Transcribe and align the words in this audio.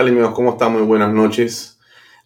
¿Qué 0.00 0.04
tal 0.04 0.14
amigos? 0.14 0.34
¿Cómo 0.34 0.52
están? 0.52 0.72
Muy 0.72 0.80
buenas 0.80 1.12
noches. 1.12 1.78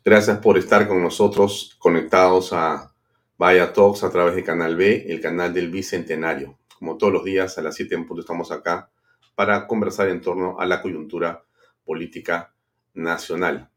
Gracias 0.05 0.39
por 0.39 0.57
estar 0.59 0.87
con 0.87 1.03
nosotros 1.03 1.75
conectados 1.81 2.53
a 2.53 2.95
Vaya 3.37 3.73
Talks 3.73 4.05
a 4.05 4.11
través 4.11 4.37
de 4.37 4.45
Canal 4.45 4.77
B, 4.77 5.07
el 5.09 5.21
canal 5.21 5.53
del 5.53 5.73
Bicentenario. 5.73 6.57
Como 6.79 6.97
todos 6.97 7.13
los 7.13 7.25
días 7.25 7.59
a 7.59 7.63
las 7.63 7.75
7 7.75 7.97
en 7.97 8.07
punto 8.07 8.21
estamos 8.21 8.53
acá 8.53 8.93
para 9.35 9.67
conversar 9.67 10.09
en 10.09 10.21
torno 10.21 10.61
a 10.61 10.67
la 10.67 10.81
coyuntura 10.81 11.43
política 11.85 12.55
nacional. 12.93 13.71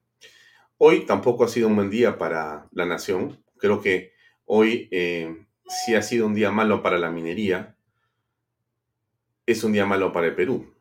Hoy 0.77 1.07
tampoco 1.07 1.45
ha 1.45 1.47
sido 1.47 1.67
un 1.67 1.77
buen 1.77 1.89
día 1.89 2.19
para 2.19 2.67
la 2.73 2.85
nación. 2.85 3.43
Creo 3.57 3.81
que 3.81 4.11
hoy 4.45 4.89
eh, 4.91 5.47
sí 5.67 5.95
ha 5.95 6.03
sido 6.03 6.27
un 6.27 6.35
día 6.35 6.51
malo 6.51 6.83
para 6.83 6.99
la 6.99 7.09
minería. 7.09 7.75
Es 9.47 9.63
un 9.63 9.71
día 9.71 9.87
malo 9.87 10.13
para 10.13 10.27
el 10.27 10.35
Perú 10.35 10.76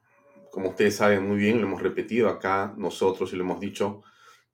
como 0.56 0.70
ustedes 0.70 0.96
saben 0.96 1.28
muy 1.28 1.36
bien, 1.36 1.60
lo 1.60 1.66
hemos 1.66 1.82
repetido 1.82 2.30
acá 2.30 2.72
nosotros 2.78 3.30
y 3.30 3.36
lo 3.36 3.44
hemos 3.44 3.60
dicho 3.60 4.02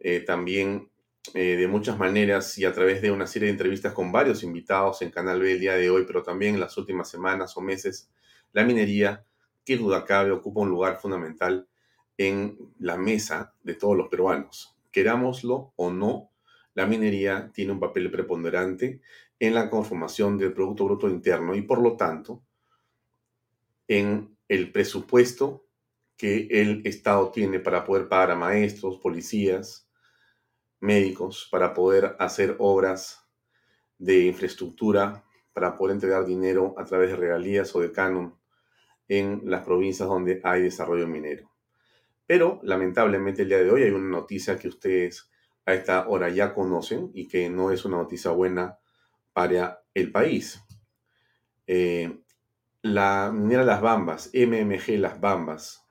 eh, 0.00 0.18
también 0.18 0.90
eh, 1.32 1.54
de 1.54 1.68
muchas 1.68 1.96
maneras 1.96 2.58
y 2.58 2.64
a 2.64 2.72
través 2.72 3.00
de 3.02 3.12
una 3.12 3.28
serie 3.28 3.46
de 3.46 3.52
entrevistas 3.52 3.92
con 3.92 4.10
varios 4.10 4.42
invitados 4.42 5.00
en 5.02 5.12
Canal 5.12 5.38
B 5.38 5.52
el 5.52 5.60
día 5.60 5.74
de 5.74 5.90
hoy, 5.90 6.02
pero 6.04 6.24
también 6.24 6.54
en 6.54 6.60
las 6.60 6.76
últimas 6.76 7.08
semanas 7.08 7.56
o 7.56 7.60
meses, 7.60 8.10
la 8.52 8.64
minería, 8.64 9.24
que 9.64 9.76
duda 9.76 10.04
cabe, 10.04 10.32
ocupa 10.32 10.62
un 10.62 10.70
lugar 10.70 10.98
fundamental 10.98 11.68
en 12.18 12.58
la 12.80 12.96
mesa 12.96 13.54
de 13.62 13.74
todos 13.74 13.96
los 13.96 14.08
peruanos. 14.08 14.76
Querámoslo 14.90 15.72
o 15.76 15.92
no, 15.92 16.32
la 16.74 16.84
minería 16.84 17.52
tiene 17.54 17.70
un 17.70 17.78
papel 17.78 18.10
preponderante 18.10 19.02
en 19.38 19.54
la 19.54 19.70
conformación 19.70 20.36
del 20.36 20.52
Producto 20.52 20.84
Bruto 20.84 21.08
Interno 21.08 21.54
y 21.54 21.62
por 21.62 21.80
lo 21.80 21.96
tanto 21.96 22.42
en 23.86 24.36
el 24.48 24.72
presupuesto 24.72 25.62
que 26.22 26.46
el 26.52 26.82
Estado 26.86 27.32
tiene 27.32 27.58
para 27.58 27.84
poder 27.84 28.06
pagar 28.06 28.30
a 28.30 28.36
maestros, 28.36 29.00
policías, 29.00 29.90
médicos, 30.78 31.48
para 31.50 31.74
poder 31.74 32.14
hacer 32.20 32.54
obras 32.60 33.26
de 33.98 34.26
infraestructura, 34.26 35.24
para 35.52 35.76
poder 35.76 35.94
entregar 35.94 36.24
dinero 36.24 36.76
a 36.78 36.84
través 36.84 37.10
de 37.10 37.16
regalías 37.16 37.74
o 37.74 37.80
de 37.80 37.90
canon 37.90 38.38
en 39.08 39.42
las 39.46 39.64
provincias 39.64 40.08
donde 40.08 40.40
hay 40.44 40.62
desarrollo 40.62 41.08
minero. 41.08 41.50
Pero 42.24 42.60
lamentablemente 42.62 43.42
el 43.42 43.48
día 43.48 43.58
de 43.58 43.72
hoy 43.72 43.82
hay 43.82 43.90
una 43.90 44.08
noticia 44.08 44.56
que 44.56 44.68
ustedes 44.68 45.28
a 45.66 45.74
esta 45.74 46.06
hora 46.06 46.28
ya 46.28 46.54
conocen 46.54 47.10
y 47.14 47.26
que 47.26 47.50
no 47.50 47.72
es 47.72 47.84
una 47.84 47.96
noticia 47.96 48.30
buena 48.30 48.78
para 49.32 49.82
el 49.92 50.12
país. 50.12 50.62
Eh, 51.66 52.16
la 52.82 53.32
minera 53.34 53.64
Las 53.64 53.80
Bambas, 53.80 54.30
MMG 54.32 55.00
Las 55.00 55.20
Bambas, 55.20 55.81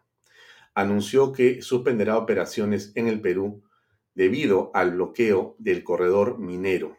anunció 0.73 1.31
que 1.31 1.61
suspenderá 1.61 2.17
operaciones 2.17 2.91
en 2.95 3.07
el 3.07 3.21
Perú 3.21 3.63
debido 4.13 4.71
al 4.73 4.91
bloqueo 4.91 5.55
del 5.59 5.83
corredor 5.83 6.39
minero. 6.39 6.97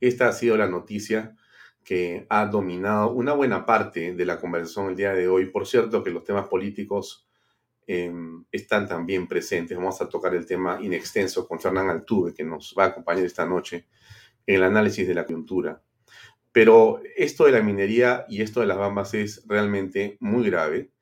Esta 0.00 0.28
ha 0.28 0.32
sido 0.32 0.56
la 0.56 0.68
noticia 0.68 1.36
que 1.84 2.26
ha 2.30 2.46
dominado 2.46 3.12
una 3.12 3.34
buena 3.34 3.66
parte 3.66 4.14
de 4.14 4.24
la 4.24 4.40
conversación 4.40 4.88
el 4.88 4.96
día 4.96 5.12
de 5.12 5.28
hoy. 5.28 5.46
Por 5.46 5.66
cierto 5.66 6.02
que 6.02 6.10
los 6.10 6.24
temas 6.24 6.48
políticos 6.48 7.28
em, 7.86 8.44
están 8.50 8.88
también 8.88 9.28
presentes. 9.28 9.76
Vamos 9.76 10.00
a 10.00 10.08
tocar 10.08 10.34
el 10.34 10.46
tema 10.46 10.78
inextenso 10.80 11.46
con 11.46 11.60
Fernán 11.60 11.90
Altuve, 11.90 12.32
que 12.32 12.44
nos 12.44 12.74
va 12.78 12.84
a 12.84 12.88
acompañar 12.88 13.24
esta 13.24 13.44
noche 13.44 13.86
en 14.46 14.56
el 14.56 14.62
análisis 14.64 15.06
de 15.06 15.14
la 15.14 15.26
coyuntura. 15.26 15.82
Pero 16.52 17.02
esto 17.16 17.44
de 17.44 17.52
la 17.52 17.62
minería 17.62 18.24
y 18.28 18.40
esto 18.40 18.60
de 18.60 18.66
las 18.66 18.78
bambas 18.78 19.12
es 19.14 19.44
realmente 19.46 20.16
muy 20.20 20.48
grave. 20.48 20.93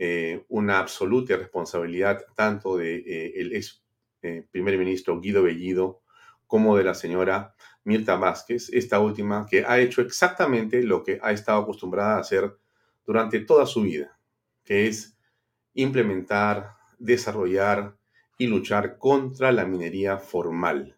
Eh, 0.00 0.44
una 0.48 0.78
absoluta 0.78 1.36
responsabilidad 1.36 2.24
tanto 2.36 2.76
del 2.76 3.02
de, 3.02 3.26
eh, 3.26 3.56
ex 3.56 3.82
eh, 4.22 4.46
primer 4.48 4.78
ministro 4.78 5.20
Guido 5.20 5.42
Bellido 5.42 6.02
como 6.46 6.76
de 6.76 6.84
la 6.84 6.94
señora 6.94 7.56
Mirta 7.82 8.14
Vázquez, 8.14 8.70
esta 8.72 9.00
última 9.00 9.46
que 9.50 9.64
ha 9.64 9.80
hecho 9.80 10.00
exactamente 10.00 10.84
lo 10.84 11.02
que 11.02 11.18
ha 11.20 11.32
estado 11.32 11.62
acostumbrada 11.62 12.14
a 12.14 12.20
hacer 12.20 12.56
durante 13.04 13.40
toda 13.40 13.66
su 13.66 13.82
vida, 13.82 14.18
que 14.64 14.86
es 14.86 15.18
implementar, 15.74 16.76
desarrollar 16.98 17.96
y 18.38 18.46
luchar 18.46 18.98
contra 18.98 19.50
la 19.50 19.64
minería 19.64 20.18
formal, 20.18 20.96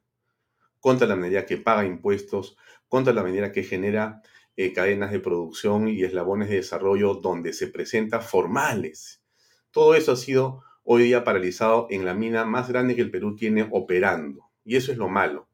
contra 0.79 1.07
la 1.07 1.17
minería 1.17 1.47
que 1.47 1.57
paga 1.57 1.87
impuestos, 1.87 2.59
contra 2.87 3.15
la 3.15 3.23
minería 3.23 3.53
que 3.53 3.63
genera 3.63 4.21
eh, 4.57 4.73
cadenas 4.73 5.13
de 5.13 5.21
producción 5.21 5.89
y 5.89 6.03
eslabones 6.03 6.49
de 6.49 6.57
desarrollo 6.57 7.15
donde 7.15 7.53
se 7.53 7.69
presenta 7.69 8.21
formales. 8.21 9.23
Todo 9.71 9.95
eso 9.95 10.13
ha 10.13 10.17
sido 10.17 10.63
hoy 10.85 11.05
día 11.05 11.25
paralizado 11.25 11.87
en 11.91 12.05
la 12.05 12.15
mina 12.15 12.45
más 12.45 12.69
grande 12.69 12.97
que 12.97 13.03
el 13.03 13.11
Perú 13.11 13.37
tiene 13.37 13.69
operando. 13.71 14.51
Y 14.65 14.77
eso 14.77 14.93
es 14.93 14.99
lo 14.99 15.09
malo. 15.09 15.49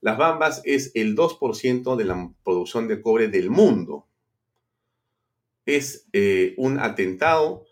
Las 0.00 0.18
Bambas 0.18 0.62
es 0.64 0.92
el 0.94 1.16
2% 1.16 1.96
de 1.96 2.04
la 2.04 2.32
producción 2.44 2.86
de 2.86 3.00
cobre 3.00 3.28
del 3.28 3.50
mundo. 3.50 4.06
Es 5.64 6.06
eh, 6.12 6.54
un 6.58 6.78
atentado 6.78 7.66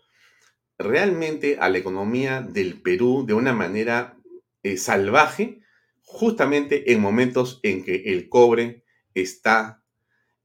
realmente 0.77 1.57
a 1.59 1.69
la 1.69 1.77
economía 1.77 2.41
del 2.41 2.81
Perú 2.81 3.23
de 3.25 3.33
una 3.33 3.53
manera 3.53 4.17
eh, 4.63 4.77
salvaje, 4.77 5.61
justamente 6.01 6.91
en 6.91 6.99
momentos 6.99 7.59
en 7.63 7.83
que 7.83 7.95
el 8.07 8.27
cobre 8.27 8.83
está 9.13 9.84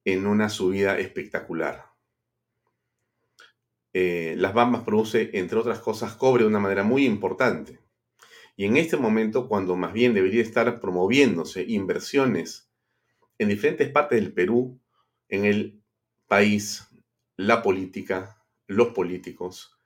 en 0.05 0.27
una 0.27 0.49
subida 0.49 0.99
espectacular. 0.99 1.87
Eh, 3.93 4.35
las 4.39 4.55
Bambas 4.55 4.85
produce, 4.85 5.31
entre 5.35 5.59
otras 5.59 5.81
cosas, 5.81 6.15
cobre 6.15 6.45
de 6.45 6.49
una 6.49 6.61
manera 6.61 6.85
muy 6.85 7.05
importante. 7.05 7.81
Y 8.57 8.67
en 8.67 8.77
este 8.77 8.97
momento, 8.97 9.49
cuando 9.49 9.77
más 9.77 9.93
bien 9.93 10.15
debería 10.15 10.43
estar 10.43 10.81
promoviéndose 10.81 11.65
inversiones 11.67 12.71
en 13.39 13.49
diferentes 13.49 13.89
partes 13.91 14.21
del 14.21 14.33
Perú, 14.33 14.79
en 15.29 15.45
el 15.45 15.83
país, 16.29 16.87
la 17.37 17.63
política, 17.63 18.45
los 18.67 18.89
políticos 18.89 19.77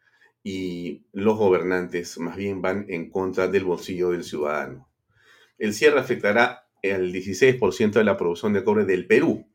y 0.43 1.07
los 1.13 1.39
gobernantes 1.39 2.19
más 2.19 2.37
bien 2.37 2.61
van 2.61 2.87
en 2.89 3.09
contra 3.11 3.49
del 3.49 3.65
bolsillo 3.65 4.11
del 4.11 4.25
ciudadano. 4.25 4.91
El 5.57 5.73
cierre 5.73 6.01
afectará 6.01 6.69
al 6.83 7.13
16% 7.13 7.93
de 7.93 8.05
la 8.05 8.17
producción 8.17 8.53
de 8.53 8.65
cobre 8.65 8.85
del 8.85 9.07
Perú, 9.07 9.47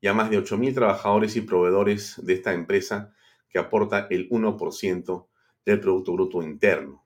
y 0.00 0.08
a 0.08 0.14
más 0.14 0.30
de 0.30 0.38
8.000 0.38 0.74
trabajadores 0.74 1.36
y 1.36 1.42
proveedores 1.42 2.20
de 2.24 2.32
esta 2.34 2.52
empresa 2.52 3.12
que 3.48 3.58
aporta 3.58 4.06
el 4.10 4.28
1% 4.28 5.26
del 5.66 5.80
Producto 5.80 6.12
Bruto 6.12 6.42
Interno. 6.42 7.04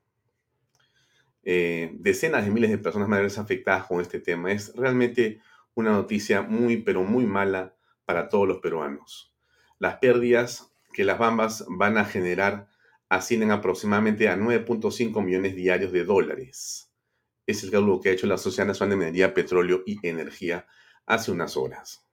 Eh, 1.43 1.91
decenas 1.99 2.45
de 2.45 2.51
miles 2.51 2.71
de 2.71 2.77
personas 2.77 3.07
mayores 3.07 3.37
afectadas 3.37 3.85
con 3.85 4.01
este 4.01 4.19
tema. 4.19 4.51
Es 4.51 4.73
realmente 4.75 5.41
una 5.75 5.91
noticia 5.91 6.41
muy, 6.41 6.77
pero 6.77 7.03
muy 7.03 7.25
mala 7.25 7.75
para 8.05 8.29
todos 8.29 8.47
los 8.47 8.57
peruanos. 8.59 9.35
Las 9.77 9.97
pérdidas 9.97 10.73
que 10.93 11.03
las 11.03 11.19
bambas 11.19 11.65
van 11.67 11.97
a 11.97 12.05
generar 12.05 12.67
ascienden 13.09 13.51
aproximadamente 13.51 14.29
a 14.29 14.37
9.5 14.37 15.23
millones 15.23 15.55
diarios 15.55 15.91
de 15.91 16.05
dólares. 16.05 16.91
Es 17.45 17.63
el 17.63 17.69
cálculo 17.69 18.01
que 18.01 18.09
ha 18.09 18.13
hecho 18.13 18.25
la 18.25 18.37
Sociedad 18.37 18.67
Nacional 18.67 18.91
de 18.91 19.05
Minería, 19.05 19.33
Petróleo 19.33 19.83
y 19.85 19.99
Energía 20.07 20.65
hace 21.05 21.31
unas 21.31 21.57
horas. 21.57 22.04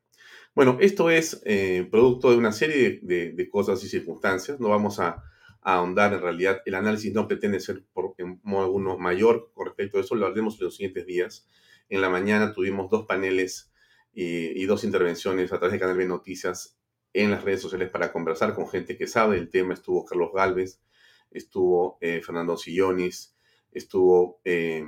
Bueno, 0.54 0.76
esto 0.80 1.08
es 1.08 1.40
eh, 1.46 1.88
producto 1.90 2.30
de 2.30 2.36
una 2.36 2.52
serie 2.52 3.00
de, 3.02 3.48
cosas 3.50 3.82
y 3.84 3.88
circunstancias. 3.88 4.60
No 4.60 4.68
vamos 4.68 5.00
a, 5.00 5.24
ahondar 5.64 6.12
en 6.12 6.20
realidad. 6.20 6.60
El 6.66 6.74
análisis 6.74 7.14
no 7.14 7.28
pretende 7.28 7.60
ser 7.60 7.84
por, 7.92 8.14
en 8.18 8.40
modo 8.42 8.64
alguno 8.64 8.98
mayor 8.98 9.52
con 9.54 9.66
respecto 9.66 9.96
a 9.96 10.00
eso. 10.00 10.14
Lo 10.14 10.26
haremos 10.26 10.58
en 10.58 10.64
los 10.64 10.76
siguientes 10.76 11.06
días. 11.06 11.46
En 11.88 12.00
la 12.00 12.10
mañana 12.10 12.52
tuvimos 12.52 12.90
dos 12.90 13.06
paneles 13.06 13.72
y, 14.12 14.64
dos 14.66 14.84
intervenciones 14.84 15.52
a 15.52 15.58
través 15.58 15.72
de 15.72 15.78
Canal 15.78 15.96
B 15.96 16.06
Noticias 16.06 16.78
en 17.14 17.30
las 17.30 17.44
redes 17.44 17.62
sociales 17.62 17.90
para 17.90 18.12
conversar 18.12 18.54
con 18.54 18.68
gente 18.68 18.98
que 18.98 19.06
sabe 19.06 19.36
del 19.36 19.48
tema. 19.48 19.72
Estuvo 19.72 20.04
Carlos 20.04 20.30
Galvez, 20.34 20.82
estuvo 21.30 21.96
eh, 22.00 22.20
Fernando 22.22 22.56
Sillonis, 22.56 23.34
estuvo 23.70 24.40
eh, 24.44 24.84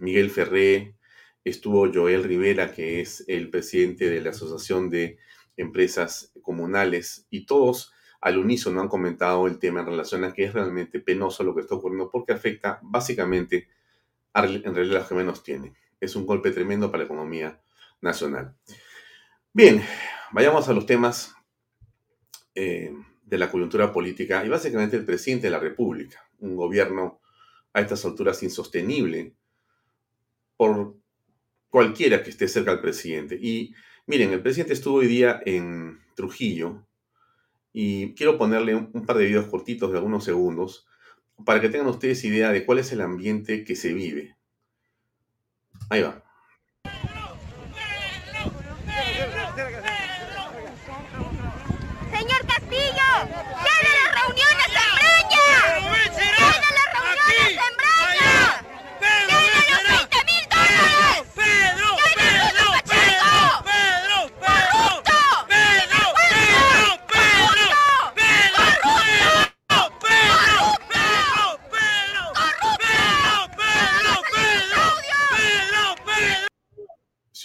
Miguel 0.00 0.30
Ferré, 0.30 0.96
estuvo 1.50 1.88
Joel 1.92 2.24
Rivera, 2.24 2.72
que 2.72 3.00
es 3.00 3.24
el 3.28 3.50
presidente 3.50 4.10
de 4.10 4.20
la 4.20 4.30
Asociación 4.30 4.90
de 4.90 5.18
Empresas 5.56 6.32
Comunales, 6.42 7.26
y 7.30 7.46
todos 7.46 7.92
al 8.20 8.38
unísono 8.38 8.80
han 8.80 8.88
comentado 8.88 9.46
el 9.46 9.60
tema 9.60 9.80
en 9.80 9.86
relación 9.86 10.24
a 10.24 10.32
que 10.32 10.44
es 10.44 10.52
realmente 10.52 10.98
penoso 10.98 11.44
lo 11.44 11.54
que 11.54 11.60
está 11.60 11.76
ocurriendo 11.76 12.10
porque 12.10 12.32
afecta 12.32 12.80
básicamente 12.82 13.68
a, 14.32 14.44
en 14.44 14.74
realidad 14.74 14.96
a 14.96 14.98
los 15.00 15.08
que 15.08 15.14
menos 15.14 15.44
tienen. 15.44 15.76
Es 16.00 16.16
un 16.16 16.26
golpe 16.26 16.50
tremendo 16.50 16.90
para 16.90 17.04
la 17.04 17.06
economía 17.06 17.60
nacional. 18.00 18.56
Bien, 19.52 19.84
vayamos 20.32 20.68
a 20.68 20.72
los 20.72 20.84
temas 20.84 21.32
eh, 22.56 22.92
de 23.22 23.38
la 23.38 23.50
coyuntura 23.50 23.92
política 23.92 24.44
y 24.44 24.48
básicamente 24.48 24.96
el 24.96 25.04
presidente 25.04 25.46
de 25.46 25.52
la 25.52 25.60
República, 25.60 26.28
un 26.40 26.56
gobierno 26.56 27.20
a 27.72 27.80
estas 27.82 28.04
alturas 28.04 28.42
insostenible 28.42 29.36
por 30.56 30.96
cualquiera 31.76 32.22
que 32.22 32.30
esté 32.30 32.48
cerca 32.48 32.70
del 32.70 32.80
presidente. 32.80 33.38
Y 33.38 33.74
miren, 34.06 34.32
el 34.32 34.40
presidente 34.40 34.72
estuvo 34.72 34.96
hoy 34.96 35.08
día 35.08 35.42
en 35.44 36.00
Trujillo 36.14 36.86
y 37.70 38.14
quiero 38.14 38.38
ponerle 38.38 38.74
un, 38.74 39.04
par 39.04 39.18
de 39.18 39.26
videos 39.26 39.48
cortitos 39.48 39.92
de 39.92 39.98
algunos 39.98 40.24
segundos 40.24 40.86
para 41.44 41.60
que 41.60 41.68
tengan 41.68 41.88
ustedes 41.88 42.24
idea 42.24 42.50
de 42.50 42.64
cuál 42.64 42.78
es 42.78 42.92
el 42.92 43.02
ambiente 43.02 43.62
que 43.62 43.76
se 43.76 43.92
vive. 43.92 44.38
Ahí 45.90 46.00
va. 46.00 46.24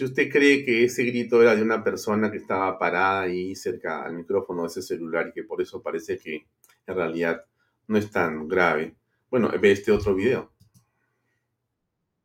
Si 0.01 0.05
usted 0.05 0.31
cree 0.31 0.65
que 0.65 0.85
ese 0.85 1.03
grito 1.03 1.43
era 1.43 1.55
de 1.55 1.61
una 1.61 1.83
persona 1.83 2.31
que 2.31 2.37
estaba 2.37 2.79
parada 2.79 3.21
ahí 3.21 3.55
cerca 3.55 4.01
al 4.01 4.15
micrófono 4.15 4.63
de 4.63 4.69
ese 4.69 4.81
celular 4.81 5.27
y 5.27 5.31
que 5.31 5.43
por 5.43 5.61
eso 5.61 5.79
parece 5.79 6.17
que 6.17 6.47
en 6.87 6.95
realidad 6.95 7.45
no 7.85 7.99
es 7.99 8.09
tan 8.09 8.47
grave, 8.47 8.95
bueno, 9.29 9.51
ve 9.61 9.73
este 9.73 9.91
otro 9.91 10.15
video. 10.15 10.53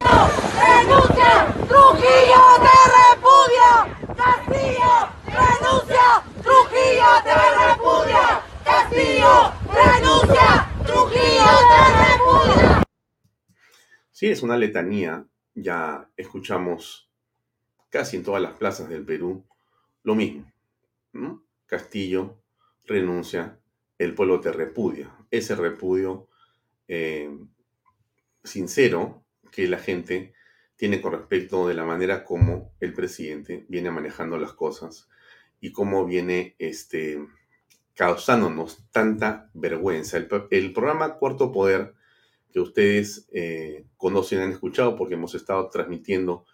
¡Renuncia! 0.01 1.55
¡Trujillo 1.69 2.43
te 2.65 2.79
repudia! 2.97 3.71
¡Castillo! 4.17 4.95
¡Renuncia! 5.27 6.07
¡Trujillo 6.43 7.11
te 7.25 7.35
repudia! 7.61 8.25
¡Castillo! 8.65 9.53
¡Renuncia! 9.69 10.49
¡Trujillo 10.87 11.51
te 11.69 11.81
repudia! 12.01 12.83
Sí, 14.13 14.31
es 14.31 14.43
una 14.43 14.57
letanía. 14.57 15.27
Ya 15.53 16.11
escuchamos 16.17 17.06
casi 17.97 18.19
en 18.19 18.25
todas 18.25 18.43
las 18.43 18.53
plazas 18.53 18.91
del 18.91 19.07
Perú, 19.07 19.47
lo 20.03 20.15
mismo. 20.15 20.53
Castillo 21.65 22.43
renuncia, 22.85 23.59
el 23.97 24.15
pueblo 24.15 24.39
te 24.39 24.53
repudia. 24.53 25.17
Ese 25.31 25.57
repudio 25.57 26.29
eh, 26.89 27.35
sincero 28.45 29.25
que 29.51 29.67
la 29.67 29.79
gente 29.79 30.35
tiene 30.77 31.01
con 31.01 31.13
respecto 31.13 31.67
de 31.67 31.73
la 31.73 31.85
manera 31.85 32.23
como 32.23 32.75
el 32.81 32.93
presidente 32.93 33.65
viene 33.71 33.91
manejando 33.91 34.37
las 34.37 34.53
cosas 34.53 35.09
y 35.59 35.73
cómo 35.73 36.05
viene 36.05 36.55
este, 36.59 37.27
causándonos 37.95 38.91
tanta 38.91 39.49
vergüenza. 39.55 40.19
El, 40.51 40.73
programa 40.75 41.15
Cuarto 41.15 41.51
Poder, 41.51 41.95
que 42.53 42.61
ustedes 42.61 43.27
eh, 43.33 43.87
conocen, 43.97 44.41
han 44.41 44.53
escuchado 44.53 44.97
porque 44.97 45.15
hemos 45.15 45.35
estado 45.35 45.71
transmitiendo 45.71 46.45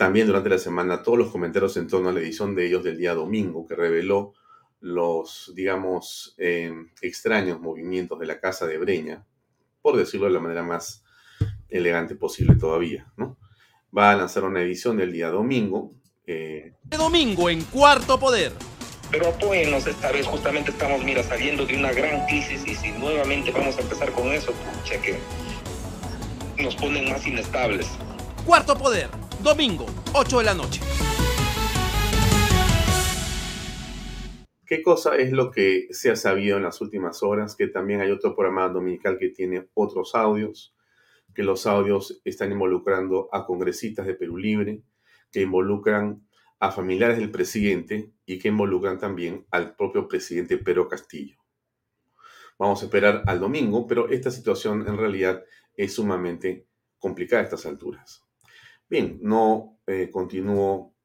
también 0.00 0.26
durante 0.26 0.48
la 0.48 0.56
semana 0.56 1.02
todos 1.02 1.18
los 1.18 1.30
comentarios 1.30 1.76
en 1.76 1.86
torno 1.86 2.08
a 2.08 2.12
la 2.12 2.20
edición 2.20 2.54
de 2.54 2.64
ellos 2.64 2.82
del 2.82 2.96
día 2.96 3.12
domingo, 3.12 3.66
que 3.66 3.76
reveló 3.76 4.32
los, 4.80 5.52
digamos, 5.54 6.34
em, 6.38 6.88
extraños 7.02 7.60
movimientos 7.60 8.18
de 8.18 8.24
la 8.24 8.40
Casa 8.40 8.66
de 8.66 8.78
Breña, 8.78 9.26
por 9.82 9.98
decirlo 9.98 10.26
de 10.26 10.32
la 10.32 10.40
manera 10.40 10.62
más 10.62 11.04
elegante 11.68 12.14
posible 12.14 12.54
todavía, 12.54 13.12
¿no? 13.18 13.36
Va 13.94 14.12
a 14.12 14.16
lanzar 14.16 14.44
una 14.44 14.62
edición 14.62 14.96
del 14.96 15.12
día 15.12 15.28
domingo. 15.28 15.92
Eh... 16.26 16.72
Domingo 16.84 17.50
en 17.50 17.62
Cuarto 17.64 18.18
Poder. 18.18 18.52
Pero 19.10 19.28
apóyennos 19.28 19.86
esta 19.86 20.10
vez, 20.12 20.26
justamente 20.26 20.70
estamos, 20.70 21.04
mira, 21.04 21.22
saliendo 21.22 21.66
de 21.66 21.76
una 21.76 21.92
gran 21.92 22.24
crisis 22.24 22.66
y 22.66 22.74
si 22.74 22.90
nuevamente 22.92 23.50
vamos 23.50 23.76
a 23.76 23.82
empezar 23.82 24.10
con 24.12 24.28
eso, 24.28 24.54
cheque, 24.82 25.18
nos 26.56 26.74
ponen 26.76 27.10
más 27.10 27.26
inestables. 27.26 27.86
Cuarto 28.46 28.78
Poder, 28.78 29.10
domingo, 29.42 29.86
8 30.14 30.38
de 30.38 30.44
la 30.44 30.54
noche. 30.54 30.80
¿Qué 34.66 34.82
cosa 34.82 35.16
es 35.16 35.32
lo 35.32 35.50
que 35.50 35.88
se 35.90 36.10
ha 36.10 36.16
sabido 36.16 36.56
en 36.56 36.62
las 36.62 36.80
últimas 36.80 37.22
horas? 37.22 37.56
Que 37.56 37.66
también 37.66 38.00
hay 38.00 38.10
otro 38.10 38.36
programa 38.36 38.68
dominical 38.68 39.18
que 39.18 39.30
tiene 39.30 39.68
otros 39.74 40.14
audios, 40.14 40.76
que 41.34 41.42
los 41.42 41.66
audios 41.66 42.20
están 42.24 42.52
involucrando 42.52 43.28
a 43.32 43.46
congresistas 43.46 44.06
de 44.06 44.14
Perú 44.14 44.36
Libre, 44.36 44.82
que 45.32 45.40
involucran 45.40 46.26
a 46.60 46.70
familiares 46.70 47.18
del 47.18 47.30
presidente 47.30 48.12
y 48.26 48.38
que 48.38 48.48
involucran 48.48 48.98
también 48.98 49.46
al 49.50 49.74
propio 49.74 50.06
presidente 50.06 50.58
Pedro 50.58 50.86
Castillo. 50.86 51.36
Vamos 52.58 52.82
a 52.82 52.84
esperar 52.84 53.22
al 53.26 53.40
domingo, 53.40 53.86
pero 53.86 54.08
esta 54.10 54.30
situación 54.30 54.86
en 54.86 54.98
realidad 54.98 55.42
es 55.74 55.94
sumamente 55.94 56.66
complicada 56.98 57.40
a 57.40 57.44
estas 57.44 57.64
alturas. 57.64 58.29
Bien, 58.90 59.20
no 59.22 59.78
eh, 59.86 60.10
continúo 60.10 60.96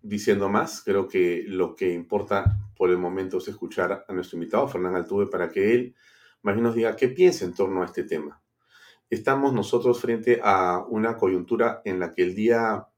diciendo 0.00 0.48
más. 0.48 0.82
Creo 0.82 1.08
que 1.08 1.44
lo 1.46 1.76
que 1.76 1.92
importa 1.92 2.58
por 2.74 2.88
el 2.88 2.96
momento 2.96 3.36
es 3.36 3.48
escuchar 3.48 4.06
a 4.08 4.12
nuestro 4.14 4.38
invitado, 4.38 4.66
Fernán 4.66 4.96
Altuve, 4.96 5.26
para 5.26 5.50
que 5.50 5.74
él 5.74 5.94
más 6.40 6.54
bien 6.54 6.64
nos 6.64 6.74
diga 6.74 6.96
qué 6.96 7.08
piensa 7.08 7.44
en 7.44 7.52
torno 7.52 7.82
a 7.82 7.84
este 7.84 8.04
tema. 8.04 8.42
Estamos 9.10 9.52
nosotros 9.52 10.00
frente 10.00 10.40
a 10.42 10.86
una 10.88 11.18
coyuntura 11.18 11.82
en 11.84 12.00
la 12.00 12.14
que 12.14 12.22
el 12.22 12.34
día 12.34 12.88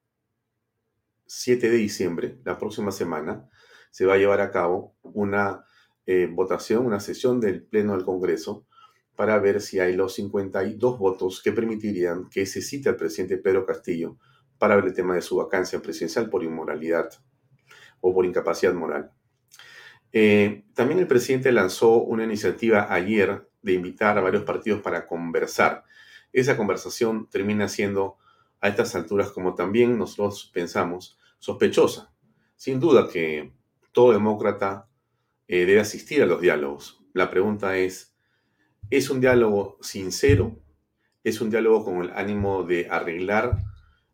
7 1.27 1.69
de 1.69 1.77
diciembre, 1.77 2.39
la 2.45 2.57
próxima 2.57 2.93
semana, 2.93 3.51
se 3.91 4.07
va 4.07 4.15
a 4.15 4.19
llevar 4.19 4.41
a 4.41 4.53
cabo 4.53 4.95
una 5.03 5.65
eh, 6.07 6.29
votación, 6.31 6.87
una 6.87 7.01
sesión 7.01 7.41
del 7.41 7.65
Pleno 7.65 7.97
del 7.97 8.05
Congreso 8.05 8.65
para 9.17 9.39
ver 9.39 9.61
si 9.61 9.79
hay 9.79 9.95
los 9.95 10.15
52 10.15 10.99
votos 10.99 11.43
que 11.43 11.53
permitirían 11.53 12.29
que 12.29 12.47
se 12.47 12.63
cite 12.63 12.89
al 12.89 12.97
presidente 12.97 13.39
Pedro 13.39 13.65
Castillo 13.65 14.17
para 14.59 14.77
ver 14.77 14.87
el 14.87 14.95
tema 14.95 15.15
de 15.15 15.23
su 15.23 15.37
vacancia 15.37 15.81
presidencial 15.81 16.29
por 16.31 16.43
inmoralidad 16.43 17.11
o 18.01 18.15
por 18.15 18.25
incapacidad 18.25 18.75
moral. 18.75 19.13
Eh, 20.13 20.65
también 20.75 21.01
el 21.01 21.07
presidente 21.07 21.51
lanzó 21.53 21.97
una 21.97 22.25
iniciativa 22.25 22.93
ayer 22.93 23.49
de 23.63 23.73
invitar 23.73 24.17
a 24.17 24.21
varios 24.21 24.45
partidos 24.45 24.81
para 24.81 25.07
conversar. 25.07 25.85
Esa 26.33 26.57
conversación 26.57 27.29
termina 27.29 27.69
siendo, 27.69 28.17
a 28.61 28.69
estas 28.69 28.95
alturas, 28.95 29.31
como 29.31 29.55
también 29.55 29.99
nosotros 29.99 30.51
pensamos, 30.55 31.19
sospechosa. 31.39 32.13
Sin 32.57 32.79
duda 32.79 33.09
que 33.09 33.53
todo 33.93 34.13
demócrata 34.13 34.89
eh, 35.49 35.67
debe 35.67 35.81
asistir 35.81 36.23
a 36.23 36.27
los 36.27 36.41
diálogos. 36.41 37.03
La 37.13 37.29
pregunta 37.31 37.77
es, 37.77 38.14
es 38.91 39.11
un 39.11 39.21
diálogo 39.21 39.79
sincero, 39.81 40.59
es 41.23 41.41
un 41.41 41.51
diálogo 41.51 41.85
con 41.85 42.03
el 42.03 42.11
ánimo 42.11 42.65
de 42.65 42.89
arreglar 42.91 43.59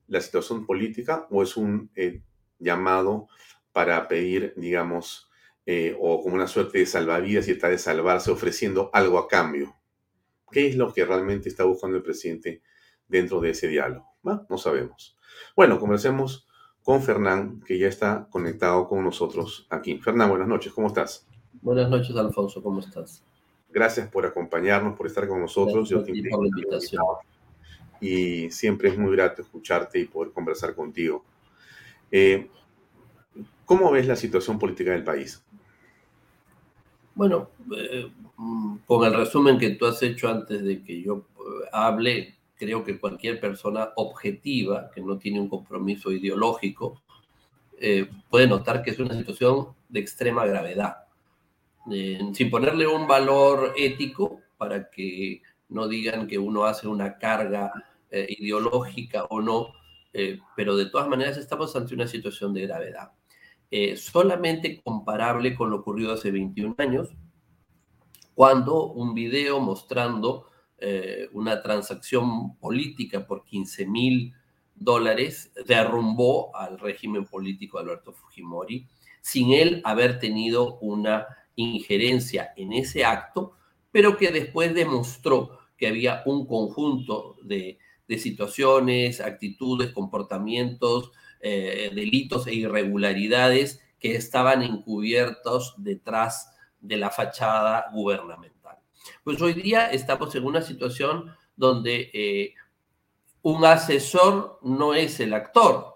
la 0.07 0.21
situación 0.21 0.67
política 0.67 1.27
o 1.31 1.43
es 1.43 1.57
un 1.57 1.91
eh, 1.95 2.23
llamado 2.59 3.29
para 3.73 4.09
pedir, 4.09 4.55
digamos, 4.57 5.31
eh, 5.67 5.97
o 6.01 6.23
como 6.23 6.35
una 6.35 6.47
suerte 6.47 6.79
de 6.79 6.87
salvavidas 6.87 7.49
y 7.49 7.53
está 7.53 7.69
de 7.69 7.79
salvarse 7.79 8.31
ofreciendo 8.31 8.91
algo 8.93 9.19
a 9.19 9.29
cambio. 9.29 9.77
¿Qué 10.51 10.67
es 10.67 10.77
lo 10.77 10.93
que 10.93 11.05
realmente 11.05 11.49
está 11.49 11.65
buscando 11.65 11.97
el 11.97 12.03
presidente 12.03 12.63
dentro 13.07 13.41
de 13.41 13.51
ese 13.51 13.69
diálogo? 13.69 14.07
No 14.23 14.59
sabemos. 14.59 15.17
Bueno, 15.55 15.79
conversemos 15.79 16.49
con 16.83 17.03
Fernán, 17.03 17.61
que 17.61 17.79
ya 17.79 17.89
está 17.89 18.29
conectado 18.31 18.89
con 18.89 19.05
nosotros 19.05 19.67
aquí. 19.71 19.99
Fernán, 19.99 20.31
buenas 20.31 20.49
noches, 20.49 20.73
¿cómo 20.73 20.89
estás? 20.89 21.27
Buenas 21.63 21.89
noches, 21.89 22.17
Alfonso, 22.17 22.63
¿cómo 22.63 22.81
estás? 22.81 23.25
Gracias 23.73 24.09
por 24.09 24.27
acompañarnos, 24.27 24.97
por 24.97 25.07
estar 25.07 25.29
con 25.29 25.41
nosotros. 25.41 25.89
Yo 25.89 26.03
te 26.03 26.11
invito, 26.11 26.37
por 26.37 26.45
la 26.45 26.49
invitación. 26.49 27.05
Y 28.01 28.51
siempre 28.51 28.89
es 28.89 28.99
muy 28.99 29.13
grato 29.13 29.43
escucharte 29.43 30.01
y 30.01 30.07
poder 30.07 30.33
conversar 30.33 30.75
contigo. 30.75 31.25
Eh, 32.11 32.49
¿Cómo 33.65 33.93
ves 33.93 34.09
la 34.09 34.17
situación 34.17 34.59
política 34.59 34.91
del 34.91 35.05
país? 35.05 35.45
Bueno, 37.15 37.51
eh, 37.77 38.11
con 38.87 39.07
el 39.07 39.15
resumen 39.15 39.59
que 39.59 39.71
tú 39.71 39.87
has 39.87 40.03
hecho 40.03 40.29
antes 40.29 40.65
de 40.65 40.83
que 40.83 41.03
yo 41.03 41.27
eh, 41.39 41.69
hable, 41.73 42.35
creo 42.57 42.83
que 42.83 42.99
cualquier 42.99 43.39
persona 43.39 43.91
objetiva, 43.95 44.91
que 44.93 45.01
no 45.01 45.19
tiene 45.19 45.39
un 45.39 45.49
compromiso 45.49 46.11
ideológico, 46.11 47.01
puede 48.29 48.47
notar 48.47 48.83
que 48.83 48.91
es 48.91 48.99
una 48.99 49.15
situación 49.15 49.69
de 49.89 50.01
extrema 50.01 50.45
gravedad 50.45 51.07
sin 51.91 52.51
ponerle 52.51 52.87
un 52.87 53.07
valor 53.07 53.75
ético 53.77 54.41
para 54.57 54.91
que 54.91 55.43
no 55.69 55.89
digan 55.89 56.27
que 56.27 56.39
uno 56.39 56.65
hace 56.65 56.87
una 56.87 57.19
carga 57.19 57.73
eh, 58.11 58.27
ideológica 58.39 59.25
o 59.25 59.41
no, 59.41 59.73
eh, 60.13 60.39
pero 60.57 60.77
de 60.77 60.87
todas 60.87 61.09
maneras 61.09 61.37
estamos 61.37 61.75
ante 61.77 61.95
una 61.95 62.07
situación 62.07 62.53
de 62.53 62.63
gravedad. 62.63 63.13
Eh, 63.71 63.97
solamente 63.97 64.81
comparable 64.83 65.55
con 65.55 65.71
lo 65.71 65.77
ocurrido 65.77 66.13
hace 66.13 66.31
21 66.31 66.75
años, 66.79 67.09
cuando 68.35 68.87
un 68.87 69.15
video 69.15 69.61
mostrando 69.61 70.47
una 71.33 71.61
transacción 71.61 72.57
política 72.57 73.27
por 73.27 73.45
15 73.45 73.85
mil 73.85 74.33
dólares 74.75 75.53
derrumbó 75.67 76.57
al 76.57 76.79
régimen 76.79 77.27
político 77.27 77.77
de 77.77 77.85
Alberto 77.85 78.15
Fujimori 78.15 78.89
sin 79.21 79.53
él 79.53 79.83
haber 79.85 80.19
tenido 80.19 80.79
una 80.79 81.27
injerencia 81.57 82.53
en 82.57 82.73
ese 82.73 83.05
acto 83.05 83.57
pero 83.93 84.17
que 84.17 84.31
después 84.31 84.75
demostró 84.75 85.59
que 85.77 85.89
había 85.89 86.23
un 86.27 86.47
conjunto 86.47 87.37
de, 87.43 87.79
situaciones, 88.19 89.21
actitudes, 89.21 89.93
comportamientos, 89.93 91.13
eh, 91.41 91.93
delitos 91.95 92.49
e 92.49 92.55
irregularidades 92.55 93.81
que 94.01 94.17
estaban 94.17 94.63
encubiertos 94.63 95.75
detrás 95.79 96.53
de 96.81 96.97
la 96.97 97.11
fachada 97.11 97.87
gubernamental. 97.93 98.79
Pues 99.23 99.41
hoy 99.41 99.55
día 99.55 99.93
estamos 99.93 100.35
en 100.35 100.45
una 100.45 100.61
situación 100.61 101.33
donde 101.55 102.11
eh, 102.13 102.55
un 103.43 103.65
asesor 103.65 104.59
no 104.63 104.95
es 104.95 105.21
el 105.21 105.33
actor, 105.33 105.95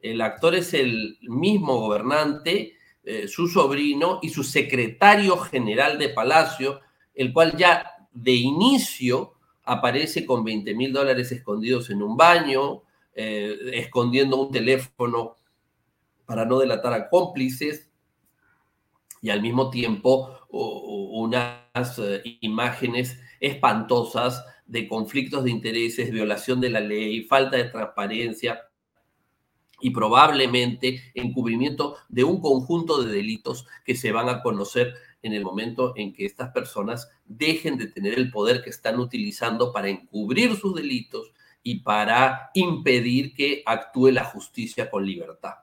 el 0.00 0.20
actor 0.20 0.54
es 0.54 0.74
el 0.74 1.18
mismo 1.22 1.80
gobernante, 1.80 2.76
eh, 3.08 3.28
su 3.28 3.46
sobrino 3.46 4.18
y 4.20 4.30
su 4.30 4.42
secretario 4.42 5.36
general 5.36 5.96
de 5.96 6.08
Palacio, 6.08 6.80
el 7.14 7.32
cual 7.32 7.56
ya 7.56 8.08
de 8.12 8.32
inicio 8.32 9.34
aparece 9.62 10.26
con 10.26 10.42
20 10.42 10.74
mil 10.74 10.92
dólares 10.92 11.30
escondidos 11.30 11.88
en 11.90 12.02
un 12.02 12.16
baño, 12.16 12.82
eh, 13.14 13.56
escondiendo 13.74 14.36
un 14.36 14.50
teléfono 14.50 15.36
para 16.24 16.44
no 16.44 16.58
delatar 16.58 16.94
a 16.94 17.08
cómplices 17.08 17.88
y 19.22 19.30
al 19.30 19.40
mismo 19.40 19.70
tiempo 19.70 20.40
unas 20.50 21.98
eh, 22.00 22.38
imágenes 22.40 23.20
espantosas 23.38 24.44
de 24.66 24.88
conflictos 24.88 25.44
de 25.44 25.52
intereses, 25.52 26.10
violación 26.10 26.60
de 26.60 26.70
la 26.70 26.80
ley, 26.80 27.22
falta 27.22 27.56
de 27.56 27.66
transparencia 27.70 28.65
y 29.80 29.90
probablemente 29.90 31.02
encubrimiento 31.14 31.96
de 32.08 32.24
un 32.24 32.40
conjunto 32.40 33.02
de 33.02 33.12
delitos 33.12 33.66
que 33.84 33.94
se 33.94 34.12
van 34.12 34.28
a 34.28 34.42
conocer 34.42 34.94
en 35.22 35.32
el 35.32 35.44
momento 35.44 35.92
en 35.96 36.12
que 36.12 36.24
estas 36.24 36.50
personas 36.52 37.10
dejen 37.24 37.78
de 37.78 37.86
tener 37.86 38.14
el 38.14 38.30
poder 38.30 38.62
que 38.62 38.70
están 38.70 38.98
utilizando 38.98 39.72
para 39.72 39.88
encubrir 39.88 40.56
sus 40.56 40.74
delitos 40.74 41.32
y 41.62 41.80
para 41.80 42.50
impedir 42.54 43.34
que 43.34 43.62
actúe 43.66 44.10
la 44.10 44.24
justicia 44.24 44.88
con 44.88 45.04
libertad. 45.04 45.54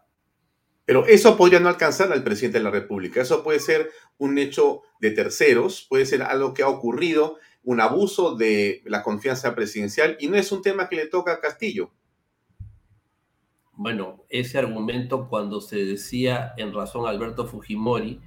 Pero 0.85 1.05
eso 1.05 1.37
podría 1.37 1.61
no 1.61 1.69
alcanzar 1.69 2.11
al 2.11 2.23
presidente 2.23 2.57
de 2.57 2.65
la 2.65 2.71
República. 2.71 3.21
Eso 3.21 3.41
puede 3.41 3.61
ser 3.61 3.89
un 4.17 4.37
hecho 4.37 4.81
de 4.99 5.11
terceros, 5.11 5.85
puede 5.89 6.05
ser 6.05 6.23
algo 6.23 6.53
que 6.53 6.63
ha 6.63 6.67
ocurrido, 6.67 7.37
un 7.63 7.79
abuso 7.79 8.35
de 8.35 8.81
la 8.85 9.01
confianza 9.01 9.55
presidencial 9.55 10.17
y 10.19 10.27
no 10.27 10.35
es 10.35 10.51
un 10.51 10.61
tema 10.61 10.89
que 10.89 10.97
le 10.97 11.07
toca 11.07 11.33
a 11.33 11.39
Castillo. 11.39 11.91
Bueno, 13.75 14.23
ese 14.29 14.59
argumento 14.59 15.27
cuando 15.27 15.59
se 15.59 15.83
decía 15.83 16.53
en 16.57 16.73
razón 16.73 17.07
Alberto 17.07 17.47
Fujimori, 17.47 18.21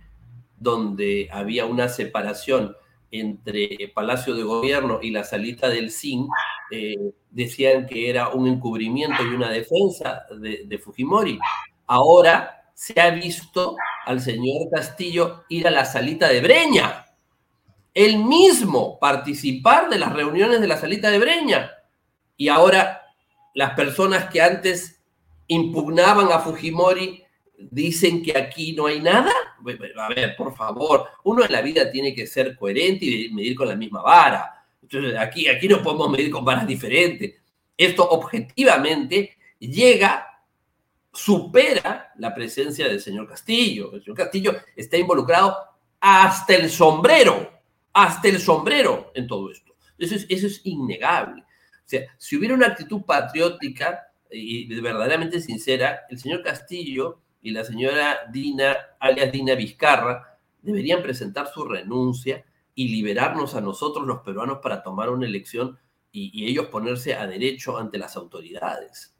donde 0.58 1.28
había 1.32 1.66
una 1.66 1.88
separación 1.88 2.74
entre 3.12 3.92
Palacio 3.94 4.34
de 4.34 4.42
Gobierno 4.42 4.98
y 5.00 5.10
la 5.10 5.22
salita 5.22 5.68
del 5.68 5.92
CIN, 5.92 6.26
eh, 6.70 6.96
decían 7.30 7.86
que 7.86 8.10
era 8.10 8.30
un 8.30 8.48
encubrimiento 8.48 9.22
y 9.22 9.34
una 9.34 9.50
defensa 9.50 10.24
de, 10.40 10.78
Fujimori. 10.78 11.38
Ahora 11.86 12.64
se 12.74 13.00
ha 13.00 13.10
visto 13.10 13.76
al 14.04 14.20
señor 14.20 14.68
Castillo 14.70 15.44
ir 15.48 15.68
a 15.68 15.70
la 15.70 15.84
salita 15.84 16.28
de 16.28 16.40
Breña, 16.40 17.06
él 17.94 18.18
mismo 18.18 18.98
participar 18.98 19.88
de 19.88 19.98
las 19.98 20.12
reuniones 20.12 20.60
de 20.60 20.66
la 20.66 20.76
salita 20.76 21.10
de 21.10 21.18
Breña. 21.18 21.70
Y 22.36 22.48
ahora 22.48 23.00
las 23.54 23.70
personas 23.70 24.26
que 24.26 24.42
antes 24.42 24.95
impugnaban 25.48 26.32
a 26.32 26.40
Fujimori 26.40 27.22
dicen 27.58 28.22
que 28.22 28.36
aquí 28.36 28.72
no 28.72 28.86
hay 28.86 29.00
nada. 29.00 29.32
A 29.96 30.08
ver, 30.08 30.36
por 30.36 30.54
favor, 30.54 31.06
uno 31.24 31.44
en 31.44 31.52
la 31.52 31.62
vida 31.62 31.90
tiene 31.90 32.14
que 32.14 32.26
ser 32.26 32.56
coherente 32.56 33.04
y 33.04 33.32
medir 33.32 33.54
con 33.54 33.68
la 33.68 33.76
misma 33.76 34.02
vara. 34.02 34.66
Entonces, 34.82 35.18
aquí, 35.18 35.48
aquí 35.48 35.68
no 35.68 35.82
podemos 35.82 36.10
medir 36.10 36.30
con 36.30 36.44
varas 36.44 36.66
diferentes. 36.66 37.34
Esto 37.76 38.08
objetivamente 38.08 39.36
llega, 39.58 40.26
supera 41.12 42.12
la 42.16 42.34
presencia 42.34 42.86
del 42.88 43.00
señor 43.00 43.28
Castillo. 43.28 43.92
El 43.94 44.02
señor 44.02 44.16
Castillo 44.16 44.56
está 44.74 44.96
involucrado 44.96 45.56
hasta 46.00 46.54
el 46.54 46.70
sombrero, 46.70 47.52
hasta 47.92 48.28
el 48.28 48.38
sombrero 48.38 49.12
en 49.14 49.26
todo 49.26 49.50
esto. 49.50 49.74
Eso 49.98 50.14
es, 50.14 50.26
eso 50.28 50.46
es 50.46 50.60
innegable. 50.64 51.42
O 51.42 51.88
sea, 51.88 52.02
si 52.18 52.36
hubiera 52.36 52.54
una 52.54 52.66
actitud 52.66 53.02
patriótica 53.02 54.06
y 54.38 54.80
verdaderamente 54.80 55.40
sincera, 55.40 56.00
el 56.10 56.18
señor 56.18 56.42
Castillo 56.42 57.20
y 57.42 57.50
la 57.52 57.64
señora 57.64 58.20
Dina, 58.32 58.76
alias 58.98 59.30
Dina 59.30 59.54
Vizcarra, 59.54 60.38
deberían 60.62 61.02
presentar 61.02 61.46
su 61.46 61.64
renuncia 61.64 62.44
y 62.74 62.88
liberarnos 62.88 63.54
a 63.54 63.60
nosotros 63.60 64.06
los 64.06 64.20
peruanos 64.20 64.58
para 64.62 64.82
tomar 64.82 65.10
una 65.10 65.26
elección 65.26 65.78
y, 66.10 66.48
ellos 66.48 66.66
ponerse 66.66 67.14
a 67.14 67.26
derecho 67.26 67.76
ante 67.76 67.98
las 67.98 68.16
autoridades. 68.16 69.14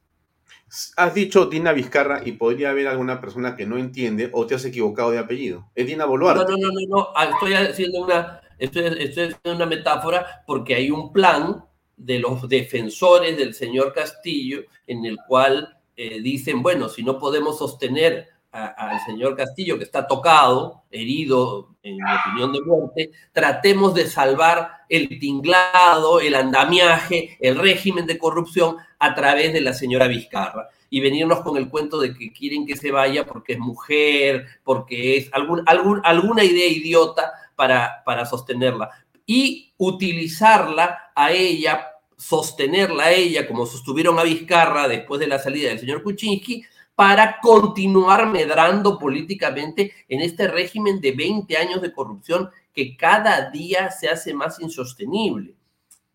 Has 0.97 1.15
dicho 1.15 1.47
Dina 1.47 1.73
Vizcarra 1.73 2.23
y 2.25 2.33
podría 2.33 2.71
haber 2.71 2.89
alguna 2.89 3.21
persona 3.21 3.55
que 3.55 3.67
no 3.67 3.77
entiende 3.77 4.31
o 4.33 4.47
te 4.47 4.55
has 4.55 4.65
equivocado 4.65 5.11
de 5.11 5.19
apellido. 5.19 5.71
Es 5.75 5.87
Dina 5.87 6.07
Boluarte. 6.07 6.51
No, 6.51 6.59
no, 6.59 6.69
no, 6.73 6.81
no, 6.89 7.09
ah, 7.15 7.27
Estoy 7.27 7.55
haciendo 7.55 8.03
una, 8.03 8.41
estoy 8.59 8.87
haciendo 8.87 9.37
una 9.45 9.67
metáfora 9.67 10.43
porque 10.47 10.75
hay 10.75 10.91
un 10.91 11.13
plan 11.13 11.65
de 11.97 12.19
los 12.19 12.49
defensores 12.49 13.37
del 13.37 13.55
señor 13.55 13.93
Castillo 13.93 14.65
en 14.87 15.05
el 15.05 15.17
cual 15.27 15.79
eh, 15.97 16.21
dicen, 16.21 16.63
bueno, 16.63 16.89
si 16.89 17.03
no 17.03 17.19
podemos 17.19 17.59
sostener 17.59 18.29
al 18.53 19.01
señor 19.05 19.37
Castillo, 19.37 19.77
que 19.77 19.85
está 19.85 20.07
tocado, 20.07 20.85
herido, 20.91 21.77
en 21.83 21.97
mi 21.97 22.03
opinión 22.03 22.53
de 22.53 22.61
muerte, 22.63 23.11
tratemos 23.33 23.95
de 23.95 24.07
salvar 24.07 24.71
el 24.89 25.19
tinglado, 25.19 26.21
el 26.21 26.35
andamiaje, 26.35 27.37
el 27.41 27.59
régimen 27.59 28.07
de 28.07 28.19
corrupción 28.19 28.77
a 28.99 29.15
través 29.15 29.53
de 29.53 29.61
la 29.61 29.75
señora 29.75 30.09
Vizcarra. 30.09 30.69
Y 30.89 31.01
venirnos 31.01 31.41
con 31.41 31.57
el 31.57 31.69
cuento 31.69 32.01
de 32.01 32.15
que 32.15 32.33
quieren 32.33 32.65
que 32.65 32.77
se 32.77 32.93
vaya 32.93 33.27
porque 33.27 33.55
es 33.55 33.59
mujer, 33.59 34.47
porque 34.65 35.19
es 35.19 35.31
algún, 35.33 35.63
alguna 35.67 36.45
idea 36.45 36.67
idiota 36.67 37.33
para, 37.57 38.03
para 38.05 38.25
sostenerla. 38.25 38.91
Y 39.27 39.73
utilizarla 39.77 41.11
a 41.15 41.33
ella 41.33 41.91
sostenerla 42.17 43.05
a 43.05 43.13
ella 43.13 43.47
como 43.47 43.67
sostuvieron 43.67 44.19
a 44.19 44.23
Vizcarra 44.23 44.89
después 44.89 45.21
de 45.21 45.27
la 45.27 45.39
salida 45.39 45.69
del 45.69 45.79
señor 45.79 46.03
Kuczynski 46.03 46.65
para 46.95 47.41
continuar 47.41 48.27
medrando 48.27 48.99
políticamente 48.99 49.93
en 50.09 50.23
este 50.23 50.49
régimen 50.49 51.01
de 51.01 51.13
20 51.13 51.57
años 51.59 51.83
de 51.83 51.93
corrupción 51.93 52.51
que 52.73 52.97
cada 52.97 53.51
día 53.51 53.91
se 53.91 54.09
hace 54.09 54.33
más 54.33 54.59
insostenible. 54.61 55.55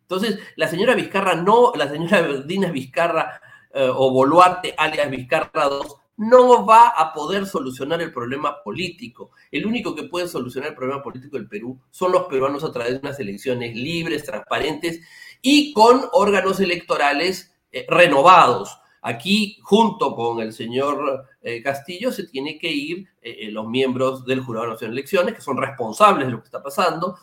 Entonces, 0.01 0.39
la 0.55 0.67
señora 0.67 0.95
Vizcarra 0.95 1.35
no, 1.35 1.71
la 1.75 1.87
señora 1.87 2.27
Dina 2.45 2.71
Vizcarra 2.71 3.39
eh, 3.73 3.89
o 3.93 4.11
Boluarte, 4.11 4.73
alias 4.77 5.09
Vizcarra 5.09 5.69
II, 5.69 5.87
no 6.21 6.67
va 6.67 6.89
a 6.89 7.13
poder 7.13 7.47
solucionar 7.47 7.99
el 7.99 8.13
problema 8.13 8.61
político. 8.61 9.31
El 9.49 9.65
único 9.65 9.95
que 9.95 10.03
puede 10.03 10.27
solucionar 10.27 10.69
el 10.69 10.75
problema 10.75 11.01
político 11.01 11.35
del 11.35 11.47
Perú 11.47 11.79
son 11.89 12.11
los 12.11 12.27
peruanos 12.27 12.63
a 12.63 12.71
través 12.71 12.93
de 12.93 12.99
unas 12.99 13.19
elecciones 13.19 13.75
libres, 13.75 14.23
transparentes 14.23 15.01
y 15.41 15.73
con 15.73 16.03
órganos 16.13 16.59
electorales 16.59 17.55
eh, 17.71 17.87
renovados. 17.89 18.77
Aquí, 19.01 19.57
junto 19.63 20.15
con 20.15 20.41
el 20.41 20.53
señor 20.53 21.25
eh, 21.41 21.63
Castillo, 21.63 22.11
se 22.11 22.27
tiene 22.27 22.59
que 22.59 22.71
ir 22.71 23.07
eh, 23.23 23.49
los 23.49 23.67
miembros 23.67 24.23
del 24.23 24.41
Jurado 24.41 24.67
Nacional 24.67 24.93
de 24.93 25.01
Elecciones, 25.01 25.33
que 25.33 25.41
son 25.41 25.57
responsables 25.57 26.27
de 26.27 26.33
lo 26.33 26.39
que 26.39 26.45
está 26.45 26.61
pasando. 26.61 27.17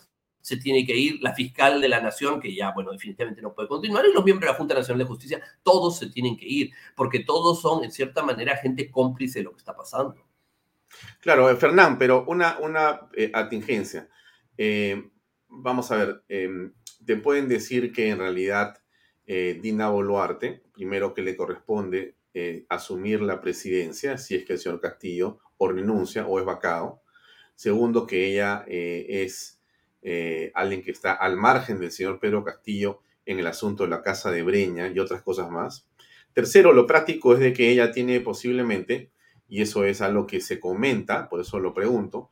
Se 0.48 0.56
tiene 0.56 0.86
que 0.86 0.96
ir 0.96 1.18
la 1.20 1.34
fiscal 1.34 1.80
de 1.80 1.88
la 1.88 2.00
Nación, 2.00 2.40
que 2.40 2.54
ya, 2.54 2.72
bueno, 2.72 2.90
definitivamente 2.92 3.42
no 3.42 3.54
puede 3.54 3.68
continuar, 3.68 4.06
y 4.06 4.14
los 4.14 4.24
miembros 4.24 4.48
de 4.48 4.52
la 4.52 4.58
Junta 4.58 4.74
Nacional 4.74 5.00
de 5.00 5.04
Justicia, 5.04 5.42
todos 5.62 5.98
se 5.98 6.08
tienen 6.08 6.36
que 6.38 6.46
ir, 6.46 6.70
porque 6.96 7.20
todos 7.20 7.60
son, 7.60 7.84
en 7.84 7.92
cierta 7.92 8.22
manera, 8.22 8.56
gente 8.56 8.90
cómplice 8.90 9.40
de 9.40 9.44
lo 9.44 9.52
que 9.52 9.58
está 9.58 9.76
pasando. 9.76 10.14
Claro, 11.20 11.54
Fernán, 11.56 11.98
pero 11.98 12.24
una, 12.26 12.58
una 12.60 13.08
atingencia. 13.34 14.08
vamos 15.48 15.90
a 15.90 15.96
ver, 15.96 16.22
em, 16.28 16.72
te 17.04 17.16
pueden 17.16 17.48
decir 17.48 17.92
que 17.92 18.08
en 18.08 18.18
realidad 18.18 18.78
eh, 19.30 19.58
Dina 19.60 19.90
Boluarte, 19.90 20.62
primero 20.72 21.12
que 21.12 21.20
le 21.20 21.36
corresponde 21.36 22.16
eh, 22.32 22.64
asumir 22.70 23.20
la 23.20 23.42
presidencia, 23.42 24.16
si 24.16 24.34
es 24.34 24.46
que 24.46 24.54
el 24.54 24.58
señor 24.58 24.80
Castillo 24.80 25.38
o 25.58 25.68
renuncia 25.68 26.26
o 26.26 26.38
es 26.38 26.46
vacado. 26.46 27.02
Segundo, 27.54 28.06
que 28.06 28.26
ella 28.26 28.64
eh, 30.02 30.52
alguien 30.54 30.82
que 30.82 30.90
está 30.90 31.12
al 31.12 31.36
margen 31.36 31.78
del 31.80 31.90
señor 31.90 32.20
Pedro 32.20 32.44
Castillo 32.44 33.00
en 33.26 33.38
el 33.38 33.46
asunto 33.46 33.84
de 33.84 33.90
la 33.90 34.02
casa 34.02 34.30
de 34.30 34.42
Breña 34.42 34.88
y 34.88 34.98
otras 34.98 35.22
cosas 35.22 35.50
más. 35.50 35.86
Tercero, 36.32 36.72
lo 36.72 36.86
práctico 36.86 37.34
es 37.34 37.40
de 37.40 37.52
que 37.52 37.70
ella 37.70 37.90
tiene 37.90 38.20
posiblemente, 38.20 39.10
y 39.48 39.62
eso 39.62 39.84
es 39.84 40.00
algo 40.00 40.26
que 40.26 40.40
se 40.40 40.60
comenta, 40.60 41.28
por 41.28 41.40
eso 41.40 41.58
lo 41.58 41.74
pregunto, 41.74 42.30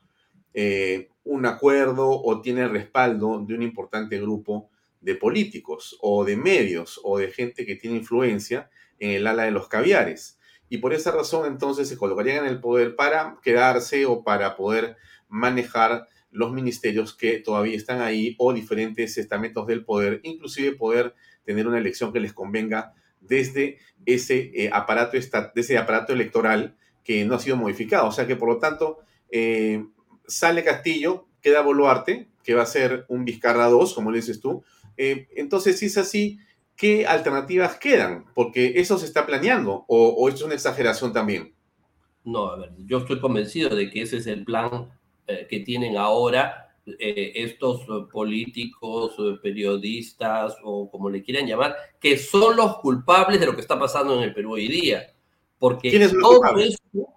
un 1.25 1.45
acuerdo 1.45 2.09
o 2.09 2.41
tiene 2.41 2.67
respaldo 2.69 3.45
de 3.47 3.55
un 3.55 3.63
importante 3.63 4.19
grupo 4.19 4.71
de 5.01 5.15
políticos 5.15 5.97
o 6.01 6.25
de 6.25 6.37
medios 6.37 7.01
o 7.05 7.19
de 7.19 7.31
gente 7.31 7.67
que 7.67 7.77
tiene 7.77 7.97
influencia 7.97 8.71
en 8.99 9.11
el 9.11 9.27
ala 9.27 9.45
de 9.45 9.51
los 9.51 9.69
caviares. 9.69 10.39
Y 10.69 10.79
por 10.79 10.93
esa 10.93 11.13
razón 11.13 11.47
entonces 11.47 11.89
se 11.89 11.97
colocarían 11.97 12.45
en 12.45 12.51
el 12.51 12.61
poder 12.61 12.97
para 12.97 13.39
quedarse 13.43 14.07
o 14.07 14.25
para 14.25 14.57
poder 14.57 14.97
manejar 15.29 16.09
los 16.31 16.53
ministerios 16.53 17.15
que 17.15 17.39
todavía 17.39 17.77
están 17.77 18.01
ahí 18.01 18.35
o 18.39 18.53
diferentes 18.53 19.17
estamentos 19.19 19.67
del 19.67 19.85
poder, 19.85 20.21
inclusive 20.23 20.77
poder 20.77 21.15
tener 21.45 21.67
una 21.67 21.79
elección 21.79 22.13
que 22.13 22.21
les 22.21 22.33
convenga 22.33 22.95
desde 23.21 23.79
ese, 24.05 24.51
eh, 24.55 24.71
aparato, 24.73 25.17
ese 25.17 25.79
aparato 25.79 26.13
electoral 26.13 26.77
que 27.03 27.25
no 27.25 27.35
ha 27.35 27.39
sido 27.39 27.57
modificado. 27.57 28.09
O 28.09 28.13
sea 28.13 28.27
que 28.27 28.37
por 28.37 28.49
lo 28.49 28.59
tanto 28.59 28.99
eh, 29.31 29.85
sale 30.27 30.65
Castillo, 30.65 31.27
queda 31.41 31.63
Boluarte, 31.63 32.29
que 32.43 32.55
va 32.55 32.63
a 32.63 32.67
ser 32.67 33.07
un 33.09 33.25
Vizcarra 33.25 33.67
2, 33.67 33.95
como 33.95 34.11
le 34.11 34.19
dices 34.19 34.41
tú. 34.41 34.65
Eh, 34.97 35.29
entonces, 35.37 35.79
si 35.79 35.87
es 35.87 35.99
así, 35.99 36.39
¿qué 36.77 37.07
alternativas 37.07 37.77
quedan? 37.77 38.25
Porque 38.35 38.75
eso 38.77 38.99
se 38.99 39.07
está 39.07 39.27
planeando, 39.27 39.85
o, 39.89 40.09
o 40.09 40.29
es 40.29 40.43
una 40.43 40.55
exageración 40.55 41.13
también. 41.13 41.55
No, 42.25 42.49
a 42.49 42.57
ver, 42.57 42.73
yo 42.79 42.99
estoy 42.99 43.21
convencido 43.21 43.75
de 43.75 43.91
que 43.91 44.03
ese 44.03 44.17
es 44.17 44.27
el 44.27 44.45
plan 44.45 44.91
eh, 45.27 45.47
que 45.49 45.61
tienen 45.61 45.97
ahora 45.97 46.75
eh, 46.87 47.33
estos 47.35 47.83
políticos, 48.13 49.17
periodistas 49.43 50.57
o 50.63 50.91
como 50.91 51.11
le 51.11 51.23
quieran 51.23 51.47
llamar, 51.47 51.75
que 52.01 52.17
son 52.17 52.57
los 52.57 52.79
culpables 52.79 53.41
de 53.41 53.47
lo 53.47 53.55
que 53.55 53.61
está 53.61 53.79
pasando 53.79 54.17
en 54.17 54.23
el 54.23 54.35
Perú 54.35 54.55
hoy 54.55 54.69
día. 54.69 55.13
Porque 55.59 56.09
todo 56.21 56.59
esto, 56.59 57.09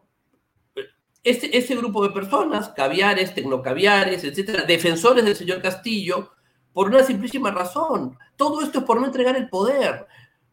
este, 1.24 1.58
este 1.58 1.76
grupo 1.76 2.02
de 2.04 2.14
personas, 2.14 2.70
caviares, 2.70 3.36
tecnocaviares, 3.36 4.24
etcétera, 4.24 4.64
defensores 4.64 5.26
del 5.26 5.36
señor 5.36 5.62
Castillo, 5.62 6.32
por 6.74 6.88
una 6.88 7.04
simplísima 7.04 7.52
razón. 7.52 8.18
Todo 8.36 8.62
esto 8.62 8.80
es 8.80 8.86
por 8.86 9.00
no 9.00 9.06
entregar 9.06 9.36
el 9.36 9.50
poder, 9.50 10.08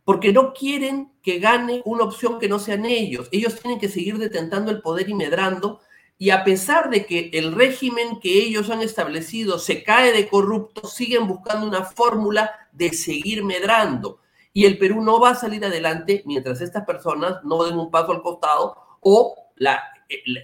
porque 0.04 0.32
no 0.32 0.52
quieren 0.52 1.12
que 1.22 1.38
gane 1.38 1.82
una 1.84 2.04
opción 2.04 2.38
que 2.38 2.48
no 2.48 2.58
sean 2.58 2.84
ellos. 2.84 3.28
Ellos 3.32 3.58
tienen 3.60 3.78
que 3.78 3.88
seguir 3.88 4.18
detentando 4.18 4.70
el 4.70 4.82
poder 4.82 5.08
y 5.08 5.14
medrando, 5.14 5.80
y 6.18 6.30
a 6.30 6.44
pesar 6.44 6.88
de 6.88 7.04
que 7.04 7.30
el 7.34 7.54
régimen 7.54 8.20
que 8.20 8.38
ellos 8.38 8.70
han 8.70 8.80
establecido 8.80 9.58
se 9.58 9.82
cae 9.82 10.12
de 10.12 10.28
corrupto, 10.28 10.86
siguen 10.88 11.26
buscando 11.26 11.66
una 11.66 11.84
fórmula 11.84 12.50
de 12.72 12.92
seguir 12.92 13.44
medrando. 13.44 14.20
Y 14.52 14.64
el 14.64 14.78
Perú 14.78 15.02
no 15.02 15.20
va 15.20 15.30
a 15.30 15.34
salir 15.34 15.64
adelante 15.64 16.22
mientras 16.24 16.62
estas 16.62 16.86
personas 16.86 17.44
no 17.44 17.64
den 17.64 17.78
un 17.78 17.90
paso 17.90 18.12
al 18.12 18.22
costado 18.22 18.76
o 19.00 19.34
la, 19.56 19.82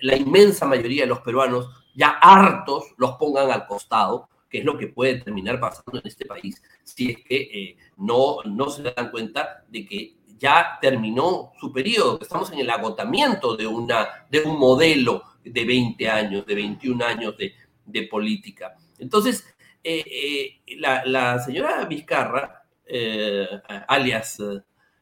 la 0.02 0.16
inmensa 0.16 0.66
mayoría 0.66 1.02
de 1.02 1.08
los 1.08 1.20
peruanos 1.20 1.68
ya 1.94 2.08
hartos 2.08 2.84
los 2.96 3.12
pongan 3.12 3.50
al 3.50 3.66
costado 3.66 4.28
que 4.48 4.58
es 4.58 4.64
lo 4.64 4.76
que 4.76 4.88
puede 4.88 5.20
terminar 5.20 5.60
pasando 5.60 5.98
en 5.98 6.06
este 6.06 6.26
país 6.26 6.62
si 6.82 7.10
es 7.10 7.24
que 7.24 7.36
eh, 7.36 7.76
no, 7.96 8.42
no 8.44 8.70
se 8.70 8.82
dan 8.82 9.10
cuenta 9.10 9.64
de 9.68 9.86
que 9.86 10.16
ya 10.42 10.78
terminó 10.80 11.52
su 11.60 11.72
periodo, 11.72 12.18
estamos 12.20 12.50
en 12.50 12.58
el 12.58 12.68
agotamiento 12.68 13.56
de, 13.56 13.66
una, 13.66 14.26
de 14.28 14.40
un 14.40 14.58
modelo 14.58 15.22
de 15.44 15.64
20 15.64 16.08
años, 16.08 16.46
de 16.46 16.54
21 16.54 17.04
años 17.04 17.36
de, 17.36 17.54
de 17.84 18.02
política. 18.04 18.76
Entonces, 18.98 19.44
eh, 19.82 20.04
eh, 20.06 20.76
la, 20.78 21.04
la, 21.04 21.38
señora 21.38 21.84
Vizcarra, 21.86 22.64
alias 23.88 24.38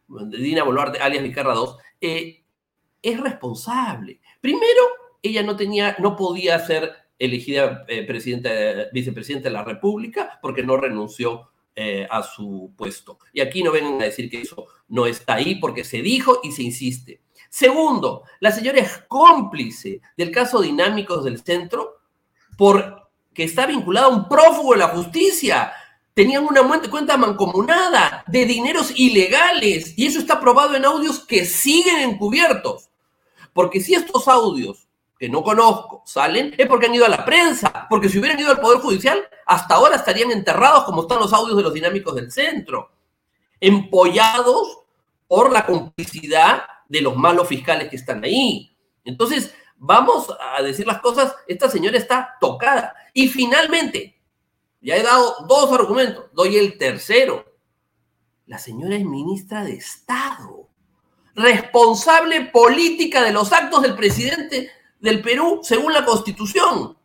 Dina 0.09 0.65
Boluarte, 0.65 0.99
alias 0.99 1.23
Vizcarra 1.23 1.55
II, 2.01 2.41
es 3.03 3.21
responsable. 3.21 4.21
Primero, 4.41 4.83
ella 5.23 5.43
no 5.43 5.57
tenía, 5.57 5.97
no 5.99 6.17
podía 6.17 6.59
ser 6.59 6.93
elegida 7.19 7.85
eh, 7.87 8.05
presidenta, 8.05 8.51
vicepresidenta 8.93 9.49
de 9.49 9.53
la 9.53 9.65
República 9.65 10.39
porque 10.43 10.63
no 10.63 10.77
renunció 10.77 11.51
eh, 11.77 12.07
a 12.11 12.23
su 12.23 12.73
puesto. 12.77 13.19
Y 13.33 13.41
aquí 13.41 13.63
no 13.63 13.71
vengan 13.71 14.01
a 14.01 14.07
decir 14.07 14.31
que 14.31 14.41
eso 14.41 14.67
no 14.89 15.07
está 15.07 15.35
ahí 15.35 15.57
porque 15.57 15.85
se 15.85 16.03
dijo 16.03 16.41
y 16.43 16.53
se 16.53 16.63
insiste. 16.63 17.21
Segundo, 17.51 18.23
la 18.39 18.53
señora 18.53 18.79
es 18.79 19.03
cómplice 19.09 20.01
del 20.17 20.31
caso 20.31 20.61
Dinámicos 20.61 21.25
del 21.25 21.43
Centro 21.43 21.99
porque 22.57 22.95
está 23.45 23.67
vinculada 23.67 24.07
a 24.07 24.11
un 24.11 24.29
prófugo 24.29 24.73
de 24.73 24.79
la 24.79 24.89
justicia. 24.89 25.73
Tenían 26.15 26.47
una 26.47 26.63
cuenta 26.89 27.17
mancomunada 27.17 28.23
de 28.29 28.47
dineros 28.47 28.93
ilegales 28.95 29.99
y 29.99 30.07
eso 30.07 30.21
está 30.21 30.39
probado 30.39 30.77
en 30.77 30.85
audios 30.85 31.27
que 31.27 31.45
siguen 31.45 31.99
encubiertos. 31.99 32.89
Porque 33.53 33.81
si 33.81 33.95
estos 33.95 34.29
audios 34.29 34.87
que 35.19 35.29
no 35.29 35.43
conozco 35.43 36.05
salen, 36.07 36.55
es 36.57 36.69
porque 36.69 36.87
han 36.87 36.95
ido 36.95 37.05
a 37.05 37.11
la 37.11 37.25
prensa, 37.25 37.87
porque 37.91 38.09
si 38.09 38.19
hubieran 38.21 38.39
ido 38.39 38.53
al 38.53 38.61
Poder 38.61 38.79
Judicial, 38.79 39.29
hasta 39.45 39.75
ahora 39.75 39.97
estarían 39.97 40.31
enterrados 40.31 40.85
como 40.85 41.03
están 41.03 41.19
los 41.19 41.33
audios 41.33 41.57
de 41.57 41.65
los 41.65 41.75
dinámicos 41.75 42.15
del 42.15 42.31
centro, 42.31 42.93
empollados 43.61 44.79
por 45.27 45.53
la 45.53 45.67
complicidad 45.67 46.63
de 46.91 47.01
los 47.01 47.17
malos 47.17 47.49
fiscales 47.49 47.89
que 47.89 47.97
están 47.97 48.23
ahí. 48.25 48.77
Entonces, 49.05 49.55
vamos 49.77 50.27
a 50.41 50.61
decir 50.61 50.87
las 50.87 51.01
cosas, 51.01 51.35
esta 51.47 51.71
señora 51.71 51.97
está 51.97 52.37
tocada. 52.41 52.95
Y 53.15 53.29
finalmente, 53.29 54.21
ya 54.81 54.97
he 54.97 55.03
dado 55.03 55.37
dos 55.47 55.73
argumentos, 55.73 56.27
doy 56.33 56.57
el 56.57 56.77
tercero. 56.77 57.45
La 58.47 58.59
señora 58.59 58.97
es 58.97 59.05
ministra 59.05 59.63
de 59.63 59.75
Estado, 59.75 60.69
responsable 61.37 62.47
política 62.47 63.23
de 63.23 63.33
los 63.33 63.53
actos 63.53 63.83
del 63.83 63.95
presidente 63.95 64.71
del 64.99 65.23
Perú 65.23 65.61
según 65.63 65.93
la 65.93 66.05
Constitución. 66.05 66.99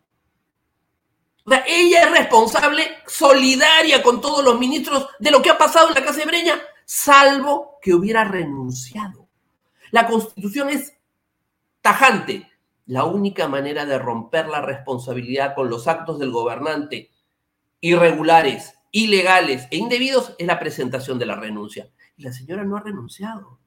O 1.48 1.50
sea, 1.52 1.64
ella 1.68 2.06
es 2.06 2.12
responsable, 2.12 2.88
solidaria 3.06 4.02
con 4.02 4.20
todos 4.20 4.44
los 4.44 4.58
ministros 4.58 5.08
de 5.20 5.30
lo 5.30 5.44
que 5.44 5.52
ha 5.52 5.58
pasado 5.60 5.90
en 5.90 5.94
la 5.94 6.04
Casa 6.04 6.22
de 6.22 6.26
Breña, 6.26 6.60
salvo 6.86 7.78
que 7.84 7.94
hubiera 7.94 8.24
renunciado. 8.24 9.25
La 9.96 10.08
Constitución 10.08 10.70
es 10.70 10.94
tajante. 11.80 12.52
La 12.86 13.06
única 13.06 13.48
manera 13.48 13.86
de 13.86 13.98
romper 13.98 14.50
la 14.50 14.60
responsabilidad 14.60 15.56
con 15.56 15.70
los 15.70 15.88
actos 15.88 16.20
del 16.20 16.32
gobernante 16.32 17.12
irregulares, 17.80 18.74
ilegales 18.92 19.70
e 19.72 19.78
indebidos 19.78 20.36
es 20.38 20.48
la 20.48 20.60
presentación 20.60 21.18
de 21.18 21.28
la 21.28 21.38
renuncia. 21.38 21.90
Y 22.18 22.24
la 22.24 22.34
señora 22.34 22.66
no 22.66 22.76
ha 22.76 22.82
renunciado. 22.82 23.58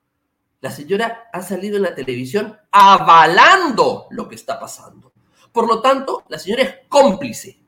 La 0.60 0.70
señora 0.70 1.30
ha 1.32 1.40
salido 1.40 1.78
en 1.78 1.84
la 1.84 1.94
televisión 1.94 2.58
avalando 2.72 4.06
lo 4.10 4.28
que 4.28 4.34
está 4.34 4.60
pasando. 4.60 5.14
Por 5.50 5.66
lo 5.66 5.80
tanto, 5.80 6.24
la 6.28 6.38
señora 6.38 6.62
es 6.62 6.74
cómplice, 6.90 7.58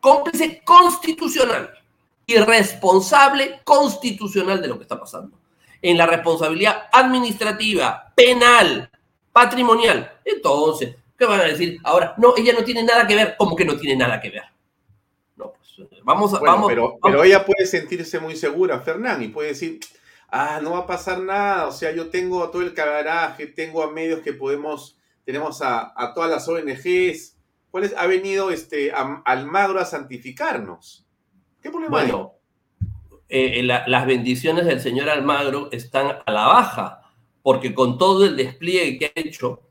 cómplice 0.00 0.64
constitucional 0.64 1.70
y 2.26 2.38
responsable 2.38 3.60
constitucional 3.62 4.60
de 4.60 4.66
lo 4.66 4.78
que 4.78 4.82
está 4.82 4.98
pasando. 4.98 5.41
En 5.82 5.98
la 5.98 6.06
responsabilidad 6.06 6.84
administrativa, 6.92 8.12
penal, 8.14 8.90
patrimonial. 9.32 10.20
Entonces, 10.24 10.96
¿qué 11.18 11.26
van 11.26 11.40
a 11.40 11.44
decir? 11.44 11.78
Ahora, 11.82 12.14
no, 12.18 12.34
ella 12.36 12.52
no 12.52 12.64
tiene 12.64 12.84
nada 12.84 13.06
que 13.06 13.16
ver, 13.16 13.34
como 13.36 13.56
que 13.56 13.64
no 13.64 13.76
tiene 13.76 13.96
nada 13.96 14.20
que 14.20 14.30
ver. 14.30 14.44
No, 15.36 15.52
pues 15.52 15.88
vamos 16.02 16.32
a... 16.34 16.38
vamos, 16.40 16.68
pero, 16.68 16.98
pero 17.02 17.24
ella 17.24 17.44
puede 17.44 17.66
sentirse 17.66 18.20
muy 18.20 18.36
segura, 18.36 18.80
Fernán, 18.80 19.22
y 19.22 19.28
puede 19.28 19.48
decir, 19.48 19.80
ah, 20.32 20.60
no 20.62 20.72
va 20.72 20.78
a 20.80 20.86
pasar 20.86 21.20
nada, 21.20 21.66
o 21.66 21.72
sea, 21.72 21.92
yo 21.92 22.08
tengo 22.08 22.48
todo 22.50 22.62
el 22.62 22.74
cabaraje, 22.74 23.46
tengo 23.46 23.82
a 23.82 23.92
medios 23.92 24.20
que 24.20 24.32
podemos, 24.32 24.98
tenemos 25.24 25.60
a, 25.62 26.12
todas 26.14 26.30
las 26.30 26.48
ONGs, 26.48 27.36
¿cuál 27.70 27.84
es? 27.84 27.94
Ha 27.96 28.06
venido 28.06 28.50
este, 28.50 28.92
Almagro 28.92 29.78
a 29.78 29.84
santificarnos. 29.84 31.06
¿Qué 31.60 31.70
problema 31.70 31.98
bueno, 31.98 32.34
eh, 33.34 33.60
eh, 33.60 33.62
las 33.62 34.06
bendiciones 34.06 34.66
del 34.66 34.78
señor 34.78 35.08
Almagro 35.08 35.70
están 35.72 36.18
a 36.26 36.30
la 36.30 36.48
baja, 36.48 37.00
porque 37.42 37.74
con 37.74 37.96
todo 37.96 38.26
el 38.26 38.36
despliegue 38.36 38.98
que 38.98 39.06
ha 39.06 39.12
hecho 39.14 39.62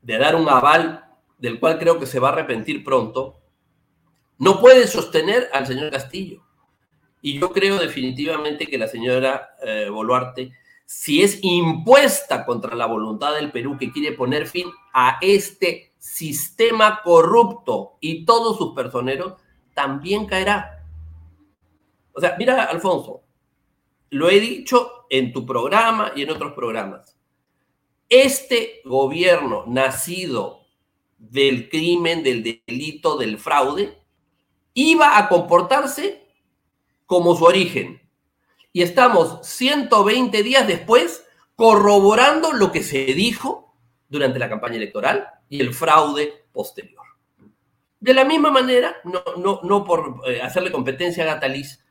de 0.00 0.16
dar 0.16 0.36
un 0.36 0.48
aval 0.48 1.04
del 1.36 1.60
cual 1.60 1.78
creo 1.78 2.00
que 2.00 2.06
se 2.06 2.18
va 2.18 2.30
a 2.30 2.32
arrepentir 2.32 2.82
pronto, 2.82 3.42
no 4.38 4.58
puede 4.58 4.86
sostener 4.86 5.50
al 5.52 5.66
señor 5.66 5.90
Castillo. 5.90 6.42
Y 7.20 7.38
yo 7.38 7.52
creo 7.52 7.78
definitivamente 7.78 8.66
que 8.66 8.78
la 8.78 8.88
señora 8.88 9.50
eh, 9.62 9.90
Boluarte, 9.90 10.52
si 10.86 11.22
es 11.22 11.40
impuesta 11.42 12.46
contra 12.46 12.74
la 12.74 12.86
voluntad 12.86 13.34
del 13.34 13.52
Perú 13.52 13.76
que 13.78 13.92
quiere 13.92 14.16
poner 14.16 14.46
fin 14.46 14.70
a 14.94 15.18
este 15.20 15.92
sistema 15.98 17.02
corrupto 17.04 17.98
y 18.00 18.24
todos 18.24 18.56
sus 18.56 18.74
personeros, 18.74 19.34
también 19.74 20.24
caerá. 20.24 20.79
O 22.12 22.20
sea, 22.20 22.36
mira, 22.38 22.64
Alfonso, 22.64 23.22
lo 24.10 24.28
he 24.28 24.40
dicho 24.40 25.06
en 25.08 25.32
tu 25.32 25.46
programa 25.46 26.12
y 26.14 26.22
en 26.22 26.30
otros 26.30 26.52
programas. 26.52 27.16
Este 28.08 28.82
gobierno 28.84 29.64
nacido 29.66 30.66
del 31.18 31.68
crimen, 31.68 32.22
del 32.22 32.62
delito, 32.66 33.16
del 33.16 33.38
fraude, 33.38 33.98
iba 34.74 35.18
a 35.18 35.28
comportarse 35.28 36.26
como 37.06 37.36
su 37.36 37.44
origen. 37.44 38.00
Y 38.72 38.82
estamos 38.82 39.46
120 39.46 40.42
días 40.42 40.66
después 40.66 41.24
corroborando 41.56 42.52
lo 42.52 42.72
que 42.72 42.82
se 42.82 43.04
dijo 43.06 43.74
durante 44.08 44.38
la 44.38 44.48
campaña 44.48 44.76
electoral 44.76 45.28
y 45.48 45.60
el 45.60 45.74
fraude 45.74 46.46
posterior. 46.52 47.04
De 47.98 48.14
la 48.14 48.24
misma 48.24 48.50
manera, 48.50 48.96
no, 49.04 49.22
no, 49.36 49.60
no 49.62 49.84
por 49.84 50.22
eh, 50.26 50.40
hacerle 50.40 50.72
competencia 50.72 51.22
a 51.24 51.34
Gataliz, 51.34 51.84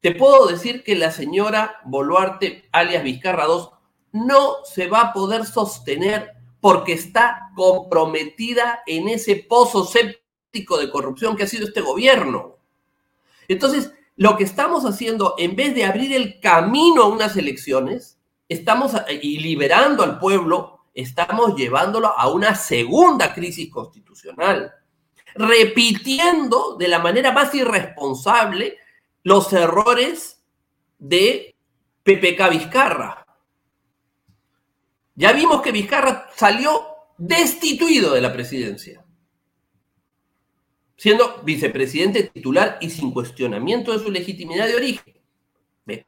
te 0.00 0.12
puedo 0.12 0.46
decir 0.46 0.84
que 0.84 0.94
la 0.94 1.10
señora 1.10 1.80
Boluarte, 1.84 2.68
alias 2.72 3.02
Vizcarra 3.02 3.46
II, 3.46 3.68
no 4.12 4.64
se 4.64 4.88
va 4.88 5.00
a 5.00 5.12
poder 5.12 5.44
sostener 5.44 6.32
porque 6.60 6.92
está 6.92 7.50
comprometida 7.54 8.80
en 8.86 9.08
ese 9.08 9.36
pozo 9.36 9.84
séptico 9.84 10.78
de 10.78 10.90
corrupción 10.90 11.36
que 11.36 11.44
ha 11.44 11.48
sido 11.48 11.66
este 11.66 11.80
gobierno. 11.80 12.56
Entonces, 13.48 13.92
lo 14.16 14.36
que 14.36 14.44
estamos 14.44 14.84
haciendo, 14.84 15.34
en 15.38 15.56
vez 15.56 15.74
de 15.74 15.84
abrir 15.84 16.14
el 16.14 16.40
camino 16.40 17.02
a 17.02 17.08
unas 17.08 17.36
elecciones, 17.36 18.18
estamos 18.48 18.92
y 19.20 19.38
liberando 19.38 20.02
al 20.02 20.18
pueblo, 20.18 20.80
estamos 20.94 21.54
llevándolo 21.54 22.08
a 22.08 22.28
una 22.28 22.54
segunda 22.54 23.34
crisis 23.34 23.70
constitucional, 23.70 24.72
repitiendo 25.34 26.76
de 26.76 26.88
la 26.88 26.98
manera 26.98 27.32
más 27.32 27.54
irresponsable 27.54 28.78
los 29.26 29.52
errores 29.52 30.40
de 31.00 31.56
PPK 32.04 32.48
Vizcarra. 32.48 33.26
Ya 35.16 35.32
vimos 35.32 35.62
que 35.62 35.72
Vizcarra 35.72 36.28
salió 36.36 36.86
destituido 37.18 38.14
de 38.14 38.20
la 38.20 38.32
presidencia, 38.32 39.04
siendo 40.96 41.42
vicepresidente 41.42 42.22
titular 42.22 42.78
y 42.80 42.88
sin 42.90 43.10
cuestionamiento 43.10 43.92
de 43.92 43.98
su 43.98 44.12
legitimidad 44.12 44.68
de 44.68 44.76
origen. 44.76 45.14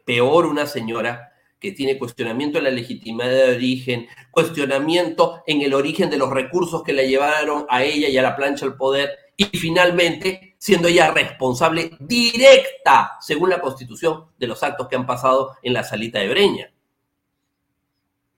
Peor 0.05 0.47
una 0.47 0.67
señora 0.67 1.33
que 1.59 1.73
tiene 1.73 1.99
cuestionamiento 1.99 2.59
en 2.59 2.65
la 2.65 2.71
legitimidad 2.71 3.31
de 3.31 3.57
origen, 3.57 4.07
cuestionamiento 4.31 5.43
en 5.45 5.63
el 5.63 5.75
origen 5.75 6.09
de 6.09 6.19
los 6.19 6.31
recursos 6.31 6.85
que 6.85 6.93
le 6.93 7.09
llevaron 7.09 7.67
a 7.69 7.83
ella 7.83 8.09
y 8.09 8.17
a 8.17 8.23
la 8.23 8.37
plancha 8.37 8.65
al 8.65 8.77
poder, 8.77 9.11
y 9.41 9.57
finalmente 9.57 10.57
siendo 10.59 10.89
ella 10.89 11.13
responsable 11.13 11.97
directa, 12.01 13.17
según 13.21 13.51
la 13.51 13.61
Constitución, 13.61 14.27
de 14.37 14.49
los 14.49 14.63
actos 14.65 14.89
que 14.89 14.97
han 14.97 15.07
pasado 15.07 15.57
en 15.63 15.73
la 15.73 15.85
salita 15.85 16.19
de 16.19 16.29
Breña. 16.29 16.73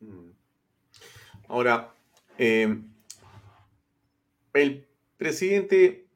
Mm. 0.00 0.30
Ahora, 1.48 1.94
eh, 2.36 2.82
el 4.52 4.86
presidente 5.16 6.06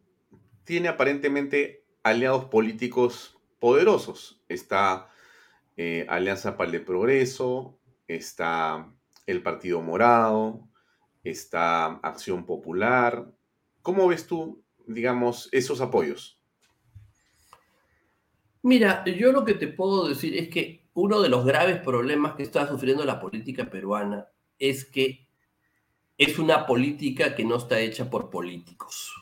tiene 0.64 0.88
aparentemente 0.88 1.83
aliados 2.03 2.44
políticos 2.44 3.38
poderosos. 3.59 4.42
Está 4.51 5.09
eh, 5.79 6.05
Alianza 6.11 6.59
para 6.59 6.70
el 6.70 6.85
Progreso, 6.85 7.79
está 8.07 8.92
el 9.27 9.42
Partido 9.42 9.81
Morado, 9.81 10.68
está 11.23 11.87
Acción 12.03 12.44
Popular. 12.44 13.33
¿Cómo 13.81 14.07
ves 14.09 14.27
tú 14.27 14.63
digamos, 14.87 15.49
esos 15.53 15.81
apoyos? 15.81 16.38
Mira, 18.62 19.05
yo 19.05 19.31
lo 19.33 19.44
que 19.44 19.55
te 19.55 19.68
puedo 19.68 20.09
decir 20.09 20.37
es 20.37 20.49
que 20.49 20.87
uno 20.94 21.20
de 21.20 21.29
los 21.29 21.44
graves 21.44 21.81
problemas 21.81 22.35
que 22.35 22.42
está 22.42 22.66
sufriendo 22.66 23.05
la 23.05 23.20
política 23.20 23.68
peruana 23.68 24.29
es 24.59 24.85
que 24.85 25.29
es 26.16 26.38
una 26.38 26.66
política 26.66 27.35
que 27.35 27.44
no 27.44 27.57
está 27.57 27.81
hecha 27.81 28.09
por 28.09 28.31
políticos. 28.31 29.12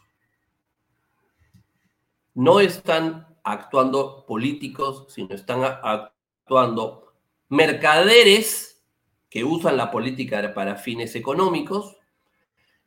No 2.35 2.61
están 2.61 3.27
actuando 3.43 4.25
políticos, 4.27 5.07
sino 5.09 5.35
están 5.35 5.63
actuando 5.65 7.15
mercaderes 7.49 8.85
que 9.29 9.45
usan 9.45 9.77
la 9.77 9.91
política 9.91 10.53
para 10.55 10.77
fines 10.77 11.15
económicos 11.17 11.97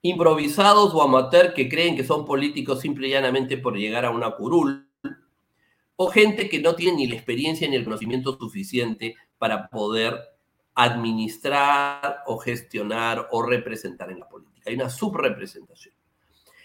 improvisados 0.06 0.94
o 0.94 1.02
amateur 1.02 1.56
que 1.56 1.68
creen 1.68 1.96
que 1.96 2.04
son 2.04 2.26
políticos 2.26 2.80
simple 2.80 3.08
y 3.08 3.12
llanamente 3.12 3.58
por 3.58 3.76
llegar 3.76 4.06
a 4.06 4.12
una 4.12 4.30
curul, 4.36 4.88
o 5.96 6.08
gente 6.12 6.48
que 6.48 6.60
no 6.60 6.76
tiene 6.76 6.98
ni 6.98 7.08
la 7.08 7.16
experiencia 7.16 7.68
ni 7.68 7.76
el 7.76 7.84
conocimiento 7.84 8.38
suficiente 8.38 9.16
para 9.40 9.68
poder 9.68 10.20
administrar 10.76 12.20
o 12.28 12.38
gestionar 12.38 13.30
o 13.32 13.42
representar 13.42 14.12
en 14.12 14.20
la 14.20 14.30
política. 14.30 14.70
Hay 14.70 14.76
una 14.76 14.92
subrepresentación. 14.92 15.96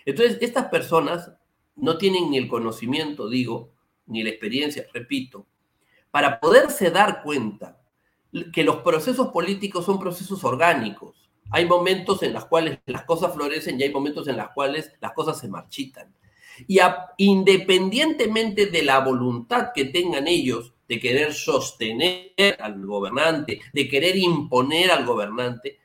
Entonces, 0.05 0.37
estas 0.43 0.67
personas 0.67 1.33
no 1.77 1.97
tienen 1.97 2.31
ni 2.31 2.37
el 2.37 2.47
conocimiento, 2.47 3.31
digo, 3.31 3.73
ni 4.05 4.23
la 4.23 4.29
experiencia, 4.29 4.85
repito, 4.93 5.47
para 6.11 6.41
poderse 6.41 6.91
dar 6.91 7.23
cuenta 7.23 7.81
que 8.53 8.65
los 8.65 8.83
procesos 8.83 9.29
políticos 9.29 9.87
son 9.87 9.99
procesos 9.99 10.45
orgánicos, 10.45 11.20
hay 11.51 11.67
momentos 11.67 12.23
en 12.23 12.33
los 12.33 12.47
cuales 12.47 12.79
las 12.87 13.05
cosas 13.05 13.35
florecen 13.35 13.79
y 13.79 13.85
hay 13.85 13.93
momentos 13.93 14.29
en 14.29 14.37
los 14.37 14.51
cuales 14.51 14.93
las 15.01 15.13
cosas 15.13 15.39
se 15.39 15.49
marchitan. 15.49 16.15
Y 16.67 16.79
independientemente 17.17 18.67
de 18.67 18.83
la 18.83 19.01
voluntad 19.01 19.71
que 19.75 19.87
tengan 19.87 20.27
ellos 20.27 20.75
de 20.89 21.01
querer 21.01 21.33
sostener 21.33 22.33
al 22.61 22.85
gobernante, 22.85 23.61
de 23.73 23.89
querer 23.89 24.17
imponer 24.17 24.91
al 24.91 25.07
gobernante, 25.07 25.79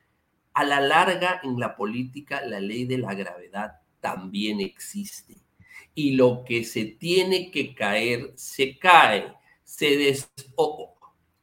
a 0.53 0.63
la 0.63 0.79
larga 0.79 1.41
en 1.43 1.59
la 1.59 1.75
política 1.75 2.41
la 2.41 2.59
ley 2.59 2.85
de 2.85 2.97
la 2.97 3.13
gravedad 3.13 3.73
también 3.99 4.61
existe. 4.61 5.35
Y 5.93 6.11
lo 6.11 6.43
que 6.45 6.63
se 6.63 6.85
tiene 6.85 7.51
que 7.51 7.73
caer, 7.73 8.33
se 8.35 8.77
cae, 8.77 9.33
se 9.63 9.97
des 9.97 10.29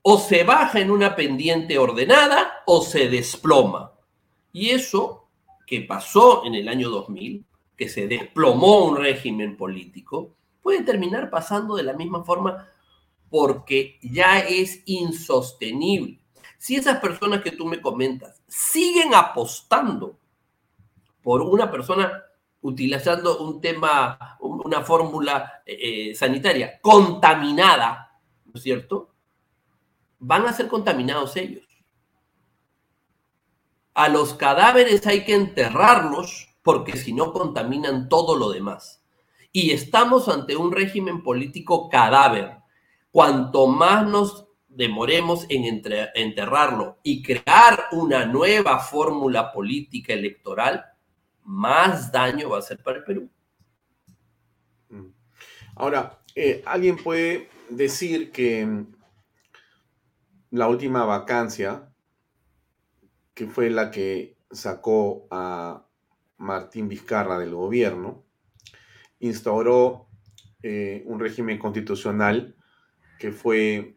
o 0.02 0.18
se 0.18 0.44
baja 0.44 0.80
en 0.80 0.90
una 0.90 1.14
pendiente 1.14 1.78
ordenada 1.78 2.62
o 2.66 2.82
se 2.82 3.08
desploma. 3.08 3.91
Y 4.52 4.70
eso 4.70 5.28
que 5.66 5.80
pasó 5.80 6.44
en 6.44 6.54
el 6.54 6.68
año 6.68 6.90
2000, 6.90 7.44
que 7.76 7.88
se 7.88 8.06
desplomó 8.06 8.84
un 8.84 8.96
régimen 8.96 9.56
político, 9.56 10.34
puede 10.62 10.82
terminar 10.82 11.30
pasando 11.30 11.76
de 11.76 11.82
la 11.82 11.94
misma 11.94 12.24
forma 12.24 12.68
porque 13.30 13.98
ya 14.02 14.40
es 14.40 14.82
insostenible. 14.86 16.20
Si 16.58 16.76
esas 16.76 17.00
personas 17.00 17.42
que 17.42 17.52
tú 17.52 17.66
me 17.66 17.80
comentas 17.80 18.42
siguen 18.46 19.14
apostando 19.14 20.18
por 21.22 21.40
una 21.40 21.70
persona 21.70 22.22
utilizando 22.60 23.38
un 23.38 23.60
tema, 23.60 24.36
una 24.40 24.82
fórmula 24.82 25.62
eh, 25.66 26.10
eh, 26.10 26.14
sanitaria 26.14 26.80
contaminada, 26.80 28.20
¿no 28.44 28.52
es 28.54 28.62
cierto? 28.62 29.14
Van 30.18 30.46
a 30.46 30.52
ser 30.52 30.68
contaminados 30.68 31.36
ellos. 31.36 31.64
A 33.94 34.08
los 34.08 34.34
cadáveres 34.34 35.06
hay 35.06 35.24
que 35.24 35.34
enterrarlos 35.34 36.48
porque 36.62 36.96
si 36.96 37.12
no 37.12 37.32
contaminan 37.32 38.08
todo 38.08 38.36
lo 38.36 38.50
demás. 38.50 39.02
Y 39.52 39.72
estamos 39.72 40.28
ante 40.28 40.56
un 40.56 40.72
régimen 40.72 41.22
político 41.22 41.88
cadáver. 41.90 42.56
Cuanto 43.10 43.66
más 43.66 44.06
nos 44.06 44.46
demoremos 44.68 45.44
en 45.50 45.82
enterrarlo 46.14 46.98
y 47.02 47.22
crear 47.22 47.84
una 47.92 48.24
nueva 48.24 48.78
fórmula 48.78 49.52
política 49.52 50.14
electoral, 50.14 50.86
más 51.44 52.10
daño 52.10 52.50
va 52.50 52.58
a 52.58 52.62
ser 52.62 52.82
para 52.82 52.98
el 52.98 53.04
Perú. 53.04 53.28
Mm. 54.88 55.08
Ahora, 55.76 56.20
eh, 56.34 56.62
alguien 56.64 56.96
puede 56.96 57.50
decir 57.68 58.32
que 58.32 58.86
la 60.50 60.68
última 60.68 61.04
vacancia 61.04 61.91
que 63.34 63.46
fue 63.46 63.70
la 63.70 63.90
que 63.90 64.36
sacó 64.50 65.26
a 65.30 65.86
Martín 66.36 66.88
Vizcarra 66.88 67.38
del 67.38 67.54
gobierno, 67.54 68.24
instauró 69.20 70.08
eh, 70.62 71.02
un 71.06 71.20
régimen 71.20 71.58
constitucional 71.58 72.56
que 73.18 73.32
fue 73.32 73.96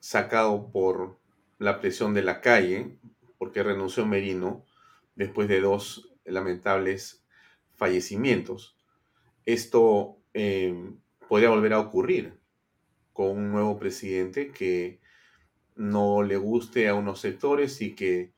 sacado 0.00 0.70
por 0.72 1.18
la 1.58 1.80
presión 1.80 2.14
de 2.14 2.22
la 2.22 2.40
calle, 2.40 2.98
porque 3.38 3.62
renunció 3.62 4.06
Merino 4.06 4.64
después 5.14 5.48
de 5.48 5.60
dos 5.60 6.10
lamentables 6.24 7.22
fallecimientos. 7.76 8.76
Esto 9.44 10.18
eh, 10.32 10.94
podría 11.28 11.50
volver 11.50 11.74
a 11.74 11.80
ocurrir 11.80 12.38
con 13.12 13.36
un 13.36 13.52
nuevo 13.52 13.78
presidente 13.78 14.50
que 14.50 15.00
no 15.76 16.22
le 16.22 16.36
guste 16.36 16.88
a 16.88 16.94
unos 16.94 17.20
sectores 17.20 17.80
y 17.82 17.94
que 17.94 18.32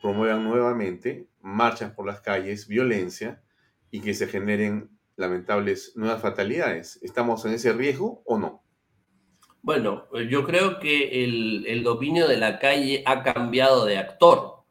promuevan 0.00 0.44
nuevamente 0.44 1.28
marchas 1.40 1.92
por 1.92 2.06
las 2.06 2.20
calles, 2.20 2.68
violencia 2.68 3.42
y 3.90 4.00
que 4.00 4.14
se 4.14 4.26
generen 4.26 4.90
lamentables 5.16 5.92
nuevas 5.96 6.20
fatalidades. 6.20 6.98
¿Estamos 7.02 7.44
en 7.44 7.54
ese 7.54 7.72
riesgo 7.72 8.22
o 8.24 8.38
no? 8.38 8.62
Bueno, 9.62 10.06
yo 10.30 10.44
creo 10.44 10.78
que 10.78 11.24
el, 11.24 11.82
dominio 11.82 12.28
de 12.28 12.36
la 12.36 12.58
calle 12.58 13.02
ha 13.04 13.22
cambiado 13.22 13.84
de 13.84 13.98
actor. 13.98 14.64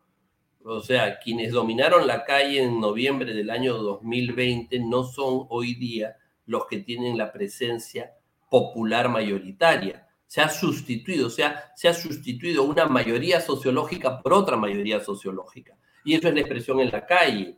O 0.64 0.80
sea, 0.80 1.20
quienes 1.20 1.52
dominaron 1.52 2.08
la 2.08 2.24
calle 2.24 2.64
en 2.64 2.80
noviembre 2.80 3.34
del 3.34 3.50
año 3.50 3.78
2020 3.78 4.80
no 4.80 5.04
son 5.04 5.48
hoy 5.50 5.76
día 5.76 6.16
los 6.46 6.66
que 6.68 6.78
tienen 6.80 7.18
la 7.18 7.34
presencia 7.34 8.14
popular 8.50 9.10
mayoritaria 9.10 10.05
se 10.36 10.42
ha 10.42 10.50
sustituido, 10.50 11.28
o 11.28 11.30
sea, 11.30 11.72
se 11.78 11.88
ha 11.88 11.94
sustituido 11.94 12.64
una 12.64 12.88
mayoría 12.88 13.40
sociológica 13.40 14.22
por 14.22 14.34
otra 14.34 14.58
mayoría 14.58 15.00
sociológica. 15.00 15.78
Y 16.04 16.14
eso 16.14 16.28
es 16.28 16.34
la 16.34 16.42
expresión 16.42 16.82
en 16.82 16.92
la 16.92 17.06
calle. 17.06 17.58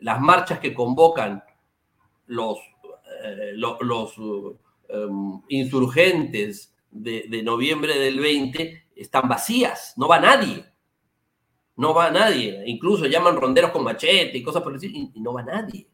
Las 0.00 0.20
marchas 0.20 0.58
que 0.58 0.74
convocan 0.74 1.42
los, 2.26 2.58
eh, 3.24 3.52
los, 3.54 4.16
em, 4.90 5.40
insurgentes 5.48 6.76
de, 6.90 7.24
de, 7.26 7.42
noviembre 7.42 7.98
del 7.98 8.20
20 8.20 8.88
están 8.96 9.26
vacías, 9.26 9.94
no 9.96 10.06
va 10.06 10.20
nadie. 10.20 10.62
No 11.74 11.94
va 11.94 12.10
nadie. 12.10 12.64
Incluso 12.66 13.06
llaman 13.06 13.40
ronderos 13.40 13.70
con 13.70 13.82
machete 13.82 14.36
y 14.36 14.42
cosas 14.42 14.62
por 14.62 14.74
decir, 14.74 14.90
y, 14.94 15.10
no 15.22 15.32
va 15.32 15.42
nadie. 15.42 15.88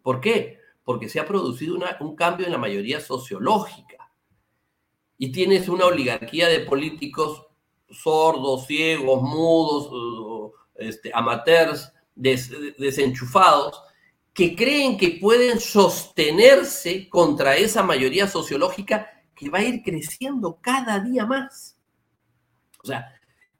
¿Por 0.00 0.18
qué? 0.18 0.60
Porque 0.82 1.10
se 1.10 1.20
ha 1.20 1.26
producido 1.26 1.76
un 2.00 2.16
cambio 2.16 2.46
en 2.46 2.52
la 2.52 2.58
mayoría 2.58 3.00
sociológica. 3.00 4.05
Y 5.18 5.32
tienes 5.32 5.68
una 5.68 5.86
oligarquía 5.86 6.48
de 6.48 6.60
políticos 6.60 7.46
sordos, 7.90 8.66
ciegos, 8.66 9.22
mudos, 9.22 10.52
este, 10.74 11.10
amateurs, 11.14 11.92
desenchufados, 12.14 13.82
que 14.32 14.54
creen 14.54 14.98
que 14.98 15.18
pueden 15.20 15.60
sostenerse 15.60 17.08
contra 17.08 17.56
esa 17.56 17.82
mayoría 17.82 18.26
sociológica 18.26 19.10
que 19.34 19.48
va 19.48 19.58
a 19.58 19.64
ir 19.64 19.82
creciendo 19.82 20.58
cada 20.60 20.98
día 21.00 21.24
más. 21.24 21.78
O 22.82 22.86
sea, 22.86 23.12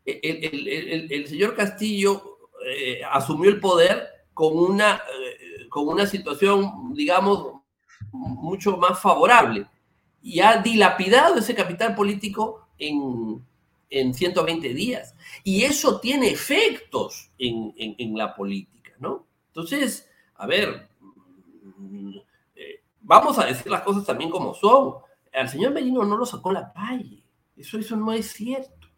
el, 0.04 1.26
señor 1.26 1.54
Castillo 1.54 2.38
eh, 2.66 3.00
asumió 3.10 3.50
el 3.50 3.60
poder 3.60 4.06
con 4.34 4.58
una, 4.58 4.96
eh, 4.96 5.68
con 5.68 5.88
una 5.88 6.06
situación, 6.06 6.92
digamos, 6.94 7.62
mucho 8.12 8.76
más 8.76 9.00
favorable 9.00 9.66
y 10.22 10.40
ha 10.40 10.58
dilapidado 10.62 11.36
ese 11.36 11.54
capital 11.54 11.94
político 11.94 12.68
en, 12.78 13.44
en 13.90 14.14
120 14.14 14.74
días. 14.74 15.14
Y 15.44 15.64
eso 15.64 16.00
tiene 16.00 16.30
efectos 16.30 17.30
en, 17.38 17.74
en, 17.76 18.16
la 18.16 18.34
política, 18.34 18.92
¿no? 18.98 19.26
Entonces, 19.48 20.10
a 20.34 20.46
ver, 20.46 20.88
eh, 22.54 22.80
vamos 23.00 23.38
a 23.38 23.46
decir 23.46 23.70
las 23.70 23.82
cosas 23.82 24.04
también 24.04 24.30
como 24.30 24.54
son. 24.54 24.94
Al 25.32 25.48
señor 25.48 25.72
Merino 25.72 26.04
no 26.04 26.16
lo 26.16 26.26
sacó 26.26 26.52
la 26.52 26.72
calle. 26.72 27.22
Eso, 27.56 27.78
eso 27.78 27.96
no 27.96 28.12
es 28.12 28.32
cierto. 28.32 28.88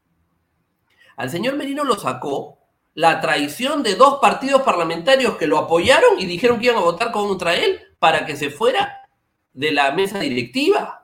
Al 1.17 1.31
señor 1.31 1.57
Merino 1.57 1.85
lo 1.85 1.97
sacó 1.97 2.59
la 2.95 3.21
traición 3.21 3.83
de 3.83 3.95
dos 3.95 4.19
partidos 4.21 4.63
parlamentarios 4.63 5.37
que 5.37 5.47
lo 5.47 5.59
apoyaron 5.59 6.19
y 6.19 6.27
dijeron 6.27 6.59
que 6.59 6.67
iban 6.67 6.79
a 6.79 6.85
votar 6.85 7.13
contra 7.13 7.55
él 7.55 7.79
para 7.99 8.27
que 8.27 8.35
se 8.35 8.51
fuera 8.51 9.09
de 9.53 9.71
la 9.73 9.93
mesa 9.93 10.19
directiva. 10.19 10.98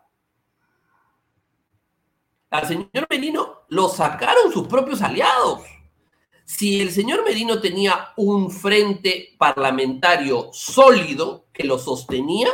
Al 2.55 2.69
señor 2.69 3.09
Merino 3.11 3.65
lo 3.71 3.89
sacaron 3.89 4.53
sus 4.53 4.69
propios 4.69 5.03
aliados. 5.03 5.63
Si 6.45 6.81
el 6.81 6.93
señor 6.93 7.25
Merino 7.25 7.61
tenía 7.61 8.13
un 8.15 8.49
frente 8.49 9.35
parlamentario 9.37 10.51
sólido 10.53 11.47
que 11.53 11.65
lo 11.65 11.81
sostenía, 11.81 12.51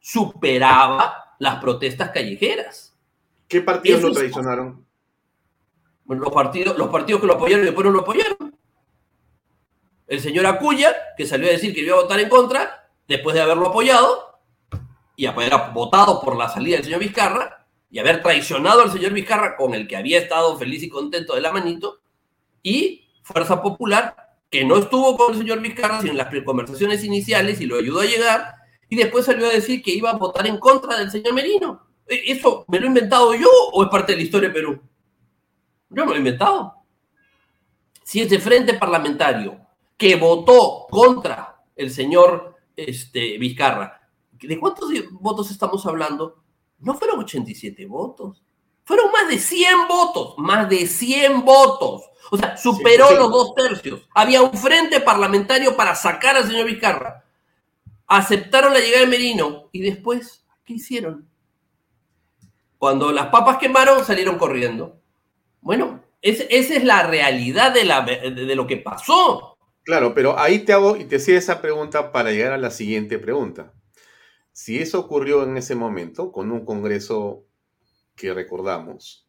superaba 0.00 1.34
las 1.38 1.60
protestas 1.60 2.12
callejeras. 2.12 2.96
¿Qué 3.46 3.60
partidos 3.60 4.00
lo 4.00 4.12
traicionaron? 4.12 4.86
Bueno, 6.04 6.22
los 6.22 6.32
partidos, 6.32 6.78
los 6.78 6.88
partidos 6.88 7.20
que 7.20 7.26
lo 7.26 7.34
apoyaron 7.34 7.64
y 7.64 7.66
después 7.66 7.84
no 7.84 7.92
lo 7.92 8.00
apoyaron. 8.00 8.58
El 10.06 10.20
señor 10.20 10.46
Acuya, 10.46 10.96
que 11.14 11.26
salió 11.26 11.48
a 11.48 11.52
decir 11.52 11.74
que 11.74 11.82
iba 11.82 11.98
a 11.98 12.00
votar 12.00 12.20
en 12.20 12.30
contra, 12.30 12.88
después 13.06 13.34
de 13.34 13.42
haberlo 13.42 13.66
apoyado 13.66 14.40
y 15.14 15.26
haber 15.26 15.52
votado 15.74 16.22
por 16.22 16.38
la 16.38 16.48
salida 16.48 16.76
del 16.76 16.84
señor 16.86 17.00
Vizcarra, 17.00 17.61
y 17.92 17.98
haber 17.98 18.22
traicionado 18.22 18.80
al 18.80 18.90
señor 18.90 19.12
Vizcarra, 19.12 19.54
con 19.54 19.74
el 19.74 19.86
que 19.86 19.96
había 19.96 20.18
estado 20.18 20.58
feliz 20.58 20.82
y 20.82 20.88
contento 20.88 21.34
de 21.34 21.42
la 21.42 21.52
manito, 21.52 22.00
y 22.62 23.06
Fuerza 23.22 23.62
Popular, 23.62 24.16
que 24.48 24.64
no 24.64 24.78
estuvo 24.78 25.14
con 25.18 25.32
el 25.32 25.38
señor 25.38 25.60
Vizcarra, 25.60 26.00
sino 26.00 26.12
en 26.12 26.16
las 26.16 26.28
conversaciones 26.42 27.04
iniciales 27.04 27.60
y 27.60 27.66
lo 27.66 27.76
ayudó 27.76 28.00
a 28.00 28.06
llegar, 28.06 28.54
y 28.88 28.96
después 28.96 29.26
salió 29.26 29.46
a 29.46 29.50
decir 29.52 29.82
que 29.82 29.90
iba 29.90 30.08
a 30.08 30.16
votar 30.16 30.46
en 30.46 30.56
contra 30.56 30.96
del 30.96 31.10
señor 31.10 31.34
Merino. 31.34 31.86
¿E-, 32.06 32.32
¿Eso 32.32 32.64
me 32.68 32.80
lo 32.80 32.86
he 32.86 32.88
inventado 32.88 33.34
yo 33.34 33.50
o 33.72 33.82
es 33.82 33.90
parte 33.90 34.12
de 34.12 34.18
la 34.18 34.24
historia 34.24 34.48
de 34.48 34.54
Perú? 34.54 34.80
Yo 35.90 36.04
me 36.06 36.10
lo 36.10 36.14
he 36.14 36.18
inventado. 36.18 36.74
Si 38.02 38.22
ese 38.22 38.38
frente 38.38 38.72
parlamentario 38.74 39.58
que 39.98 40.16
votó 40.16 40.86
contra 40.90 41.62
el 41.76 41.90
señor 41.90 42.56
este, 42.74 43.36
Vizcarra, 43.36 44.08
¿de 44.32 44.58
cuántos 44.58 44.90
votos 45.10 45.50
estamos 45.50 45.84
hablando? 45.84 46.41
No 46.82 46.94
fueron 46.94 47.20
87 47.20 47.86
votos, 47.86 48.42
fueron 48.84 49.10
más 49.12 49.28
de 49.28 49.38
100 49.38 49.88
votos, 49.88 50.34
más 50.38 50.68
de 50.68 50.86
100 50.86 51.44
votos. 51.44 52.02
O 52.30 52.36
sea, 52.36 52.56
superó 52.56 53.12
los 53.16 53.30
dos 53.30 53.54
tercios. 53.54 54.08
Había 54.14 54.42
un 54.42 54.52
frente 54.52 55.00
parlamentario 55.00 55.76
para 55.76 55.94
sacar 55.94 56.36
al 56.36 56.46
señor 56.46 56.66
Vizcarra. 56.66 57.24
Aceptaron 58.06 58.72
la 58.72 58.80
llegada 58.80 59.04
de 59.04 59.10
Merino 59.10 59.68
y 59.72 59.82
después, 59.82 60.44
¿qué 60.64 60.74
hicieron? 60.74 61.28
Cuando 62.78 63.12
las 63.12 63.26
papas 63.26 63.58
quemaron, 63.58 64.04
salieron 64.04 64.38
corriendo. 64.38 64.96
Bueno, 65.60 66.02
esa 66.20 66.44
es 66.48 66.84
la 66.84 67.02
realidad 67.04 67.72
de, 67.72 67.84
la, 67.84 68.00
de 68.02 68.54
lo 68.56 68.66
que 68.66 68.78
pasó. 68.78 69.56
Claro, 69.84 70.14
pero 70.14 70.38
ahí 70.38 70.60
te 70.60 70.72
hago 70.72 70.96
y 70.96 71.04
te 71.04 71.16
hacía 71.16 71.38
esa 71.38 71.60
pregunta 71.60 72.12
para 72.12 72.30
llegar 72.30 72.52
a 72.52 72.58
la 72.58 72.70
siguiente 72.70 73.18
pregunta. 73.18 73.72
Si 74.52 74.78
eso 74.78 75.00
ocurrió 75.00 75.42
en 75.44 75.56
ese 75.56 75.74
momento, 75.74 76.30
con 76.30 76.52
un 76.52 76.64
Congreso 76.64 77.46
que 78.14 78.34
recordamos, 78.34 79.26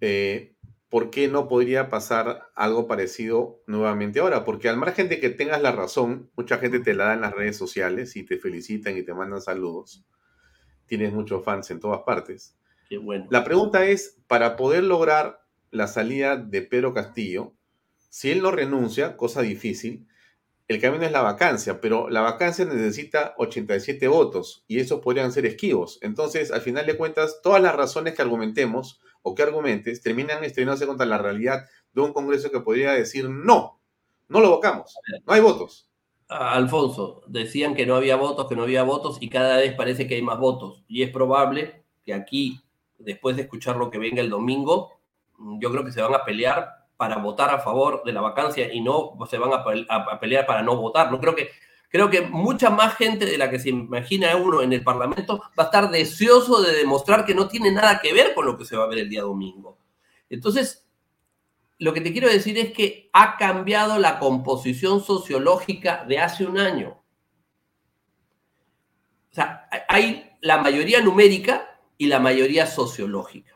eh, 0.00 0.54
¿por 0.88 1.10
qué 1.10 1.28
no 1.28 1.48
podría 1.48 1.90
pasar 1.90 2.48
algo 2.54 2.86
parecido 2.86 3.62
nuevamente 3.66 4.20
ahora? 4.20 4.44
Porque 4.44 4.68
al 4.68 4.78
margen 4.78 5.08
de 5.08 5.20
que 5.20 5.30
tengas 5.30 5.60
la 5.60 5.72
razón, 5.72 6.30
mucha 6.36 6.58
gente 6.58 6.80
te 6.80 6.94
la 6.94 7.06
da 7.06 7.14
en 7.14 7.20
las 7.20 7.34
redes 7.34 7.56
sociales 7.56 8.16
y 8.16 8.24
te 8.24 8.38
felicitan 8.38 8.96
y 8.96 9.02
te 9.02 9.12
mandan 9.12 9.42
saludos. 9.42 10.04
Tienes 10.86 11.12
muchos 11.12 11.44
fans 11.44 11.70
en 11.70 11.80
todas 11.80 12.00
partes. 12.02 12.56
Qué 12.88 12.98
bueno. 12.98 13.26
La 13.30 13.44
pregunta 13.44 13.84
es, 13.86 14.18
para 14.26 14.56
poder 14.56 14.84
lograr 14.84 15.44
la 15.70 15.88
salida 15.88 16.36
de 16.36 16.62
Pedro 16.62 16.94
Castillo, 16.94 17.54
si 18.08 18.30
él 18.30 18.40
no 18.40 18.50
renuncia, 18.50 19.16
cosa 19.16 19.42
difícil, 19.42 20.06
el 20.68 20.80
camino 20.80 21.04
es 21.04 21.12
la 21.12 21.22
vacancia, 21.22 21.80
pero 21.80 22.10
la 22.10 22.22
vacancia 22.22 22.64
necesita 22.64 23.34
87 23.38 24.08
votos 24.08 24.64
y 24.66 24.80
esos 24.80 25.00
podrían 25.00 25.30
ser 25.30 25.46
esquivos. 25.46 25.98
Entonces, 26.02 26.50
al 26.50 26.60
final 26.60 26.86
de 26.86 26.96
cuentas, 26.96 27.40
todas 27.42 27.62
las 27.62 27.74
razones 27.74 28.14
que 28.14 28.22
argumentemos 28.22 29.00
o 29.22 29.34
que 29.34 29.42
argumentes 29.42 30.02
terminan 30.02 30.42
estrellándose 30.42 30.86
contra 30.86 31.06
la 31.06 31.18
realidad 31.18 31.66
de 31.92 32.00
un 32.00 32.12
Congreso 32.12 32.50
que 32.50 32.60
podría 32.60 32.92
decir 32.92 33.28
no, 33.30 33.80
no 34.28 34.40
lo 34.40 34.50
votamos, 34.50 34.96
no 35.24 35.32
hay 35.32 35.40
votos. 35.40 35.88
Alfonso, 36.28 37.22
decían 37.28 37.76
que 37.76 37.86
no 37.86 37.94
había 37.94 38.16
votos, 38.16 38.48
que 38.48 38.56
no 38.56 38.64
había 38.64 38.82
votos 38.82 39.18
y 39.20 39.28
cada 39.28 39.58
vez 39.58 39.74
parece 39.74 40.08
que 40.08 40.16
hay 40.16 40.22
más 40.22 40.38
votos. 40.38 40.82
Y 40.88 41.02
es 41.04 41.10
probable 41.10 41.84
que 42.04 42.12
aquí, 42.12 42.60
después 42.98 43.36
de 43.36 43.42
escuchar 43.42 43.76
lo 43.76 43.90
que 43.90 43.98
venga 43.98 44.20
el 44.20 44.30
domingo, 44.30 45.00
yo 45.60 45.70
creo 45.70 45.84
que 45.84 45.92
se 45.92 46.02
van 46.02 46.14
a 46.14 46.24
pelear 46.24 46.85
para 46.96 47.18
votar 47.18 47.50
a 47.50 47.58
favor 47.58 48.02
de 48.04 48.12
la 48.12 48.20
vacancia 48.20 48.72
y 48.72 48.80
no 48.80 49.16
se 49.28 49.38
van 49.38 49.50
a, 49.52 50.18
pelear 50.20 50.46
para 50.46 50.62
no 50.62 50.76
votar. 50.76 51.10
No 51.10 51.20
creo 51.20 51.34
que 51.34 51.50
creo 51.88 52.10
que 52.10 52.22
mucha 52.22 52.70
más 52.70 52.94
gente 52.96 53.26
de 53.26 53.38
la 53.38 53.50
que 53.50 53.58
se 53.58 53.70
imagina 53.70 54.36
uno 54.36 54.62
en 54.62 54.72
el 54.72 54.82
Parlamento 54.82 55.38
va 55.58 55.64
a 55.64 55.66
estar 55.66 55.90
deseoso 55.90 56.62
de 56.62 56.72
demostrar 56.74 57.24
que 57.24 57.34
no 57.34 57.48
tiene 57.48 57.70
nada 57.70 58.00
que 58.00 58.12
ver 58.12 58.34
con 58.34 58.46
lo 58.46 58.56
que 58.56 58.64
se 58.64 58.76
va 58.76 58.84
a 58.84 58.88
ver 58.88 58.98
el 58.98 59.10
día 59.10 59.22
domingo. 59.22 59.78
Entonces, 60.28 60.86
lo 61.78 61.92
que 61.92 62.00
te 62.00 62.12
quiero 62.12 62.28
decir 62.28 62.58
es 62.58 62.72
que 62.72 63.10
ha 63.12 63.36
cambiado 63.36 63.98
la 63.98 64.18
composición 64.18 65.02
sociológica 65.02 66.04
de 66.08 66.18
hace 66.18 66.46
un 66.46 66.58
año. 66.58 67.02
O 69.30 69.34
sea, 69.34 69.68
hay 69.88 70.30
la 70.40 70.56
mayoría 70.58 71.02
numérica 71.02 71.78
y 71.98 72.06
la 72.06 72.18
mayoría 72.18 72.66
sociológica. 72.66 73.55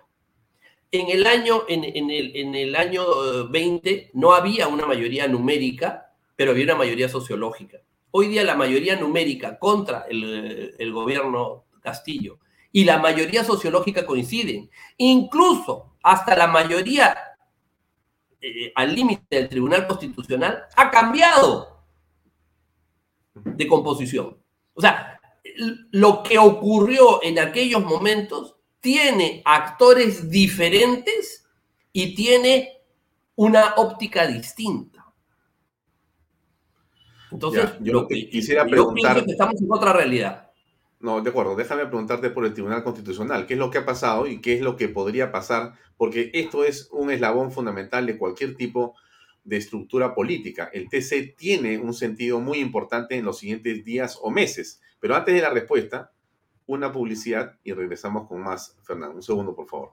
En 0.92 1.09
el 1.09 1.26
año, 1.26 1.62
en, 1.68 1.85
el, 1.85 2.37
en 2.37 2.55
el 2.55 2.74
año 2.74 3.05
20 3.48 3.90
eh, 3.90 4.11
no 4.14 4.33
había 4.33 4.66
una 4.66 4.87
mayoría 4.87 5.29
numérica, 5.29 6.12
pero 6.35 6.50
había 6.50 6.64
una 6.64 6.74
mayoría 6.74 7.09
sociológica. 7.09 7.79
Hoy 8.11 8.29
día 8.29 8.42
la 8.42 8.57
mayoría 8.57 8.96
numérica 8.96 9.59
contra 9.59 10.07
el, 10.09 10.74
el 10.76 10.92
gobierno 10.92 11.64
Castillo 11.81 12.38
y 12.72 12.85
la 12.85 12.98
mayoría 12.98 13.44
sociológica 13.44 14.05
coinciden. 14.05 14.70
Incluso 14.96 15.96
hasta 16.03 16.37
la 16.37 16.46
mayoría 16.46 17.16
eh, 18.40 18.72
al 18.74 18.94
límite 18.94 19.37
del 19.37 19.48
Tribunal 19.48 19.87
Constitucional 19.87 20.64
ha 20.76 20.90
cambiado 20.90 21.85
de 23.35 23.66
composición. 23.66 24.38
O 24.74 24.81
sea, 24.81 25.20
lo 25.90 26.22
que 26.22 26.38
ocurrió 26.38 27.22
en 27.22 27.38
aquellos 27.38 27.85
momentos 27.85 28.57
tiene 28.80 29.42
actores 29.44 30.30
diferentes 30.30 31.46
y 31.92 32.14
tiene 32.14 32.80
una 33.36 33.74
óptica 33.76 34.26
distinta. 34.26 35.06
Entonces, 37.30 37.70
yo 37.80 38.06
quisiera 38.08 38.64
preguntar, 38.64 39.24
que 39.24 39.30
estamos 39.32 39.60
en 39.60 39.68
otra 39.70 39.92
realidad. 39.92 40.50
No, 40.98 41.22
de 41.22 41.30
acuerdo. 41.30 41.56
Déjame 41.56 41.86
preguntarte 41.86 42.28
por 42.30 42.44
el 42.44 42.52
Tribunal 42.52 42.84
Constitucional. 42.84 43.46
¿Qué 43.46 43.54
es 43.54 43.58
lo 43.58 43.70
que 43.70 43.78
ha 43.78 43.86
pasado 43.86 44.26
y 44.26 44.40
qué 44.40 44.54
es 44.54 44.60
lo 44.60 44.76
que 44.76 44.88
podría 44.88 45.32
pasar? 45.32 45.72
Porque 45.96 46.30
esto 46.34 46.64
es 46.64 46.88
un 46.92 47.10
eslabón 47.10 47.52
fundamental 47.52 48.04
de 48.04 48.18
cualquier 48.18 48.56
tipo 48.56 48.94
de 49.44 49.56
estructura 49.56 50.14
política. 50.14 50.68
El 50.72 50.88
TC 50.90 51.34
tiene 51.36 51.78
un 51.78 51.94
sentido 51.94 52.40
muy 52.40 52.58
importante 52.58 53.16
en 53.16 53.24
los 53.24 53.38
siguientes 53.38 53.82
días 53.84 54.18
o 54.20 54.30
meses. 54.30 54.82
Pero 54.98 55.16
antes 55.16 55.34
de 55.34 55.40
la 55.40 55.50
respuesta, 55.50 56.12
una 56.70 56.92
publicidad 56.92 57.56
y 57.64 57.72
regresamos 57.72 58.28
con 58.28 58.42
más. 58.42 58.76
Fernando, 58.85 59.16
un 59.16 59.22
segundo, 59.22 59.54
por 59.56 59.68
favor. 59.68 59.92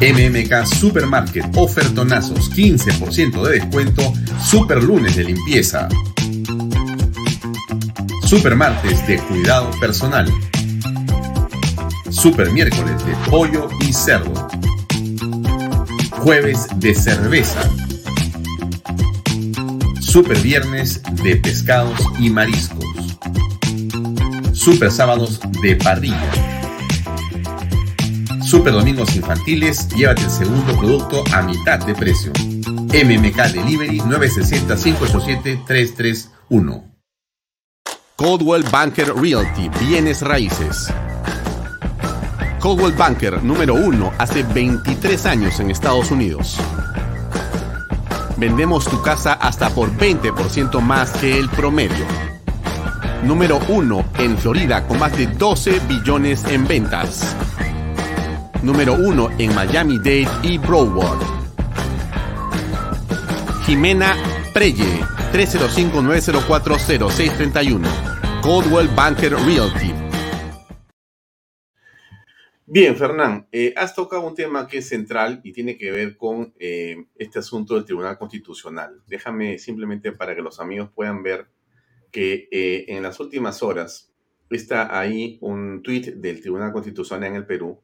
MMK 0.00 0.64
Supermarket, 0.64 1.44
ofertonazos, 1.56 2.50
15% 2.50 3.42
de 3.42 3.60
descuento, 3.60 4.02
super 4.42 4.82
lunes 4.82 5.14
de 5.16 5.24
limpieza. 5.24 5.88
Supermartes 8.22 9.06
de 9.06 9.18
cuidado 9.18 9.70
personal. 9.78 10.26
Super 12.08 12.50
miércoles 12.50 13.04
de 13.04 13.14
pollo 13.30 13.68
y 13.80 13.92
cerdo. 13.92 14.48
Jueves 16.12 16.66
de 16.76 16.94
cerveza. 16.94 17.60
Super 20.00 20.38
viernes 20.38 21.02
de 21.22 21.36
pescados 21.36 22.00
y 22.18 22.30
mariscos. 22.30 22.83
Super 24.64 24.90
sábados 24.90 25.38
de 25.60 25.76
parrilla. 25.76 26.32
Super 28.42 28.72
domingos 28.72 29.14
infantiles, 29.14 29.86
llévate 29.90 30.22
el 30.22 30.30
segundo 30.30 30.74
producto 30.78 31.22
a 31.34 31.42
mitad 31.42 31.84
de 31.84 31.94
precio. 31.94 32.32
MMK 32.64 33.52
Delivery 33.52 33.98
960-587-331. 33.98 36.82
Coldwell 38.16 38.64
Banker 38.72 39.14
Realty, 39.14 39.68
bienes 39.80 40.22
raíces. 40.22 40.90
Coldwell 42.58 42.94
Banker 42.94 43.42
número 43.42 43.74
uno 43.74 44.14
hace 44.16 44.44
23 44.44 45.26
años 45.26 45.60
en 45.60 45.70
Estados 45.70 46.10
Unidos. 46.10 46.56
Vendemos 48.38 48.86
tu 48.86 49.02
casa 49.02 49.34
hasta 49.34 49.68
por 49.68 49.94
20% 49.94 50.80
más 50.80 51.12
que 51.12 51.38
el 51.38 51.50
promedio. 51.50 52.33
Número 53.24 53.58
uno 53.70 54.04
en 54.18 54.36
Florida 54.36 54.86
con 54.86 54.98
más 54.98 55.16
de 55.16 55.26
12 55.26 55.80
billones 55.88 56.44
en 56.44 56.66
ventas. 56.66 57.34
Número 58.62 58.92
uno 58.92 59.30
en 59.38 59.54
Miami-Dade 59.54 60.28
y 60.42 60.58
Broward. 60.58 61.22
Jimena 63.64 64.14
Preye, 64.52 65.00
305-904-0631. 65.32 67.80
Coldwell 68.42 68.88
Banker 68.88 69.32
Realty. 69.32 69.94
Bien, 72.66 72.94
Fernán, 72.94 73.48
eh, 73.52 73.72
has 73.74 73.94
tocado 73.94 74.26
un 74.26 74.34
tema 74.34 74.66
que 74.66 74.76
es 74.78 74.88
central 74.88 75.40
y 75.44 75.52
tiene 75.52 75.78
que 75.78 75.90
ver 75.90 76.18
con 76.18 76.52
eh, 76.58 77.06
este 77.14 77.38
asunto 77.38 77.74
del 77.74 77.86
Tribunal 77.86 78.18
Constitucional. 78.18 79.02
Déjame 79.06 79.58
simplemente 79.58 80.12
para 80.12 80.34
que 80.34 80.42
los 80.42 80.60
amigos 80.60 80.90
puedan 80.94 81.22
ver 81.22 81.46
que 82.14 82.48
eh, 82.52 82.84
en 82.86 83.02
las 83.02 83.18
últimas 83.18 83.64
horas 83.64 84.14
está 84.48 84.96
ahí 84.96 85.36
un 85.40 85.82
tuit 85.82 86.14
del 86.14 86.40
Tribunal 86.40 86.72
Constitucional 86.72 87.28
en 87.28 87.34
el 87.34 87.44
Perú 87.44 87.82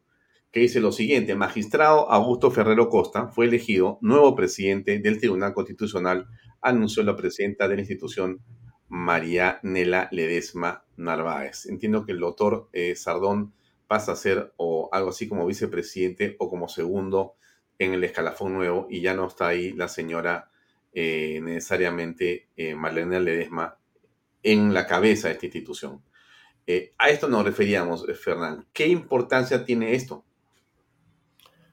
que 0.52 0.60
dice 0.60 0.80
lo 0.80 0.92
siguiente, 0.92 1.34
magistrado 1.34 2.08
Augusto 2.08 2.52
Ferrero 2.52 2.88
Costa 2.88 3.26
fue 3.26 3.46
elegido 3.46 3.98
nuevo 4.02 4.36
presidente 4.36 5.00
del 5.00 5.18
Tribunal 5.18 5.52
Constitucional, 5.52 6.28
anunció 6.60 7.02
la 7.02 7.16
presidenta 7.16 7.66
de 7.66 7.74
la 7.74 7.80
institución, 7.80 8.40
María 8.88 9.58
Nela 9.64 10.08
Ledesma 10.12 10.84
Narváez. 10.96 11.66
Entiendo 11.66 12.06
que 12.06 12.12
el 12.12 12.20
doctor 12.20 12.68
eh, 12.72 12.94
Sardón 12.94 13.52
pasa 13.88 14.12
a 14.12 14.16
ser 14.16 14.52
o 14.56 14.88
algo 14.92 15.10
así 15.10 15.28
como 15.28 15.46
vicepresidente 15.46 16.36
o 16.38 16.48
como 16.48 16.68
segundo 16.68 17.34
en 17.80 17.94
el 17.94 18.04
escalafón 18.04 18.52
nuevo 18.54 18.86
y 18.88 19.00
ya 19.00 19.14
no 19.14 19.26
está 19.26 19.48
ahí 19.48 19.72
la 19.72 19.88
señora 19.88 20.50
eh, 20.92 21.40
necesariamente 21.42 22.48
Marlene 22.76 23.20
Ledesma 23.20 23.79
en 24.42 24.72
la 24.74 24.86
cabeza 24.86 25.28
de 25.28 25.34
esta 25.34 25.46
institución. 25.46 26.02
Eh, 26.66 26.92
a 26.98 27.10
esto 27.10 27.28
nos 27.28 27.44
referíamos, 27.44 28.06
Fernán. 28.22 28.66
¿Qué 28.72 28.88
importancia 28.88 29.64
tiene 29.64 29.94
esto? 29.94 30.24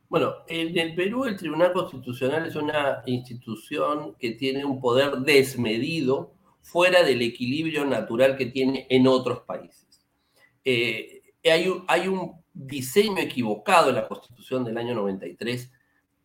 Bueno, 0.09 0.35
en 0.47 0.77
el 0.77 0.95
Perú 0.95 1.25
el 1.25 1.35
Tribunal 1.35 1.73
Constitucional 1.73 2.45
es 2.45 2.55
una 2.55 3.03
institución 3.05 4.15
que 4.17 4.31
tiene 4.31 4.63
un 4.63 4.79
poder 4.79 5.17
desmedido 5.17 6.33
fuera 6.61 7.03
del 7.03 7.21
equilibrio 7.21 7.85
natural 7.85 8.37
que 8.37 8.45
tiene 8.45 8.87
en 8.89 9.07
otros 9.07 9.41
países. 9.41 10.05
Eh, 10.63 11.21
hay, 11.45 12.07
un, 12.07 12.41
diseño 12.53 13.19
equivocado 13.19 13.89
en 13.89 13.95
la 13.95 14.07
Constitución 14.07 14.63
del 14.63 14.77
año 14.77 14.95
93 14.95 15.71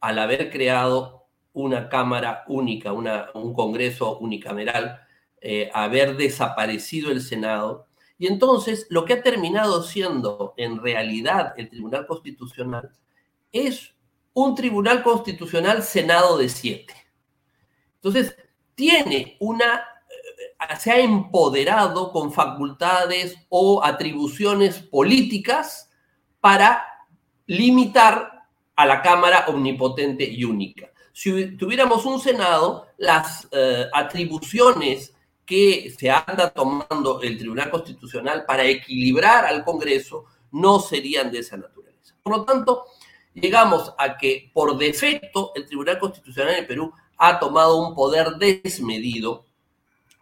al 0.01 0.19
haber 0.19 0.51
creado 0.51 1.27
una 1.53 1.89
Cámara 1.89 2.45
única, 2.49 2.93
un 2.93 3.53
Congreso 3.53 4.19
unicameral, 4.19 5.02
eh, 5.45 5.71
haber 5.75 6.17
desaparecido 6.17 7.11
el 7.11 7.21
Senado. 7.21 7.89
Y 8.17 8.29
entonces 8.29 8.87
lo 8.91 9.05
que 9.05 9.15
ha 9.15 9.23
terminado 9.23 9.83
siendo 9.83 10.55
en 10.57 10.81
realidad 10.81 11.55
el 11.57 11.69
Tribunal 11.69 12.07
Constitucional 12.07 12.91
es 13.51 13.93
un 14.35 14.55
tribunal 14.55 15.03
constitucional 15.03 15.83
Senado 15.83 16.39
de 16.39 16.49
siete. 16.49 16.95
Entonces, 17.97 18.37
tiene 18.75 19.37
una, 19.41 19.85
eh, 20.09 20.77
se 20.79 20.93
ha 20.93 21.01
empoderado 21.01 22.13
con 22.13 22.33
facultades 22.33 23.37
o 23.49 23.85
atribuciones 23.85 24.79
políticas 24.79 25.91
para 26.41 26.85
limitar 27.47 28.47
a 28.77 28.87
la 28.87 29.03
Cámara 29.03 29.47
omnipotente 29.49 30.25
y 30.25 30.45
única. 30.45 30.91
Si 31.13 31.57
tuviéramos 31.57 32.07
un 32.07 32.21
Senado, 32.21 32.87
las 32.97 33.45
uh, 33.47 33.89
atribuciones 33.93 35.15
que 35.45 35.93
se 35.99 36.11
anda 36.11 36.51
tomando 36.51 37.21
el 37.23 37.39
Tribunal 37.39 37.71
Constitucional 37.71 38.45
para 38.47 38.65
equilibrar 38.65 39.45
al 39.45 39.65
Congreso 39.65 40.25
no 40.53 40.81
serían 40.81 41.31
de 41.31 41.41
esa 41.41 41.57
naturaleza. 41.57 42.15
Por 42.23 42.37
lo 42.37 42.45
tanto, 42.45 42.85
llegamos 43.35 43.95
a 43.99 44.17
que 44.17 44.51
por 44.53 44.77
defecto 44.77 45.53
el 45.55 45.67
Tribunal 45.67 45.99
Constitucional 45.99 46.55
de 46.55 46.63
Perú 46.63 46.93
ha 47.17 47.39
tomado 47.39 47.77
un 47.77 47.95
poder 47.95 48.37
desmedido 48.37 49.45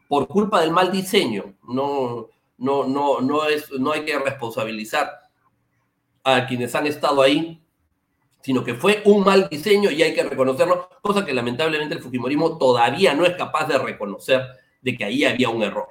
por 0.08 0.26
culpa 0.26 0.60
del 0.60 0.70
mal 0.70 0.90
diseño. 0.90 1.54
No, 1.62 2.28
no, 2.58 2.84
no, 2.84 3.20
no, 3.20 3.44
es, 3.46 3.70
no 3.72 3.92
hay 3.92 4.04
que 4.04 4.18
responsabilizar 4.18 5.10
a 6.24 6.46
quienes 6.46 6.74
han 6.74 6.86
estado 6.86 7.22
ahí, 7.22 7.62
sino 8.42 8.64
que 8.64 8.74
fue 8.74 9.02
un 9.04 9.24
mal 9.24 9.48
diseño 9.48 9.90
y 9.90 10.02
hay 10.02 10.14
que 10.14 10.22
reconocerlo, 10.22 10.88
cosa 11.02 11.24
que 11.24 11.34
lamentablemente 11.34 11.94
el 11.94 12.02
Fujimorismo 12.02 12.58
todavía 12.58 13.14
no 13.14 13.24
es 13.24 13.36
capaz 13.36 13.66
de 13.66 13.78
reconocer 13.78 14.42
de 14.82 14.96
que 14.96 15.04
ahí 15.04 15.24
había 15.24 15.48
un 15.48 15.62
error. 15.62 15.88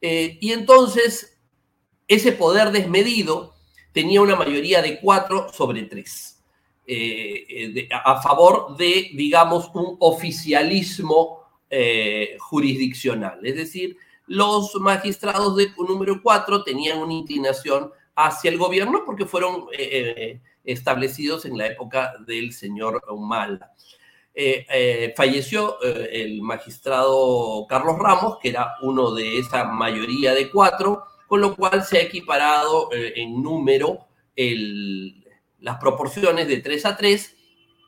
Eh, 0.00 0.38
y 0.40 0.52
entonces, 0.52 1.38
ese 2.06 2.32
poder 2.32 2.70
desmedido 2.70 3.54
tenía 3.92 4.20
una 4.20 4.36
mayoría 4.36 4.82
de 4.82 5.00
cuatro 5.00 5.52
sobre 5.52 5.82
tres. 5.84 6.38
Eh, 6.90 7.44
eh, 7.50 7.88
a 7.92 8.22
favor 8.22 8.74
de, 8.78 9.10
digamos, 9.12 9.70
un 9.74 9.96
oficialismo 10.00 11.42
eh, 11.68 12.38
jurisdiccional. 12.40 13.44
Es 13.44 13.56
decir, 13.56 13.98
los 14.26 14.74
magistrados 14.76 15.54
de 15.56 15.70
número 15.86 16.22
4 16.22 16.64
tenían 16.64 16.98
una 16.98 17.12
inclinación 17.12 17.92
hacia 18.16 18.50
el 18.50 18.56
gobierno 18.56 19.02
porque 19.04 19.26
fueron 19.26 19.66
establecidos 20.64 21.44
en 21.44 21.58
la 21.58 21.66
época 21.66 22.14
del 22.26 22.52
señor 22.52 23.02
Humala. 23.06 23.74
Falleció 25.16 25.80
el 25.82 26.42
magistrado 26.42 27.66
Carlos 27.68 27.98
Ramos, 27.98 28.38
que 28.40 28.50
era 28.50 28.74
uno 28.82 29.12
de 29.12 29.38
esa 29.38 29.64
mayoría 29.64 30.34
de 30.34 30.50
cuatro, 30.50 31.04
con 31.26 31.40
lo 31.40 31.56
cual 31.56 31.84
se 31.84 31.98
ha 31.98 32.02
equiparado 32.02 32.88
en 32.92 33.42
número 33.42 34.06
las 34.36 35.78
proporciones 35.78 36.46
de 36.46 36.58
3 36.58 36.86
a 36.86 36.96
3 36.96 37.36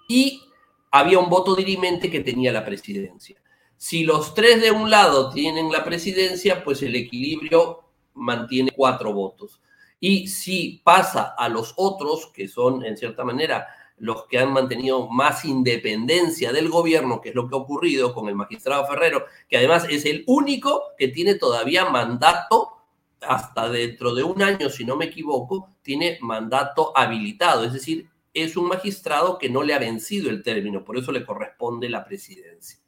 y 0.08 0.42
había 0.90 1.20
un 1.20 1.30
voto 1.30 1.54
dirimente 1.54 2.10
que 2.10 2.20
tenía 2.20 2.52
la 2.52 2.64
presidencia. 2.64 3.40
Si 3.76 4.02
los 4.04 4.34
tres 4.34 4.60
de 4.60 4.72
un 4.72 4.90
lado 4.90 5.30
tienen 5.30 5.70
la 5.70 5.84
presidencia, 5.84 6.64
pues 6.64 6.82
el 6.82 6.96
equilibrio 6.96 7.84
mantiene 8.14 8.72
cuatro 8.72 9.14
votos. 9.14 9.62
Y 10.00 10.26
si 10.28 10.82
pasa 10.82 11.34
a 11.38 11.48
los 11.48 11.74
otros, 11.76 12.30
que 12.34 12.48
son 12.48 12.84
en 12.84 12.96
cierta 12.96 13.24
manera 13.24 13.68
los 14.00 14.26
que 14.26 14.38
han 14.38 14.52
mantenido 14.52 15.08
más 15.08 15.44
independencia 15.44 16.52
del 16.52 16.70
gobierno, 16.70 17.20
que 17.20 17.28
es 17.28 17.34
lo 17.34 17.48
que 17.48 17.54
ha 17.54 17.58
ocurrido 17.58 18.14
con 18.14 18.28
el 18.28 18.34
magistrado 18.34 18.86
Ferrero, 18.86 19.26
que 19.48 19.58
además 19.58 19.86
es 19.88 20.06
el 20.06 20.24
único 20.26 20.82
que 20.98 21.08
tiene 21.08 21.34
todavía 21.34 21.84
mandato 21.84 22.78
hasta 23.20 23.68
dentro 23.68 24.14
de 24.14 24.22
un 24.22 24.42
año, 24.42 24.70
si 24.70 24.86
no 24.86 24.96
me 24.96 25.04
equivoco, 25.04 25.76
tiene 25.82 26.18
mandato 26.22 26.96
habilitado, 26.96 27.64
es 27.64 27.74
decir, 27.74 28.08
es 28.32 28.56
un 28.56 28.68
magistrado 28.68 29.38
que 29.38 29.50
no 29.50 29.62
le 29.62 29.74
ha 29.74 29.78
vencido 29.78 30.30
el 30.30 30.42
término, 30.42 30.82
por 30.82 30.96
eso 30.96 31.12
le 31.12 31.26
corresponde 31.26 31.90
la 31.90 32.02
presidencia. 32.02 32.80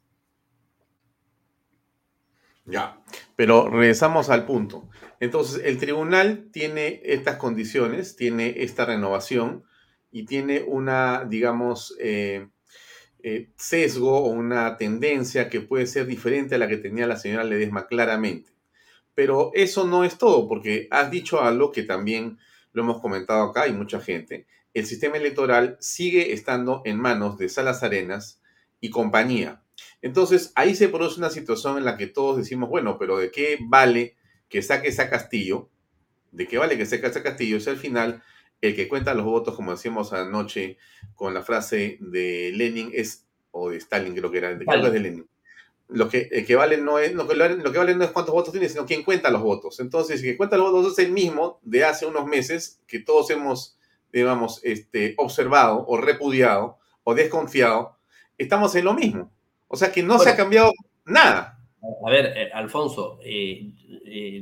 Ya, 2.65 2.97
pero 3.35 3.69
regresamos 3.69 4.29
al 4.29 4.45
punto. 4.45 4.89
Entonces, 5.19 5.61
el 5.65 5.77
tribunal 5.77 6.49
tiene 6.51 7.01
estas 7.03 7.35
condiciones, 7.35 8.15
tiene 8.15 8.63
esta 8.63 8.85
renovación 8.85 9.65
y 10.13 10.25
tiene 10.25 10.63
una, 10.65 11.25
digamos, 11.27 11.95
eh, 11.99 12.47
eh, 13.23 13.49
sesgo 13.57 14.19
o 14.19 14.27
una 14.27 14.77
tendencia 14.77 15.49
que 15.49 15.59
puede 15.59 15.87
ser 15.87 16.05
diferente 16.05 16.53
a 16.53 16.59
la 16.59 16.67
que 16.67 16.77
tenía 16.77 17.07
la 17.07 17.17
señora 17.17 17.43
Ledesma 17.43 17.87
claramente. 17.87 18.51
Pero 19.15 19.49
eso 19.55 19.87
no 19.87 20.03
es 20.03 20.19
todo, 20.19 20.47
porque 20.47 20.87
has 20.91 21.09
dicho 21.09 21.41
algo 21.41 21.71
que 21.71 21.81
también 21.81 22.37
lo 22.73 22.83
hemos 22.83 23.01
comentado 23.01 23.41
acá 23.43 23.67
y 23.67 23.73
mucha 23.73 23.99
gente, 23.99 24.45
el 24.75 24.85
sistema 24.85 25.17
electoral 25.17 25.77
sigue 25.79 26.31
estando 26.31 26.83
en 26.85 26.99
manos 26.99 27.39
de 27.39 27.49
Salas 27.49 27.81
Arenas 27.81 28.39
y 28.81 28.91
compañía. 28.91 29.63
Entonces, 30.03 30.51
ahí 30.53 30.75
se 30.75 30.89
produce 30.89 31.17
una 31.17 31.31
situación 31.31 31.79
en 31.79 31.85
la 31.85 31.97
que 31.97 32.05
todos 32.05 32.37
decimos, 32.37 32.69
bueno, 32.69 32.99
pero 32.99 33.17
¿de 33.17 33.31
qué 33.31 33.57
vale 33.67 34.15
que 34.47 34.61
saque 34.61 34.89
ese 34.89 35.09
Castillo? 35.09 35.71
¿De 36.31 36.47
qué 36.47 36.59
vale 36.59 36.77
que 36.77 36.85
saque 36.85 37.07
ese 37.07 37.23
Castillo? 37.23 37.59
Si 37.59 37.69
al 37.69 37.77
final 37.77 38.21
el 38.67 38.75
que 38.75 38.87
cuenta 38.87 39.13
los 39.13 39.25
votos, 39.25 39.55
como 39.55 39.71
decíamos 39.71 40.13
anoche 40.13 40.77
con 41.15 41.33
la 41.33 41.43
frase 41.43 41.97
de 41.99 42.51
Lenin, 42.55 42.91
es, 42.93 43.25
o 43.51 43.69
de 43.69 43.77
Stalin 43.77 44.15
creo 44.15 44.31
que 44.31 44.37
era, 44.37 44.55
de, 44.55 44.65
de 44.65 44.99
Lenin. 44.99 45.27
Lo 45.89 46.09
que, 46.09 46.29
que 46.29 46.55
vale 46.55 46.77
no 46.77 46.97
es, 46.97 47.13
lo 47.13 47.27
que, 47.27 47.35
lo 47.35 47.71
que 47.71 47.77
vale 47.77 47.93
no 47.93 48.05
es 48.05 48.11
cuántos 48.11 48.33
votos 48.33 48.51
tiene, 48.51 48.69
sino 48.69 48.85
quién 48.85 49.03
cuenta 49.03 49.29
los 49.29 49.41
votos. 49.43 49.79
Entonces, 49.79 50.21
el 50.21 50.31
que 50.31 50.37
cuenta 50.37 50.57
los 50.57 50.71
votos 50.71 50.97
es 50.97 51.05
el 51.05 51.11
mismo 51.11 51.59
de 51.61 51.83
hace 51.83 52.05
unos 52.05 52.25
meses 52.25 52.79
que 52.87 52.99
todos 52.99 53.29
hemos, 53.29 53.77
digamos, 54.11 54.61
este, 54.63 55.13
observado 55.17 55.85
o 55.87 55.97
repudiado 55.97 56.79
o 57.03 57.13
desconfiado. 57.13 57.97
Estamos 58.37 58.73
en 58.75 58.85
lo 58.85 58.93
mismo. 58.93 59.31
O 59.67 59.75
sea 59.75 59.91
que 59.91 60.03
no 60.03 60.19
se 60.19 60.29
ha 60.29 60.37
cambiado 60.37 60.71
nada. 61.05 61.59
A 62.05 62.09
ver, 62.09 62.25
eh, 62.37 62.51
Alfonso, 62.53 63.19
eh, 63.21 63.71
eh, 64.05 64.41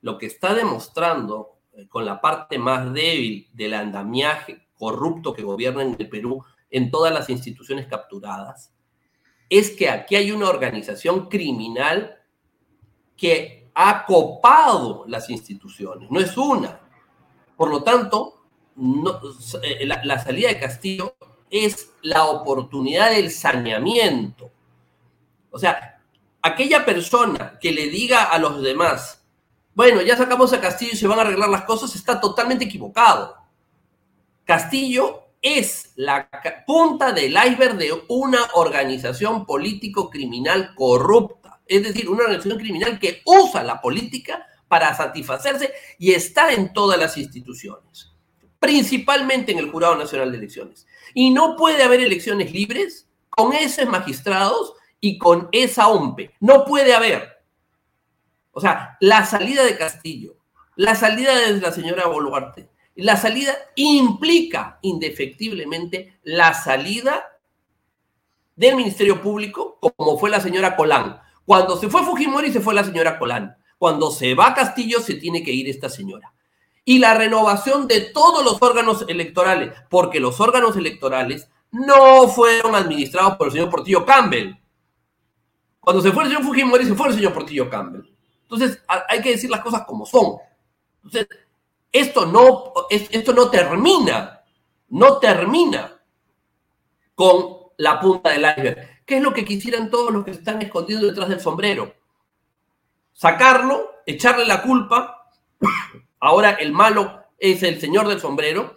lo 0.00 0.18
que 0.18 0.26
está 0.26 0.54
demostrando 0.54 1.55
con 1.88 2.04
la 2.04 2.20
parte 2.20 2.58
más 2.58 2.92
débil 2.92 3.48
del 3.52 3.74
andamiaje 3.74 4.66
corrupto 4.78 5.32
que 5.32 5.42
gobierna 5.42 5.82
en 5.82 5.96
el 5.98 6.08
Perú 6.08 6.44
en 6.70 6.90
todas 6.90 7.12
las 7.12 7.30
instituciones 7.30 7.86
capturadas, 7.86 8.72
es 9.48 9.70
que 9.70 9.88
aquí 9.88 10.16
hay 10.16 10.32
una 10.32 10.48
organización 10.48 11.28
criminal 11.28 12.16
que 13.16 13.70
ha 13.74 14.04
copado 14.04 15.04
las 15.06 15.30
instituciones, 15.30 16.10
no 16.10 16.18
es 16.18 16.36
una. 16.36 16.80
Por 17.56 17.70
lo 17.70 17.82
tanto, 17.82 18.42
la 18.76 20.18
salida 20.18 20.48
de 20.48 20.60
Castillo 20.60 21.14
es 21.50 21.92
la 22.02 22.24
oportunidad 22.24 23.10
del 23.10 23.30
saneamiento. 23.30 24.50
O 25.50 25.58
sea, 25.58 26.02
aquella 26.42 26.84
persona 26.84 27.58
que 27.60 27.72
le 27.72 27.88
diga 27.88 28.24
a 28.24 28.38
los 28.38 28.62
demás, 28.62 29.25
bueno, 29.76 30.00
ya 30.00 30.16
sacamos 30.16 30.54
a 30.54 30.60
Castillo 30.60 30.92
y 30.94 30.96
se 30.96 31.06
van 31.06 31.18
a 31.18 31.22
arreglar 31.22 31.50
las 31.50 31.64
cosas, 31.64 31.94
está 31.94 32.18
totalmente 32.18 32.64
equivocado. 32.64 33.36
Castillo 34.42 35.24
es 35.42 35.92
la 35.96 36.30
punta 36.66 37.12
del 37.12 37.32
iceberg 37.32 37.76
de 37.76 37.92
una 38.08 38.38
organización 38.54 39.44
político-criminal 39.44 40.74
corrupta. 40.74 41.60
Es 41.66 41.82
decir, 41.82 42.08
una 42.08 42.22
organización 42.22 42.58
criminal 42.58 42.98
que 42.98 43.20
usa 43.26 43.62
la 43.62 43.82
política 43.82 44.46
para 44.66 44.94
satisfacerse 44.94 45.74
y 45.98 46.12
está 46.12 46.54
en 46.54 46.72
todas 46.72 46.98
las 46.98 47.18
instituciones, 47.18 48.14
principalmente 48.58 49.52
en 49.52 49.58
el 49.58 49.70
Jurado 49.70 49.94
Nacional 49.94 50.32
de 50.32 50.38
Elecciones. 50.38 50.86
Y 51.12 51.28
no 51.32 51.54
puede 51.54 51.82
haber 51.82 52.00
elecciones 52.00 52.50
libres 52.50 53.10
con 53.28 53.52
esos 53.52 53.84
magistrados 53.84 54.72
y 55.00 55.18
con 55.18 55.50
esa 55.52 55.88
OMPE. 55.88 56.32
No 56.40 56.64
puede 56.64 56.94
haber. 56.94 57.35
O 58.56 58.60
sea, 58.62 58.96
la 59.00 59.26
salida 59.26 59.64
de 59.64 59.76
Castillo, 59.76 60.38
la 60.76 60.94
salida 60.94 61.36
de 61.36 61.60
la 61.60 61.72
señora 61.72 62.06
Boluarte, 62.06 62.70
la 62.94 63.18
salida 63.18 63.52
implica 63.74 64.78
indefectiblemente 64.80 66.18
la 66.22 66.54
salida 66.54 67.22
del 68.54 68.76
Ministerio 68.76 69.20
Público, 69.20 69.76
como 69.78 70.18
fue 70.18 70.30
la 70.30 70.40
señora 70.40 70.74
Colán. 70.74 71.20
Cuando 71.44 71.76
se 71.76 71.90
fue 71.90 72.02
Fujimori, 72.02 72.50
se 72.50 72.60
fue 72.60 72.72
la 72.72 72.82
señora 72.82 73.18
Colán. 73.18 73.58
Cuando 73.76 74.10
se 74.10 74.32
va 74.32 74.54
Castillo, 74.54 75.00
se 75.00 75.16
tiene 75.16 75.42
que 75.42 75.52
ir 75.52 75.68
esta 75.68 75.90
señora 75.90 76.32
y 76.86 76.98
la 76.98 77.12
renovación 77.12 77.86
de 77.86 78.00
todos 78.00 78.42
los 78.42 78.62
órganos 78.62 79.04
electorales, 79.06 79.74
porque 79.90 80.18
los 80.18 80.40
órganos 80.40 80.76
electorales 80.76 81.50
no 81.72 82.26
fueron 82.28 82.74
administrados 82.74 83.36
por 83.36 83.48
el 83.48 83.52
señor 83.52 83.68
Portillo 83.68 84.06
Campbell. 84.06 84.54
Cuando 85.78 86.00
se 86.00 86.10
fue 86.10 86.22
el 86.22 86.30
señor 86.30 86.44
Fujimori, 86.44 86.86
se 86.86 86.94
fue 86.94 87.08
el 87.08 87.14
señor 87.16 87.34
Portillo 87.34 87.68
Campbell. 87.68 88.15
Entonces, 88.48 88.82
hay 88.86 89.20
que 89.20 89.32
decir 89.32 89.50
las 89.50 89.60
cosas 89.60 89.84
como 89.86 90.06
son. 90.06 90.36
Entonces, 91.04 91.28
esto 91.92 92.26
no, 92.26 92.72
esto 92.90 93.32
no 93.32 93.50
termina, 93.50 94.42
no 94.88 95.18
termina 95.18 96.00
con 97.14 97.56
la 97.76 98.00
punta 98.00 98.30
del 98.30 98.42
iceberg. 98.42 99.04
¿Qué 99.04 99.16
es 99.16 99.22
lo 99.22 99.32
que 99.32 99.44
quisieran 99.44 99.90
todos 99.90 100.12
los 100.12 100.24
que 100.24 100.32
están 100.32 100.62
escondidos 100.62 101.02
detrás 101.02 101.28
del 101.28 101.40
sombrero? 101.40 101.94
Sacarlo, 103.12 104.02
echarle 104.04 104.44
la 104.44 104.62
culpa 104.62 105.16
Ahora 106.20 106.52
el 106.52 106.72
malo 106.72 107.24
es 107.38 107.62
el 107.62 107.80
señor 107.80 108.08
del 108.08 108.20
sombrero. 108.20 108.74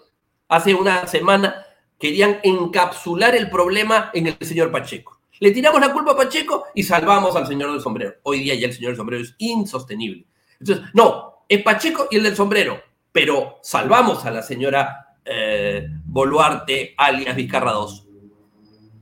Hace 0.48 0.74
una 0.74 1.08
semana 1.08 1.66
querían 1.98 2.40
encapsular 2.44 3.36
el 3.36 3.50
problema 3.50 4.12
en 4.14 4.28
el 4.28 4.38
señor 4.42 4.72
Pacheco. 4.72 5.19
Le 5.40 5.52
tiramos 5.52 5.80
la 5.80 5.94
culpa 5.94 6.12
a 6.12 6.18
Pacheco 6.18 6.66
y 6.76 6.84
salvamos 6.84 7.36
al 7.36 7.48
señor 7.48 7.72
del 7.72 7.82
sombrero. 7.82 8.16
Hoy 8.24 8.40
día 8.40 8.56
ya 8.56 8.68
el 8.68 8.74
señor 8.74 8.92
del 8.92 8.98
sombrero 8.98 9.24
es 9.24 9.36
insostenible. 9.38 10.26
Entonces, 10.60 10.86
no, 10.94 11.46
es 11.48 11.64
Pacheco 11.64 12.08
y 12.12 12.18
el 12.18 12.24
del 12.24 12.36
sombrero, 12.36 12.82
pero 13.12 13.60
salvamos 13.62 14.26
a 14.26 14.32
la 14.32 14.42
señora 14.42 15.16
eh, 15.24 15.88
Boluarte, 16.06 16.94
alias 16.98 17.36
Vizcarra 17.36 17.74
II. 17.74 18.10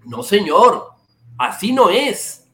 No, 0.06 0.24
señor, 0.24 0.92
así 1.38 1.72
no 1.72 1.90
es. 1.90 2.48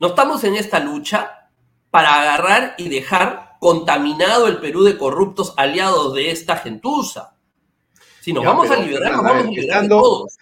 No 0.00 0.08
estamos 0.08 0.42
en 0.44 0.56
esta 0.56 0.80
lucha 0.80 1.50
para 1.90 2.20
agarrar 2.20 2.74
y 2.78 2.88
dejar 2.88 3.56
contaminado 3.60 4.48
el 4.48 4.58
Perú 4.58 4.84
de 4.84 4.98
corruptos 4.98 5.54
aliados 5.56 6.14
de 6.14 6.30
esta 6.30 6.56
gentuza. 6.56 7.36
Si 8.20 8.32
nos 8.32 8.44
vamos 8.44 8.70
a 8.70 8.76
liberar, 8.76 9.12
nos 9.12 9.22
vamos 9.22 9.46
a 9.46 9.50
liberar 9.50 9.82
estando, 9.82 9.96
de 9.96 10.02
todos. 10.02 10.36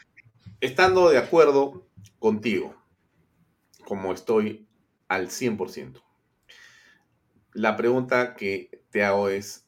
Estando 0.61 1.09
de 1.11 1.19
acuerdo 1.19 1.87
contigo, 2.19 2.75
como 3.85 4.13
estoy 4.13 4.67
al 5.09 5.29
100%, 5.29 6.03
la 7.53 7.77
pregunta 7.77 8.35
que 8.35 8.83
te 8.91 9.05
hago 9.05 9.29
es, 9.29 9.67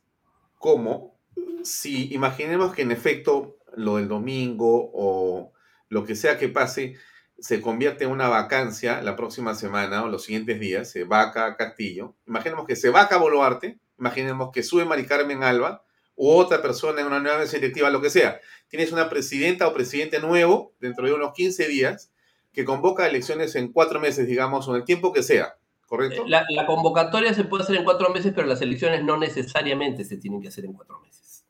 ¿cómo? 0.58 1.18
Si 1.62 2.12
imaginemos 2.12 2.74
que 2.74 2.82
en 2.82 2.90
efecto 2.90 3.58
lo 3.74 3.96
del 3.96 4.08
domingo 4.08 4.90
o 4.92 5.52
lo 5.88 6.04
que 6.04 6.16
sea 6.16 6.38
que 6.38 6.48
pase, 6.48 6.96
se 7.38 7.60
convierte 7.60 8.04
en 8.04 8.10
una 8.10 8.28
vacancia 8.28 9.02
la 9.02 9.14
próxima 9.14 9.54
semana 9.54 10.04
o 10.04 10.08
los 10.08 10.24
siguientes 10.24 10.58
días, 10.58 10.90
se 10.90 11.04
vaca 11.04 11.56
Castillo, 11.56 12.16
imaginemos 12.26 12.66
que 12.66 12.76
se 12.76 12.90
vaca 12.90 13.18
Boluarte, 13.18 13.78
imaginemos 13.98 14.50
que 14.52 14.62
sube 14.62 14.84
Mari 14.84 15.06
Carmen 15.06 15.42
Alba 15.42 15.84
u 16.14 16.30
otra 16.30 16.62
persona 16.62 17.02
en 17.02 17.06
una 17.06 17.20
nueva 17.20 17.38
mesa 17.38 17.58
directiva, 17.58 17.90
lo 17.90 18.00
que 18.00 18.10
sea. 18.10 18.40
Tienes 18.68 18.90
una 18.90 19.08
presidenta 19.10 19.68
o 19.68 19.74
presidente 19.74 20.18
nuevo 20.18 20.74
dentro 20.80 21.06
de 21.06 21.12
unos 21.12 21.34
15 21.34 21.68
días 21.68 22.10
que 22.56 22.64
convoca 22.64 23.06
elecciones 23.06 23.54
en 23.54 23.70
cuatro 23.70 24.00
meses, 24.00 24.26
digamos, 24.26 24.66
o 24.66 24.70
en 24.70 24.78
el 24.78 24.84
tiempo 24.86 25.12
que 25.12 25.22
sea, 25.22 25.58
¿correcto? 25.86 26.24
La, 26.26 26.42
la 26.48 26.64
convocatoria 26.64 27.34
se 27.34 27.44
puede 27.44 27.64
hacer 27.64 27.76
en 27.76 27.84
cuatro 27.84 28.08
meses, 28.08 28.32
pero 28.34 28.46
las 28.46 28.62
elecciones 28.62 29.04
no 29.04 29.18
necesariamente 29.18 30.06
se 30.06 30.16
tienen 30.16 30.40
que 30.40 30.48
hacer 30.48 30.64
en 30.64 30.72
cuatro 30.72 30.98
meses. 31.00 31.44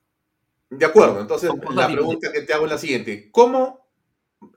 De 0.69 0.85
acuerdo, 0.85 1.21
entonces 1.21 1.49
la 1.73 1.87
pregunta 1.87 2.33
que 2.33 2.43
te 2.43 2.53
hago 2.53 2.65
es 2.65 2.73
la 2.73 2.79
siguiente. 2.79 3.31
¿Cómo 3.31 3.87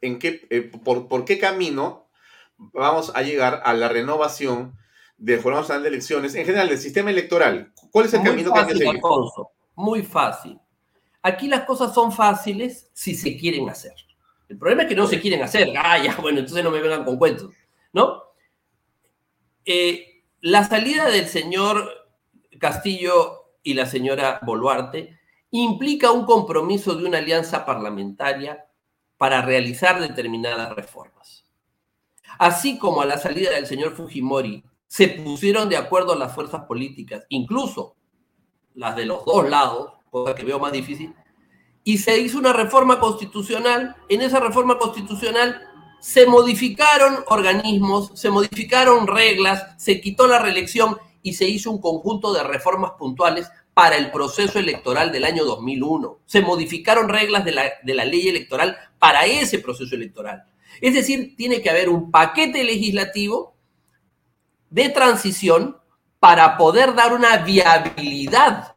en 0.02 0.18
qué, 0.18 0.47
eh, 0.50 0.72
por, 0.84 1.24
qué 1.24 1.38
camino 1.38 2.10
vamos 2.58 3.12
a 3.14 3.22
llegar 3.22 3.62
a 3.64 3.74
la 3.74 3.88
renovación 3.88 4.76
del 5.18 5.43
Jurado 5.43 5.62
Nacional 5.62 5.84
de 5.84 5.89
Elecciones, 5.89 6.34
en 6.34 6.45
general 6.45 6.70
del 6.70 6.80
sistema 6.80 7.12
electoral. 7.12 7.74
¿Cuál 7.91 8.08
es 8.08 8.14
el 8.16 8.24
camino 8.24 8.52
que 8.52 8.60
hay 8.60 8.66
que 8.66 8.76
seguir? 8.76 9.00
muy 9.76 10.02
fácil. 10.02 10.60
Aquí 11.22 11.47
las 11.47 11.66
cosas 11.66 11.93
son 11.93 12.12
fáciles 12.12 12.89
si 12.93 13.14
se 13.14 13.38
quieren 13.38 13.70
hacer. 13.70 13.93
El 14.50 14.58
problema 14.58 14.84
es 14.84 14.89
que 14.89 14.95
no 14.95 15.08
se 15.08 15.22
quieren 15.22 15.43
hacer. 15.43 15.72
Ah, 15.78 15.97
ya, 16.04 16.16
bueno, 16.22 16.39
entonces 16.39 16.64
no 16.64 16.72
me 16.72 16.82
vengan 16.82 17.06
con 17.06 17.18
cuentos, 17.18 17.54
¿no? 17.93 18.24
Eh, 19.64 20.24
la 20.41 20.68
salida 20.68 21.08
del 21.08 21.28
señor 21.28 22.10
Castillo 22.60 23.54
y 23.62 23.76
la 23.76 23.86
señora 23.86 24.39
Boluarte 24.43 25.20
implica 25.52 26.12
un 26.12 26.26
compromiso 26.26 26.95
de 26.95 27.06
una 27.06 27.20
alianza 27.20 27.66
parlamentaria 27.66 28.66
para 29.18 29.41
realizar 29.41 30.00
determinadas 30.00 30.76
reformas. 30.76 31.45
Así 32.39 32.78
como 32.78 33.02
a 33.02 33.06
la 33.06 33.18
salida 33.18 33.52
del 33.52 33.68
señor 33.68 33.95
Fujimori 33.95 34.64
se 34.88 35.10
pusieron 35.10 35.70
de 35.70 35.78
acuerdo 35.78 36.16
las 36.16 36.34
fuerzas 36.34 36.66
políticas, 36.66 37.26
incluso 37.30 37.95
las 38.76 38.95
de 38.95 39.06
los 39.06 39.26
dos 39.26 39.47
lados, 39.50 39.91
cosa 40.10 40.34
que 40.34 40.45
veo 40.45 40.58
más 40.58 40.72
difícil, 40.72 41.14
y 41.84 41.97
se 41.97 42.19
hizo 42.19 42.38
una 42.38 42.53
reforma 42.53 42.99
constitucional. 42.99 43.95
En 44.09 44.21
esa 44.21 44.39
reforma 44.39 44.77
constitucional 44.77 45.61
se 45.99 46.25
modificaron 46.25 47.23
organismos, 47.27 48.11
se 48.15 48.30
modificaron 48.30 49.07
reglas, 49.07 49.65
se 49.77 49.99
quitó 50.01 50.27
la 50.27 50.39
reelección 50.39 50.97
y 51.21 51.34
se 51.34 51.47
hizo 51.47 51.71
un 51.71 51.82
conjunto 51.82 52.34
de 52.34 52.43
reformas 52.43 52.91
puntuales 52.91 53.49
para 53.73 53.97
el 53.97 54.11
proceso 54.11 54.59
electoral 54.59 55.11
del 55.11 55.25
año 55.25 55.45
2001. 55.45 56.19
Se 56.25 56.41
modificaron 56.41 57.09
reglas 57.09 57.45
de 57.45 57.51
la, 57.51 57.63
de 57.84 57.93
la 57.93 58.05
ley 58.05 58.27
electoral 58.27 58.77
para 58.97 59.25
ese 59.25 59.59
proceso 59.59 59.95
electoral. 59.95 60.43
Es 60.82 60.93
decir, 60.93 61.36
tiene 61.36 61.61
que 61.61 61.69
haber 61.69 61.89
un 61.89 62.11
paquete 62.11 62.63
legislativo 62.63 63.53
de 64.69 64.89
transición 64.89 65.77
para 66.19 66.57
poder 66.57 66.93
dar 66.93 67.13
una 67.13 67.38
viabilidad 67.38 68.75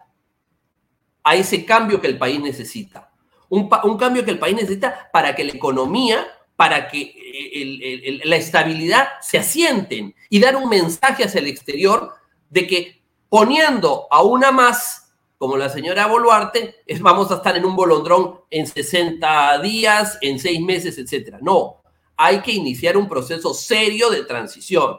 a 1.24 1.36
ese 1.36 1.64
cambio 1.64 2.00
que 2.00 2.08
el 2.08 2.18
país 2.18 2.40
necesita. 2.40 3.10
Un, 3.48 3.68
cambio 3.98 4.24
que 4.24 4.30
el 4.30 4.38
país 4.38 4.56
necesita 4.56 5.10
para 5.12 5.34
que 5.34 5.44
la 5.44 5.52
economía, 5.52 6.26
para 6.56 6.88
que 6.88 7.02
eh, 7.02 8.20
la 8.24 8.36
estabilidad 8.36 9.08
se 9.20 9.38
asienten 9.38 10.14
y 10.30 10.40
dar 10.40 10.56
un 10.56 10.70
mensaje 10.70 11.24
hacia 11.24 11.40
el 11.40 11.48
exterior 11.48 12.14
de 12.48 12.66
que 12.66 13.02
poniendo 13.28 14.06
a 14.10 14.22
una 14.22 14.52
más, 14.52 15.12
como 15.36 15.56
la 15.56 15.68
señora 15.68 16.06
Boluarte, 16.06 16.76
es, 16.86 17.00
vamos 17.00 17.30
a 17.30 17.36
estar 17.36 17.56
en 17.56 17.66
un 17.66 17.76
bolondrón 17.76 18.40
en 18.48 18.66
60 18.66 19.58
días, 19.60 20.18
en 20.22 20.38
6 20.38 20.60
meses, 20.60 20.96
etc. 20.96 21.36
No, 21.42 21.82
hay 22.16 22.40
que 22.40 22.52
iniciar 22.52 22.96
un 22.96 23.08
proceso 23.08 23.52
serio 23.52 24.08
de 24.08 24.24
transición 24.24 24.96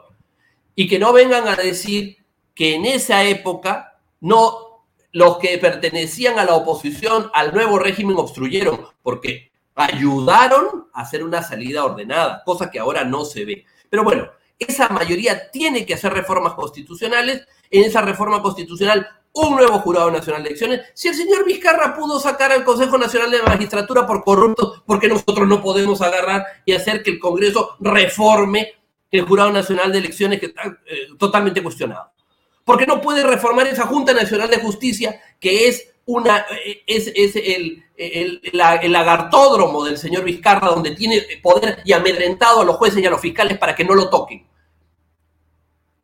y 0.76 0.86
que 0.88 0.98
no 0.98 1.12
vengan 1.12 1.48
a 1.48 1.56
decir 1.56 2.18
que 2.54 2.74
en 2.76 2.84
esa 2.84 3.24
época 3.24 3.98
no 4.20 4.63
los 5.14 5.38
que 5.38 5.56
pertenecían 5.58 6.40
a 6.40 6.44
la 6.44 6.54
oposición 6.56 7.30
al 7.34 7.54
nuevo 7.54 7.78
régimen 7.78 8.16
obstruyeron, 8.16 8.80
porque 9.00 9.52
ayudaron 9.76 10.88
a 10.92 11.02
hacer 11.02 11.22
una 11.22 11.40
salida 11.40 11.84
ordenada, 11.84 12.42
cosa 12.44 12.68
que 12.68 12.80
ahora 12.80 13.04
no 13.04 13.24
se 13.24 13.44
ve. 13.44 13.64
Pero 13.88 14.02
bueno, 14.02 14.28
esa 14.58 14.88
mayoría 14.88 15.52
tiene 15.52 15.86
que 15.86 15.94
hacer 15.94 16.12
reformas 16.12 16.54
constitucionales. 16.54 17.46
En 17.70 17.84
esa 17.84 18.02
reforma 18.02 18.42
constitucional, 18.42 19.06
un 19.32 19.54
nuevo 19.54 19.78
jurado 19.78 20.10
nacional 20.10 20.42
de 20.42 20.48
elecciones. 20.48 20.80
Si 20.94 21.06
el 21.06 21.14
señor 21.14 21.44
Vizcarra 21.44 21.94
pudo 21.94 22.18
sacar 22.18 22.50
al 22.50 22.64
Consejo 22.64 22.98
Nacional 22.98 23.30
de 23.30 23.38
la 23.38 23.44
Magistratura 23.44 24.08
por 24.08 24.24
corrupto, 24.24 24.82
¿por 24.84 24.98
qué 24.98 25.06
nosotros 25.06 25.46
no 25.46 25.62
podemos 25.62 26.02
agarrar 26.02 26.44
y 26.64 26.72
hacer 26.72 27.04
que 27.04 27.12
el 27.12 27.20
Congreso 27.20 27.76
reforme 27.78 28.72
el 29.12 29.22
Jurado 29.22 29.52
Nacional 29.52 29.92
de 29.92 29.98
Elecciones 29.98 30.40
que 30.40 30.46
está 30.46 30.76
eh, 30.86 31.06
totalmente 31.16 31.62
cuestionado? 31.62 32.13
Porque 32.64 32.86
no 32.86 33.00
puede 33.00 33.22
reformar 33.22 33.66
esa 33.66 33.86
Junta 33.86 34.12
Nacional 34.12 34.48
de 34.48 34.58
Justicia 34.58 35.20
que 35.38 35.68
es 35.68 35.94
una 36.06 36.44
es, 36.86 37.08
el, 37.16 37.82
el, 37.96 38.40
el, 38.42 38.92
lagartódromo 38.92 39.84
del 39.84 39.98
señor 39.98 40.24
Vizcarra, 40.24 40.68
donde 40.68 40.92
tiene 40.92 41.22
poder 41.42 41.80
y 41.84 41.92
amedrentado 41.92 42.60
a 42.60 42.64
los 42.64 42.76
jueces 42.76 43.02
y 43.02 43.06
a 43.06 43.10
los 43.10 43.20
fiscales 43.20 43.58
para 43.58 43.74
que 43.74 43.84
no 43.84 43.94
lo 43.94 44.10
toquen. 44.10 44.46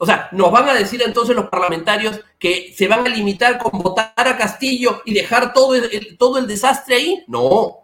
O 0.03 0.07
sea, 0.07 0.31
¿nos 0.33 0.51
van 0.51 0.67
a 0.67 0.75
decir 0.75 1.03
entonces 1.03 1.37
los 1.37 1.51
parlamentarios 1.51 2.21
que 2.39 2.73
se 2.75 2.89
van 2.89 3.07
a 3.07 3.11
limitar 3.11 3.59
con 3.59 3.83
votar 3.83 4.15
a 4.17 4.39
Castillo 4.39 5.03
y 5.05 5.13
dejar 5.13 5.53
todo 5.53 5.75
el, 5.75 6.17
todo 6.17 6.39
el 6.39 6.47
desastre 6.47 6.95
ahí? 6.95 7.25
No. 7.29 7.81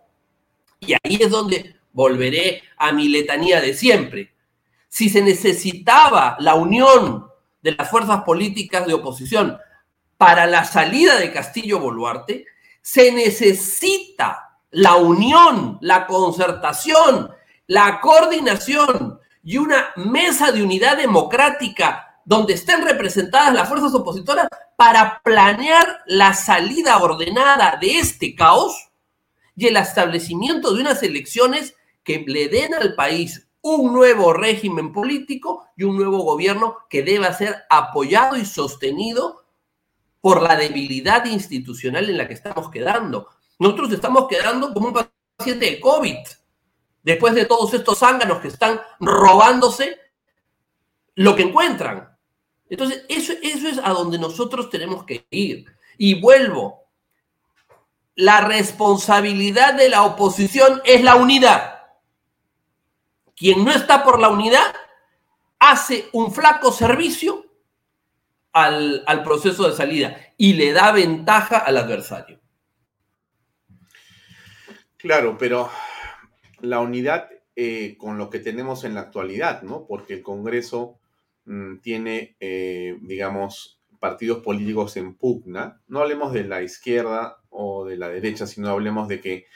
Y 0.81 0.95
ahí 0.95 1.19
es 1.21 1.31
donde 1.31 1.77
volveré 1.93 2.63
a 2.79 2.91
mi 2.93 3.09
letanía 3.09 3.61
de 3.61 3.75
siempre. 3.75 4.33
Si 4.89 5.11
se 5.11 5.21
necesitaba 5.21 6.39
la 6.41 6.55
unión 6.55 7.27
de 7.67 7.75
las 7.77 7.91
fuerzas 7.91 8.23
políticas 8.23 8.87
de 8.87 8.95
oposición. 8.95 9.59
Para 10.17 10.47
la 10.47 10.65
salida 10.65 11.19
de 11.19 11.33
Castillo 11.33 11.81
Boluarte, 11.81 12.47
se 12.81 13.11
necesita 13.11 14.61
la 14.71 14.95
unión, 14.95 15.77
la 15.81 16.07
concertación, 16.07 17.29
la 17.67 18.01
coordinación 18.01 19.19
y 19.43 19.57
una 19.59 19.89
mesa 19.97 20.53
de 20.53 20.63
unidad 20.63 20.97
democrática 20.97 22.21
donde 22.25 22.55
estén 22.55 22.85
representadas 22.85 23.53
las 23.53 23.69
fuerzas 23.69 23.93
opositoras 23.95 24.47
para 24.77 25.21
planear 25.25 26.05
la 26.07 26.35
salida 26.35 26.99
ordenada 26.99 27.79
de 27.81 27.99
este 27.99 28.37
caos 28.37 28.91
y 29.57 29.67
el 29.67 29.77
establecimiento 29.77 30.73
de 30.73 30.83
unas 30.83 31.03
elecciones 31.03 31.75
que 32.05 32.25
le 32.29 32.49
den 32.49 32.75
al 32.75 32.95
país 32.95 33.46
un 33.67 33.93
nuevo 33.93 34.33
régimen 34.33 34.93
político 34.93 35.67
y 35.77 35.83
un 35.83 35.97
nuevo 35.97 36.19
gobierno 36.23 36.77
que 36.89 37.03
deba 37.03 37.33
ser 37.33 37.65
apoyado 37.69 38.37
y 38.37 38.45
sostenido 38.45 39.45
por 40.21 40.41
la 40.41 40.57
debilidad 40.57 41.25
institucional 41.25 42.09
en 42.09 42.17
la 42.17 42.29
que 42.29 42.35
estamos 42.35 42.71
quedando. 42.71 43.29
Nosotros 43.59 43.93
estamos 43.93 44.29
quedando 44.29 44.73
como 44.73 44.89
un 44.89 45.09
paciente 45.37 45.67
de 45.67 45.81
COVID, 45.81 46.17
después 47.03 47.35
de 47.35 47.47
todos 47.47 47.75
estos 47.75 47.99
zánganos 47.99 48.39
que 48.39 48.49
están 48.49 48.81
robándose 49.01 49.99
lo 51.17 51.35
que 51.35 51.43
encuentran. 51.43 52.17
Entonces, 52.69 53.05
eso, 53.09 53.33
eso 53.43 53.69
es 53.69 53.79
a 53.83 53.91
donde 53.91 54.19
nosotros 54.19 54.71
tenemos 54.71 55.05
que 55.05 55.27
ir. 55.31 55.67
Y 55.99 56.21
vuelvo, 56.21 56.85
la 58.15 58.43
responsabilidad 58.43 59.75
de 59.75 59.89
la 59.89 60.05
oposición 60.05 60.81
es 60.85 61.03
la 61.03 61.17
unidad. 61.17 61.76
Quien 63.37 63.65
no 63.65 63.71
está 63.71 64.03
por 64.03 64.19
la 64.19 64.31
unidad 64.31 64.75
hace 65.59 66.09
un 66.13 66.33
flaco 66.33 66.73
servicio 66.73 67.47
al, 68.53 69.23
proceso 69.23 69.69
de 69.69 69.77
salida 69.77 70.17
y 70.39 70.55
le 70.55 70.73
da 70.73 70.91
ventaja 70.93 71.59
al 71.59 71.77
adversario. 71.77 72.41
Claro, 74.97 75.37
pero 75.39 75.71
la 76.61 76.81
unidad 76.81 77.29
eh, 77.55 77.97
con 77.99 78.17
lo 78.17 78.31
que 78.31 78.39
tenemos 78.39 78.85
en 78.85 78.95
la 78.95 79.03
actualidad, 79.03 79.63
¿no? 79.63 79.87
Porque 79.87 80.15
el 80.15 80.23
Congreso 80.23 80.99
mm, 81.45 81.79
tiene, 81.79 82.37
eh, 82.41 82.97
digamos, 83.03 83.83
partidos 84.01 84.43
políticos 84.43 84.97
en 84.97 85.15
pugna. 85.15 85.83
No 85.87 86.01
hablemos 86.01 86.33
de 86.33 86.45
la 86.45 86.63
izquierda 86.63 87.43
o 87.51 87.85
de 87.85 87.97
la 87.99 88.09
derecha, 88.09 88.47
sino 88.47 88.71
hablemos 88.71 89.09
de 89.09 89.21
que 89.21 89.47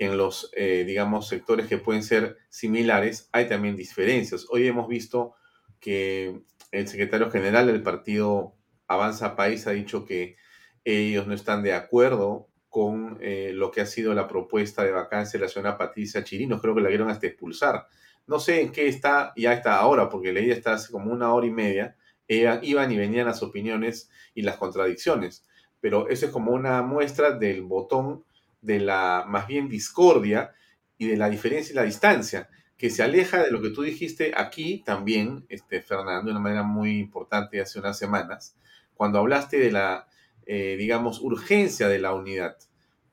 en 0.00 0.16
los, 0.16 0.50
eh, 0.56 0.84
digamos, 0.86 1.28
sectores 1.28 1.66
que 1.66 1.76
pueden 1.76 2.02
ser 2.02 2.38
similares 2.48 3.28
hay 3.32 3.46
también 3.48 3.76
diferencias. 3.76 4.46
Hoy 4.48 4.66
hemos 4.66 4.88
visto 4.88 5.34
que 5.78 6.40
el 6.72 6.88
secretario 6.88 7.30
general 7.30 7.66
del 7.66 7.82
partido 7.82 8.54
Avanza 8.88 9.36
País 9.36 9.66
ha 9.66 9.72
dicho 9.72 10.06
que 10.06 10.36
ellos 10.84 11.26
no 11.26 11.34
están 11.34 11.62
de 11.62 11.74
acuerdo 11.74 12.48
con 12.70 13.18
eh, 13.20 13.50
lo 13.52 13.70
que 13.70 13.82
ha 13.82 13.86
sido 13.86 14.14
la 14.14 14.26
propuesta 14.26 14.84
de 14.84 14.90
vacancia 14.90 15.38
de 15.38 15.44
la 15.44 15.52
señora 15.52 15.76
Patricia 15.76 16.24
Chirinos. 16.24 16.62
Creo 16.62 16.74
que 16.74 16.80
la 16.80 16.88
vieron 16.88 17.10
hasta 17.10 17.26
expulsar. 17.26 17.86
No 18.26 18.40
sé 18.40 18.62
en 18.62 18.72
qué 18.72 18.88
está, 18.88 19.34
ya 19.36 19.52
está 19.52 19.76
ahora, 19.76 20.08
porque 20.08 20.32
leí 20.32 20.50
hasta 20.50 20.72
hace 20.72 20.90
como 20.90 21.12
una 21.12 21.34
hora 21.34 21.46
y 21.46 21.50
media. 21.50 21.94
iban 22.26 22.90
y 22.90 22.96
venían 22.96 23.26
las 23.26 23.42
opiniones 23.42 24.08
y 24.34 24.40
las 24.42 24.56
contradicciones. 24.56 25.44
Pero 25.78 26.08
eso 26.08 26.24
es 26.24 26.32
como 26.32 26.52
una 26.52 26.80
muestra 26.80 27.32
del 27.32 27.62
botón 27.62 28.24
de 28.62 28.80
la 28.80 29.24
más 29.26 29.46
bien 29.46 29.68
discordia 29.68 30.52
y 30.98 31.06
de 31.06 31.16
la 31.16 31.30
diferencia 31.30 31.72
y 31.72 31.76
la 31.76 31.84
distancia 31.84 32.48
que 32.80 32.88
se 32.88 33.02
aleja 33.02 33.42
de 33.42 33.50
lo 33.50 33.60
que 33.60 33.68
tú 33.68 33.82
dijiste 33.82 34.32
aquí 34.34 34.82
también, 34.84 35.44
este, 35.50 35.82
Fernando, 35.82 36.26
de 36.26 36.30
una 36.30 36.40
manera 36.40 36.62
muy 36.62 36.98
importante 36.98 37.60
hace 37.60 37.78
unas 37.78 37.98
semanas, 37.98 38.56
cuando 38.94 39.18
hablaste 39.18 39.58
de 39.58 39.70
la, 39.70 40.08
eh, 40.46 40.76
digamos, 40.78 41.20
urgencia 41.20 41.88
de 41.88 41.98
la 41.98 42.14
unidad. 42.14 42.56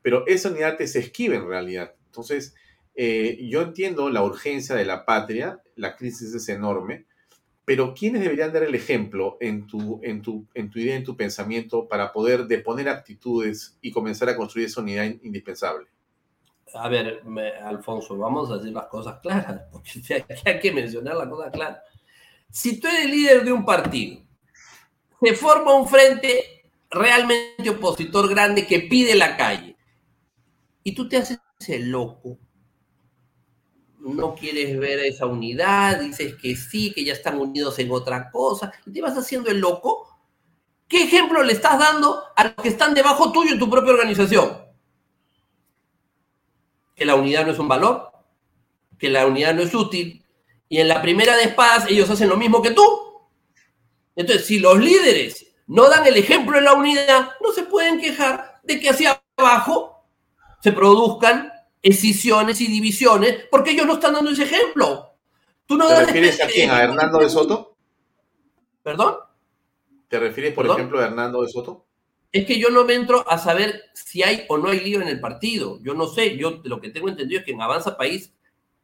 Pero 0.02 0.26
esa 0.26 0.52
unidad 0.52 0.82
es 0.82 0.96
esquiva 0.96 1.36
en 1.36 1.50
realidad. 1.50 1.96
Entonces, 2.06 2.56
eh, 2.96 3.40
yo 3.50 3.62
entiendo 3.62 4.10
la 4.10 4.24
urgencia 4.24 4.74
de 4.74 4.86
la 4.86 5.06
patria, 5.06 5.62
la 5.76 5.98
crisis 5.98 6.34
es 6.34 6.48
enorme, 6.48 7.06
pero 7.68 7.94
¿quiénes 7.94 8.22
deberían 8.22 8.54
dar 8.54 8.64
el 8.64 8.76
ejemplo 8.76 9.38
en 9.42 9.68
tu, 9.68 10.00
idea, 10.02 10.96
en 10.96 11.04
tu 11.04 11.18
pensamiento, 11.18 11.86
para 11.86 12.14
poder 12.14 12.48
deponer 12.48 12.88
actitudes 12.88 13.78
y 13.82 13.92
comenzar 13.92 14.30
a 14.30 14.38
construir 14.38 14.68
esa 14.68 14.80
unidad 14.80 15.04
indispensable? 15.22 15.88
a 16.74 16.88
ver, 16.88 17.22
Alfonso, 17.62 18.18
vamos 18.18 18.50
a 18.50 18.58
decir 18.58 18.72
las 18.72 18.86
cosas 18.86 19.20
claras, 19.20 19.64
porque 19.72 20.02
hay 20.46 20.60
que 20.60 20.72
mencionar 20.72 21.18
las 21.18 21.28
cosas 21.28 21.52
claras. 21.52 21.80
Si 22.50 22.80
tú 22.80 22.88
eres 22.88 23.10
líder 23.10 23.44
de 23.44 23.52
un 23.52 23.66
partido, 23.66 24.22
se 25.22 25.34
forma 25.34 25.76
un 25.76 25.90
frente 25.90 26.72
realmente 26.90 27.70
opositor 27.70 28.30
grande 28.30 28.66
que 28.66 28.80
pide 28.80 29.14
la 29.14 29.36
calle, 29.36 29.76
y 30.84 30.96
tú 30.96 31.10
te 31.10 31.18
haces 31.18 31.42
el 31.68 31.92
loco, 31.92 32.40
no 34.08 34.36
quieres 34.36 34.78
ver 34.80 35.00
esa 35.00 35.26
unidad, 35.26 36.00
dices 36.00 36.36
que 36.36 36.56
sí, 36.56 36.94
que 36.94 37.04
ya 37.04 37.14
están 37.14 37.38
unidos 37.40 37.78
en 37.80 37.92
otra 37.92 38.32
cosa, 38.32 38.72
y 38.86 38.92
te 38.92 39.02
vas 39.02 39.18
haciendo 39.18 39.50
el 39.50 39.60
loco, 39.60 40.08
¿qué 40.88 41.04
ejemplo 41.04 41.44
le 41.44 41.54
estás 41.54 41.78
dando 41.78 42.24
a 42.36 42.44
los 42.46 42.54
que 42.56 42.70
están 42.70 42.94
debajo 42.94 43.32
tuyo 43.32 43.54
en 43.54 43.60
tu 43.60 43.70
propia 43.70 43.94
organización? 43.94 44.68
que 46.98 47.06
la 47.06 47.16
unidad 47.16 47.46
no 47.46 47.52
es 47.52 47.60
un 47.60 47.68
valor, 47.68 48.12
que 48.98 49.10
la 49.10 49.28
unidad 49.28 49.54
no 49.54 49.62
es 49.62 49.74
útil, 49.76 50.26
y 50.68 50.80
en 50.80 50.88
la 50.88 51.00
primera 51.02 51.38
de 51.38 51.44
espadas 51.44 51.86
ellos 51.88 52.10
hacen 52.10 52.28
lo 52.28 52.38
mismo 52.38 52.62
que 52.62 52.72
tú. 52.72 52.84
Entonces, 54.16 54.48
si 54.48 54.58
los 54.58 54.80
líderes 54.80 55.46
no 55.68 55.88
dan 55.90 56.08
el 56.08 56.18
ejemplo 56.18 56.58
en 56.58 56.64
la 56.64 56.74
unidad, 56.74 57.30
no 57.40 57.52
se 57.52 57.64
pueden 57.64 58.02
quejar 58.02 58.60
de 58.64 58.80
que 58.80 58.90
hacia 58.90 59.22
abajo 59.38 60.08
se 60.60 60.72
produzcan 60.72 61.54
escisiones 61.82 62.62
y 62.62 62.68
divisiones, 62.68 63.46
porque 63.52 63.72
ellos 63.72 63.86
no 63.86 63.94
están 63.94 64.14
dando 64.14 64.32
ese 64.32 64.44
ejemplo. 64.44 65.14
¿Tú 65.66 65.78
no 65.78 65.88
¿Te 65.88 66.06
refieres 66.06 66.42
a 66.42 66.48
quién? 66.48 66.72
¿A 66.72 66.84
Hernando 66.84 67.20
de 67.20 67.30
Soto? 67.30 67.76
¿Perdón? 68.84 69.16
¿Te 70.08 70.20
refieres, 70.20 70.54
por 70.54 70.66
ejemplo, 70.66 71.00
a 71.00 71.06
Hernando 71.06 71.42
de 71.42 71.50
Soto? 71.50 71.88
es 72.32 72.46
que 72.46 72.60
yo 72.60 72.70
no 72.70 72.86
me 72.86 72.94
entro 72.94 73.30
a 73.30 73.38
saber 73.38 73.84
si 73.94 74.22
hay 74.22 74.46
o 74.50 74.58
no 74.58 74.70
hay 74.70 74.80
lío 74.80 75.02
en 75.02 75.08
el 75.08 75.20
partido. 75.20 75.80
Yo 75.82 75.94
no 75.94 76.08
sé, 76.08 76.38
yo 76.38 76.60
lo 76.64 76.80
que 76.80 76.90
tengo 76.90 77.10
entendido 77.10 77.40
es 77.40 77.46
que 77.46 77.52
en 77.52 77.62
Avanza 77.62 77.98
País 77.98 78.34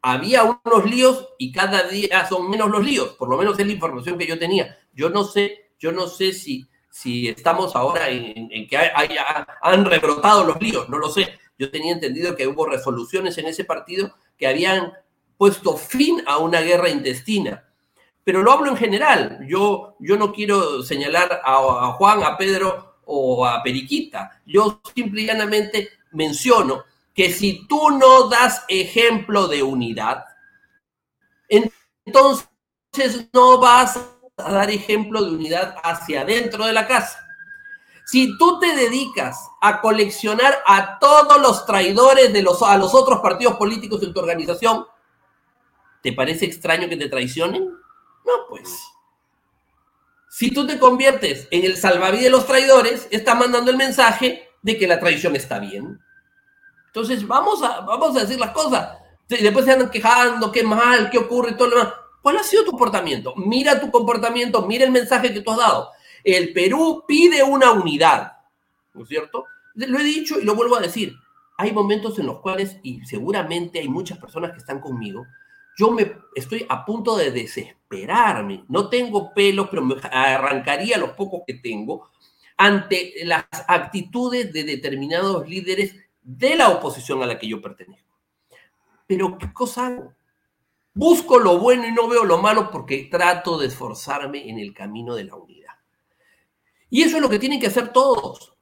había 0.02 0.44
unos 0.44 0.90
líos 0.90 1.30
y 1.38 1.52
cada 1.52 1.84
día 1.84 2.28
son 2.28 2.50
menos 2.50 2.70
los 2.70 2.84
líos, 2.84 3.10
por 3.14 3.30
lo 3.30 3.38
menos 3.38 3.58
es 3.60 3.66
la 3.66 3.74
información 3.74 4.18
que 4.18 4.28
yo 4.28 4.40
tenía. 4.40 4.78
Yo 4.94 5.10
no 5.10 5.24
sé, 5.24 5.72
yo 5.80 5.92
no 5.92 6.08
sé 6.08 6.34
si, 6.34 6.68
si 6.90 7.30
estamos 7.30 7.76
ahora 7.76 8.10
en, 8.10 8.68
que 8.68 8.78
han 8.78 9.86
rebrotado 9.86 10.44
los 10.44 10.62
líos, 10.62 10.90
no 10.90 10.98
lo 10.98 11.10
sé. 11.10 11.40
Yo 11.64 11.72
tenía 11.72 11.94
entendido 11.94 12.36
que 12.36 12.46
hubo 12.46 12.66
resoluciones 12.66 13.38
en 13.38 13.46
ese 13.46 13.64
partido 13.64 14.14
que 14.38 14.48
habían 14.48 14.92
puesto 15.38 15.78
fin 15.78 16.22
a 16.26 16.40
una 16.40 16.60
guerra 16.60 16.90
intestina. 16.90 17.64
Pero 18.26 18.44
lo 18.44 18.52
hablo 18.52 18.70
en 18.70 18.76
general. 18.76 19.40
Yo, 19.48 19.96
yo 20.02 20.18
no 20.18 20.34
quiero 20.34 20.84
señalar 20.84 21.42
a, 21.42 21.54
a 21.54 21.92
Juan, 21.94 22.22
a 22.22 22.36
Pedro 22.38 22.98
o 23.06 23.46
a 23.46 23.64
Periquita. 23.64 24.42
Yo 24.46 24.82
simple 24.94 25.22
y 25.22 25.26
llanamente 25.26 25.88
menciono 26.12 26.84
que 27.14 27.32
si 27.32 27.66
tú 27.66 27.92
no 27.92 28.28
das 28.28 28.66
ejemplo 28.68 29.48
de 29.48 29.64
unidad, 29.64 30.26
entonces 31.48 33.30
no 33.32 33.58
vas 33.58 33.98
a 34.36 34.52
dar 34.52 34.70
ejemplo 34.70 35.24
de 35.24 35.32
unidad 35.32 35.78
hacia 35.82 36.22
adentro 36.22 36.66
de 36.66 36.74
la 36.74 36.86
casa. 36.86 37.23
Si 38.06 38.38
tú 38.38 38.60
te 38.60 38.76
dedicas 38.76 39.50
a 39.62 39.80
coleccionar 39.82 40.62
a 40.66 41.00
todos 41.00 41.42
los 41.42 41.66
traidores 41.66 42.34
de 42.34 42.42
los, 42.42 42.62
a 42.62 42.78
los 42.78 42.94
otros 42.94 43.20
partidos 43.22 43.56
políticos 43.56 44.02
de 44.02 44.08
tu 44.08 44.20
organización, 44.20 44.86
¿te 46.02 46.12
parece 46.12 46.46
extraño 46.46 46.90
que 46.90 46.98
te 46.98 47.10
traicionen? 47.10 47.64
No, 48.26 48.34
pues. 48.50 48.78
Si 50.30 50.52
tú 50.52 50.68
te 50.68 50.80
conviertes 50.80 51.48
en 51.52 51.64
el 51.64 51.78
salvavidas 51.78 52.24
de 52.24 52.30
los 52.30 52.46
traidores, 52.46 53.08
está 53.12 53.36
mandando 53.36 53.72
el 53.72 53.78
mensaje 53.78 54.50
de 54.62 54.78
que 54.78 54.88
la 54.88 55.00
traición 55.00 55.36
está 55.36 55.60
bien. 55.60 56.02
Entonces, 56.88 57.26
vamos 57.26 57.64
a, 57.64 57.82
vamos 57.82 58.16
a 58.18 58.22
decir 58.22 58.40
las 58.40 58.52
cosas. 58.52 58.98
Después 59.28 59.66
se 59.66 59.72
andan 59.72 59.90
quejando, 59.90 60.52
qué 60.52 60.64
mal, 60.64 61.10
qué 61.10 61.20
ocurre, 61.20 61.54
todo 61.54 61.70
lo 61.70 61.78
demás. 61.78 61.94
¿Cuál 62.22 62.38
ha 62.38 62.44
sido 62.44 62.64
tu 62.64 62.72
comportamiento? 62.72 63.34
Mira 63.36 63.80
tu 63.80 63.92
comportamiento, 63.92 64.66
mira 64.66 64.86
el 64.86 64.92
mensaje 64.92 65.34
que 65.34 65.42
tú 65.42 65.52
has 65.52 65.58
dado. 65.58 65.92
El 66.24 66.54
Perú 66.54 67.04
pide 67.08 67.44
una 67.44 67.72
unidad, 67.72 68.34
¿no 68.94 69.04
es 69.04 69.10
cierto? 69.10 69.46
Lo 69.76 70.00
he 70.00 70.04
dicho 70.04 70.40
y 70.40 70.46
lo 70.46 70.56
vuelvo 70.56 70.76
a 70.76 70.82
decir. 70.82 71.16
Hay 71.58 71.72
momentos 71.72 72.18
en 72.20 72.26
los 72.26 72.40
cuales, 72.40 72.78
y 72.84 73.06
seguramente 73.06 73.80
hay 73.80 73.88
muchas 73.88 74.18
personas 74.18 74.52
que 74.52 74.58
están 74.58 74.80
conmigo, 74.80 75.26
yo 75.78 75.92
me 75.92 76.16
estoy 76.36 76.66
a 76.70 76.86
punto 76.86 77.16
de 77.16 77.32
desesperarme. 77.32 78.66
No 78.68 78.90
tengo 78.90 79.34
pelos, 79.34 79.68
pero 79.70 79.84
me 79.84 79.96
arrancaría 80.12 80.98
los 80.98 81.12
pocos 81.12 81.42
que 81.46 81.56
tengo 81.56 82.10
ante 82.58 83.14
las 83.24 83.46
actitudes 83.68 84.54
de 84.54 84.64
determinados 84.64 85.48
líderes 85.48 85.96
de 86.22 86.56
la 86.56 86.70
oposición 86.70 87.22
a 87.24 87.26
la 87.26 87.40
que 87.40 87.48
yo 87.48 87.62
pertenezco. 87.62 88.14
Pero 89.08 89.38
¿qué 89.38 89.52
cosa 89.52 89.88
hago? 89.88 90.14
Busco 90.94 91.40
lo 91.40 91.58
bueno 91.58 91.88
y 91.88 91.92
no 91.92 92.08
veo 92.08 92.24
lo 92.24 92.38
malo 92.38 92.70
porque 92.70 93.08
trato 93.10 93.58
de 93.58 93.68
esforzarme 93.68 94.48
en 94.48 94.60
el 94.60 94.74
camino 94.74 95.16
de 95.16 95.24
la 95.24 95.36
unidad. 95.36 95.63
Y 96.94 97.02
eso 97.02 97.16
es 97.16 97.24
lo 97.24 97.30
que 97.30 97.40
tienen 97.40 97.60
que 97.60 97.66
hacer 97.66 97.92
todos. 97.92 98.54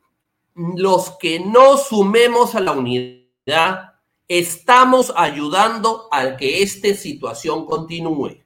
Los 0.55 1.17
que 1.17 1.41
no 1.41 1.75
sumemos 1.75 2.55
a 2.55 2.61
la 2.61 2.71
unidad, 2.71 3.95
estamos 4.25 5.11
ayudando 5.17 6.07
a 6.13 6.37
que 6.37 6.63
esta 6.63 6.93
situación 6.93 7.65
continúe. 7.65 8.41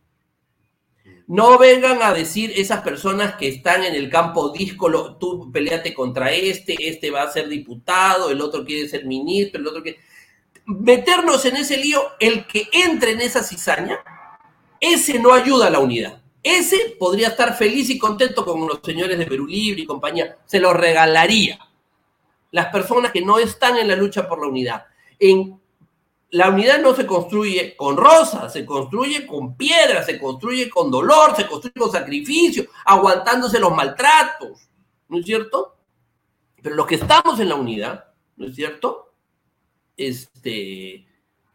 No 1.27 1.59
vengan 1.59 2.01
a 2.01 2.15
decir 2.15 2.51
esas 2.55 2.81
personas 2.81 3.35
que 3.35 3.47
están 3.47 3.83
en 3.83 3.93
el 3.93 4.09
campo 4.09 4.49
díscolo, 4.49 5.17
tú 5.17 5.51
peleate 5.51 5.93
contra 5.93 6.31
este, 6.31 6.75
este 6.79 7.11
va 7.11 7.21
a 7.21 7.31
ser 7.31 7.47
diputado, 7.47 8.31
el 8.31 8.41
otro 8.41 8.65
quiere 8.65 8.89
ser 8.89 9.05
ministro, 9.05 9.61
el 9.61 9.67
otro 9.67 9.83
quiere... 9.83 9.99
Meternos 10.65 11.45
en 11.45 11.57
ese 11.57 11.77
lío, 11.77 12.01
el 12.19 12.47
que 12.47 12.67
entre 12.73 13.11
en 13.11 13.21
esa 13.21 13.43
cizaña, 13.43 13.99
ese 14.79 15.19
no 15.19 15.31
ayuda 15.31 15.67
a 15.67 15.69
la 15.69 15.77
unidad. 15.77 16.24
Ese 16.45 16.95
podría 16.99 17.29
estar 17.29 17.57
feliz 17.57 17.89
y 17.89 17.97
contento 17.97 18.45
con 18.45 18.67
los 18.67 18.79
señores 18.83 19.17
de 19.17 19.25
Perú 19.25 19.47
Libre 19.47 19.81
y 19.81 19.85
compañía, 19.87 20.37
se 20.45 20.59
lo 20.59 20.73
regalaría. 20.73 21.57
Las 22.51 22.67
personas 22.67 23.11
que 23.11 23.21
no 23.21 23.39
están 23.39 23.77
en 23.77 23.87
la 23.87 23.95
lucha 23.95 24.29
por 24.29 24.39
la 24.39 24.49
unidad. 24.49 24.85
En 25.17 25.59
la 26.29 26.49
unidad 26.49 26.79
no 26.81 26.93
se 26.93 27.07
construye 27.07 27.75
con 27.75 27.97
rosas, 27.97 28.53
se 28.53 28.63
construye 28.63 29.25
con 29.25 29.57
piedras, 29.57 30.05
se 30.05 30.19
construye 30.19 30.69
con 30.69 30.91
dolor, 30.91 31.35
se 31.35 31.47
construye 31.47 31.79
con 31.79 31.91
sacrificio, 31.91 32.67
aguantándose 32.85 33.59
los 33.59 33.75
maltratos, 33.75 34.69
¿no 35.09 35.17
es 35.17 35.25
cierto? 35.25 35.75
Pero 36.61 36.75
los 36.75 36.85
que 36.85 36.95
estamos 36.95 37.39
en 37.39 37.49
la 37.49 37.55
unidad, 37.55 38.05
¿no 38.37 38.45
es 38.45 38.53
cierto? 38.53 39.13
Este, 39.97 41.07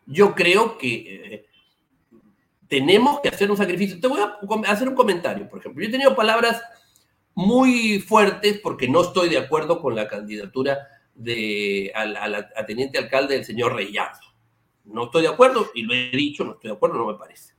yo 0.04 0.34
creo 0.34 0.76
que 0.78 1.34
eh, 1.34 1.46
tenemos 2.70 3.18
que 3.20 3.28
hacer 3.28 3.50
un 3.50 3.56
sacrificio. 3.56 4.00
Te 4.00 4.06
voy 4.06 4.20
a 4.20 4.70
hacer 4.70 4.88
un 4.88 4.94
comentario, 4.94 5.48
por 5.48 5.58
ejemplo. 5.58 5.82
Yo 5.82 5.88
he 5.88 5.92
tenido 5.92 6.14
palabras 6.14 6.62
muy 7.34 7.98
fuertes 7.98 8.60
porque 8.62 8.88
no 8.88 9.02
estoy 9.02 9.28
de 9.28 9.38
acuerdo 9.38 9.82
con 9.82 9.96
la 9.96 10.06
candidatura 10.06 10.78
de, 11.12 11.92
a, 11.94 12.64
teniente 12.66 12.96
alcalde 12.96 13.34
del 13.34 13.44
señor 13.44 13.74
Reyardo. 13.74 14.20
No 14.84 15.06
estoy 15.06 15.22
de 15.22 15.28
acuerdo, 15.28 15.68
y 15.74 15.82
lo 15.82 15.92
he 15.92 16.10
dicho, 16.10 16.44
no 16.44 16.52
estoy 16.52 16.70
de 16.70 16.76
acuerdo, 16.76 16.98
no 16.98 17.08
me 17.08 17.18
parece. 17.18 17.54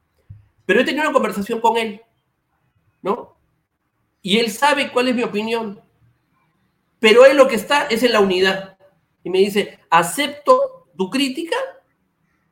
Pero 0.66 0.80
he 0.80 0.86
tenido 0.86 1.04
una 1.04 1.14
conversación 1.14 1.60
con 1.60 1.76
él, 1.76 2.02
¿no? 3.02 3.38
Y 4.22 4.38
él 4.38 4.50
sabe 4.50 4.94
cuál 4.94 5.10
es 5.10 5.16
mi 5.16 5.24
opinión. 5.24 5.82
Pero 7.00 7.26
él 7.26 7.36
lo 7.36 7.50
que 7.50 7.56
está 7.56 7.88
es 7.88 8.02
en 8.04 8.14
la 8.14 8.22
unidad. 8.22 8.78
Y 9.26 9.30
me 9.30 9.40
dice, 9.40 9.78
acepto 9.90 10.88
tu 10.98 11.10
crítica, 11.10 11.58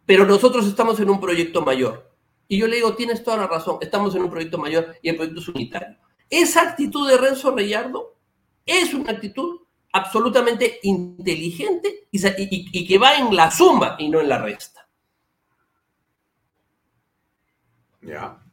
pero 0.06 0.26
nosotros 0.26 0.68
estamos 0.68 1.00
en 1.00 1.10
un 1.10 1.22
proyecto 1.22 1.62
mayor. 1.62 2.09
Y 2.52 2.58
yo 2.58 2.68
le 2.68 2.78
digo, 2.78 2.96
tienes 2.96 3.24
toda 3.24 3.38
la 3.38 3.48
razón, 3.48 3.78
estamos 3.80 4.16
en 4.16 4.24
un 4.24 4.32
proyecto 4.32 4.58
mayor 4.58 4.96
y 5.04 5.10
el 5.10 5.16
proyecto 5.16 5.40
es 5.40 5.48
unitario. 5.48 5.98
Esa 6.32 6.64
actitud 6.64 7.08
de 7.08 7.16
Renzo 7.16 7.56
Reyardo 7.56 8.18
es 8.66 8.92
una 8.96 9.12
actitud 9.12 9.62
absolutamente 9.94 10.80
inteligente 10.82 12.08
y, 12.12 12.88
que 12.88 12.98
va 12.98 13.18
en 13.18 13.36
la 13.36 13.52
suma 13.52 13.96
y 14.00 14.10
no 14.10 14.20
en 14.20 14.30
la 14.30 14.42
resta. 14.42 14.90
Ya. 18.02 18.44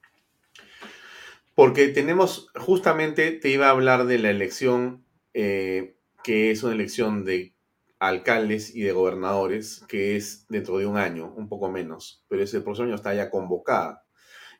Porque 1.55 1.88
tenemos, 1.88 2.51
justamente 2.55 3.32
te 3.32 3.49
iba 3.49 3.68
a 3.68 3.70
hablar 3.70 4.05
de 4.05 4.18
la 4.18 4.28
elección, 4.28 5.07
eh, 5.32 5.97
que 6.22 6.51
es 6.51 6.62
una 6.62 6.74
elección 6.74 7.24
de 7.24 7.56
alcaldes 7.99 8.74
y 8.74 8.82
de 8.82 8.92
gobernadores, 8.92 9.84
que 9.88 10.16
es 10.16 10.47
dentro 10.49 10.78
de 10.78 10.86
un 10.86 10.97
año, 10.97 11.32
un 11.36 11.49
poco 11.49 11.70
menos, 11.70 12.24
pero 12.28 12.42
ese 12.42 12.61
próximo 12.61 12.86
año 12.86 12.97
está 12.97 13.14
ya 13.14 13.30
convocada. 13.30 14.05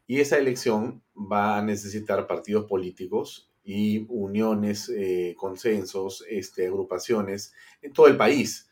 Y 0.07 0.21
esa 0.21 0.39
elección 0.39 1.03
va 1.15 1.59
a 1.59 1.63
necesitar 1.63 2.27
partidos 2.27 2.67
políticos 2.67 3.53
y 3.65 4.07
uniones, 4.09 4.89
eh, 4.89 5.35
consensos, 5.37 6.25
este, 6.31 6.67
agrupaciones 6.67 7.53
en 7.83 7.93
todo 7.93 8.07
el 8.07 8.17
país. 8.17 8.71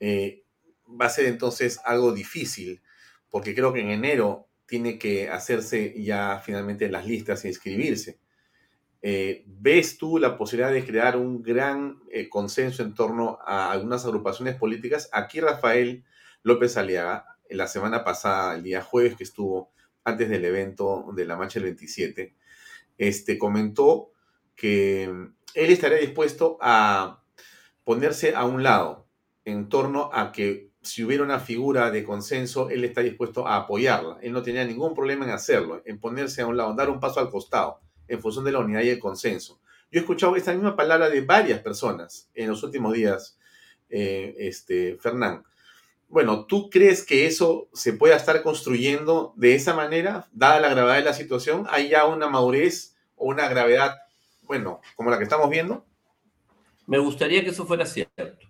Eh, 0.00 0.44
va 0.88 1.06
a 1.06 1.10
ser 1.10 1.26
entonces 1.26 1.80
algo 1.84 2.12
difícil, 2.12 2.82
porque 3.30 3.54
creo 3.54 3.72
que 3.72 3.80
en 3.80 3.90
enero 3.90 4.48
tiene 4.66 4.98
que 4.98 5.30
hacerse 5.30 5.94
ya 6.02 6.42
finalmente 6.44 6.90
las 6.90 7.06
listas 7.06 7.44
e 7.44 7.48
inscribirse. 7.48 8.20
Eh, 9.00 9.44
¿Ves 9.46 9.96
tú 9.96 10.18
la 10.18 10.36
posibilidad 10.36 10.72
de 10.72 10.84
crear 10.84 11.16
un 11.16 11.42
gran 11.42 12.00
consenso 12.30 12.82
en 12.82 12.94
torno 12.94 13.38
a 13.44 13.70
algunas 13.70 14.04
agrupaciones 14.04 14.56
políticas? 14.56 15.08
Aquí 15.12 15.40
Rafael 15.40 16.04
López 16.42 16.76
Aliaga, 16.76 17.38
la 17.50 17.66
semana 17.66 18.04
pasada, 18.04 18.56
el 18.56 18.62
día 18.62 18.82
jueves 18.82 19.16
que 19.16 19.24
estuvo 19.24 19.72
antes 20.04 20.28
del 20.28 20.44
evento 20.44 21.06
de 21.14 21.24
la 21.24 21.36
marcha 21.36 21.60
del 21.60 21.70
27, 21.70 22.34
este, 22.96 23.38
comentó 23.38 24.12
que 24.54 25.04
él 25.04 25.70
estaría 25.70 25.98
dispuesto 25.98 26.58
a 26.60 27.22
ponerse 27.84 28.34
a 28.34 28.44
un 28.44 28.62
lado 28.62 29.08
en 29.44 29.68
torno 29.68 30.10
a 30.12 30.32
que 30.32 30.68
si 30.82 31.04
hubiera 31.04 31.24
una 31.24 31.40
figura 31.40 31.90
de 31.90 32.04
consenso, 32.04 32.70
él 32.70 32.84
está 32.84 33.02
dispuesto 33.02 33.46
a 33.46 33.56
apoyarla. 33.56 34.18
Él 34.22 34.32
no 34.32 34.42
tenía 34.42 34.64
ningún 34.64 34.94
problema 34.94 35.24
en 35.24 35.32
hacerlo, 35.32 35.82
en 35.84 36.00
ponerse 36.00 36.42
a 36.42 36.46
un 36.46 36.56
lado, 36.56 36.74
dar 36.74 36.90
un 36.90 37.00
paso 37.00 37.20
al 37.20 37.30
costado, 37.30 37.80
en 38.08 38.20
función 38.20 38.44
de 38.44 38.52
la 38.52 38.58
unidad 38.58 38.82
y 38.82 38.90
el 38.90 38.98
consenso. 38.98 39.60
Yo 39.90 39.98
he 39.98 40.00
escuchado 40.00 40.36
esta 40.36 40.52
misma 40.52 40.76
palabra 40.76 41.08
de 41.08 41.20
varias 41.20 41.60
personas 41.60 42.28
en 42.34 42.48
los 42.48 42.62
últimos 42.62 42.92
días, 42.92 43.38
eh, 43.88 44.34
este, 44.38 44.96
Fernán. 44.98 45.44
Bueno, 46.08 46.46
¿tú 46.46 46.70
crees 46.70 47.04
que 47.04 47.26
eso 47.26 47.68
se 47.72 47.92
pueda 47.92 48.16
estar 48.16 48.42
construyendo 48.42 49.34
de 49.36 49.54
esa 49.54 49.74
manera, 49.74 50.26
dada 50.32 50.60
la 50.60 50.70
gravedad 50.70 50.96
de 50.96 51.04
la 51.04 51.12
situación? 51.12 51.66
¿Hay 51.70 51.90
ya 51.90 52.06
una 52.06 52.28
madurez 52.28 52.96
o 53.16 53.26
una 53.26 53.48
gravedad 53.48 53.94
bueno, 54.48 54.80
como 54.96 55.10
la 55.10 55.18
que 55.18 55.24
estamos 55.24 55.50
viendo? 55.50 55.84
Me 56.86 56.98
gustaría 56.98 57.44
que 57.44 57.50
eso 57.50 57.66
fuera 57.66 57.84
cierto. 57.84 58.48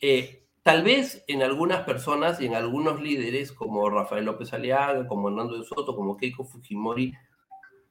Eh, 0.00 0.42
tal 0.64 0.82
vez 0.82 1.22
en 1.28 1.44
algunas 1.44 1.84
personas 1.84 2.40
y 2.40 2.46
en 2.46 2.56
algunos 2.56 3.00
líderes, 3.00 3.52
como 3.52 3.88
Rafael 3.88 4.24
López 4.24 4.52
Aliaga, 4.52 5.06
como 5.06 5.28
Hernando 5.28 5.56
de 5.56 5.64
Soto, 5.64 5.94
como 5.94 6.16
Keiko 6.16 6.44
Fujimori, 6.44 7.14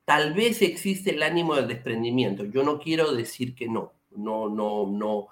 tal 0.06 0.34
vez 0.34 0.62
existe 0.62 1.12
el 1.12 1.24
ánimo 1.24 1.56
del 1.56 1.68
desprendimiento. 1.68 2.46
Yo 2.46 2.64
no 2.64 2.80
quiero 2.80 3.14
decir 3.14 3.56
que 3.56 3.68
no. 3.68 3.94
No, 4.12 4.48
no, 4.48 4.88
no. 4.88 5.28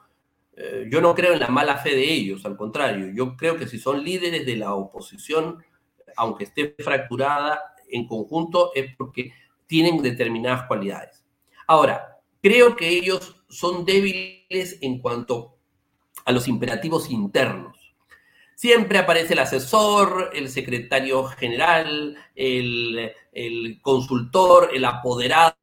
Eh, 0.56 0.88
yo 0.92 1.00
no 1.00 1.16
creo 1.16 1.34
en 1.34 1.40
la 1.40 1.48
mala 1.48 1.78
fe 1.78 1.96
de 1.96 2.12
ellos, 2.12 2.46
al 2.46 2.58
contrario. 2.58 3.12
Yo 3.14 3.38
creo 3.38 3.58
que 3.58 3.68
si 3.68 3.80
son 3.80 4.04
líderes 4.04 4.46
de 4.46 4.58
la 4.58 4.74
oposición, 4.74 5.64
aunque 6.18 6.46
esté 6.46 6.76
fracturada 6.80 7.62
en 7.90 8.08
conjunto, 8.08 8.72
es 8.76 8.96
porque 8.98 9.32
tienen 9.68 10.02
determinadas 10.02 10.68
cualidades. 10.68 11.24
Ahora, 11.68 12.20
creo 12.42 12.76
que 12.76 12.90
ellos 12.90 13.44
son 13.48 13.86
débiles 13.86 14.80
en 14.82 15.00
cuanto 15.00 15.56
a 16.26 16.32
los 16.32 16.48
imperativos 16.48 17.10
internos. 17.10 17.83
Siempre 18.56 19.00
aparece 19.00 19.34
el 19.34 19.40
asesor, 19.40 20.32
el 20.34 20.50
secretario 20.50 21.26
general, 21.26 22.16
el, 22.36 23.12
consultor, 23.82 24.70
el 24.74 24.86
apoderado, 24.86 25.58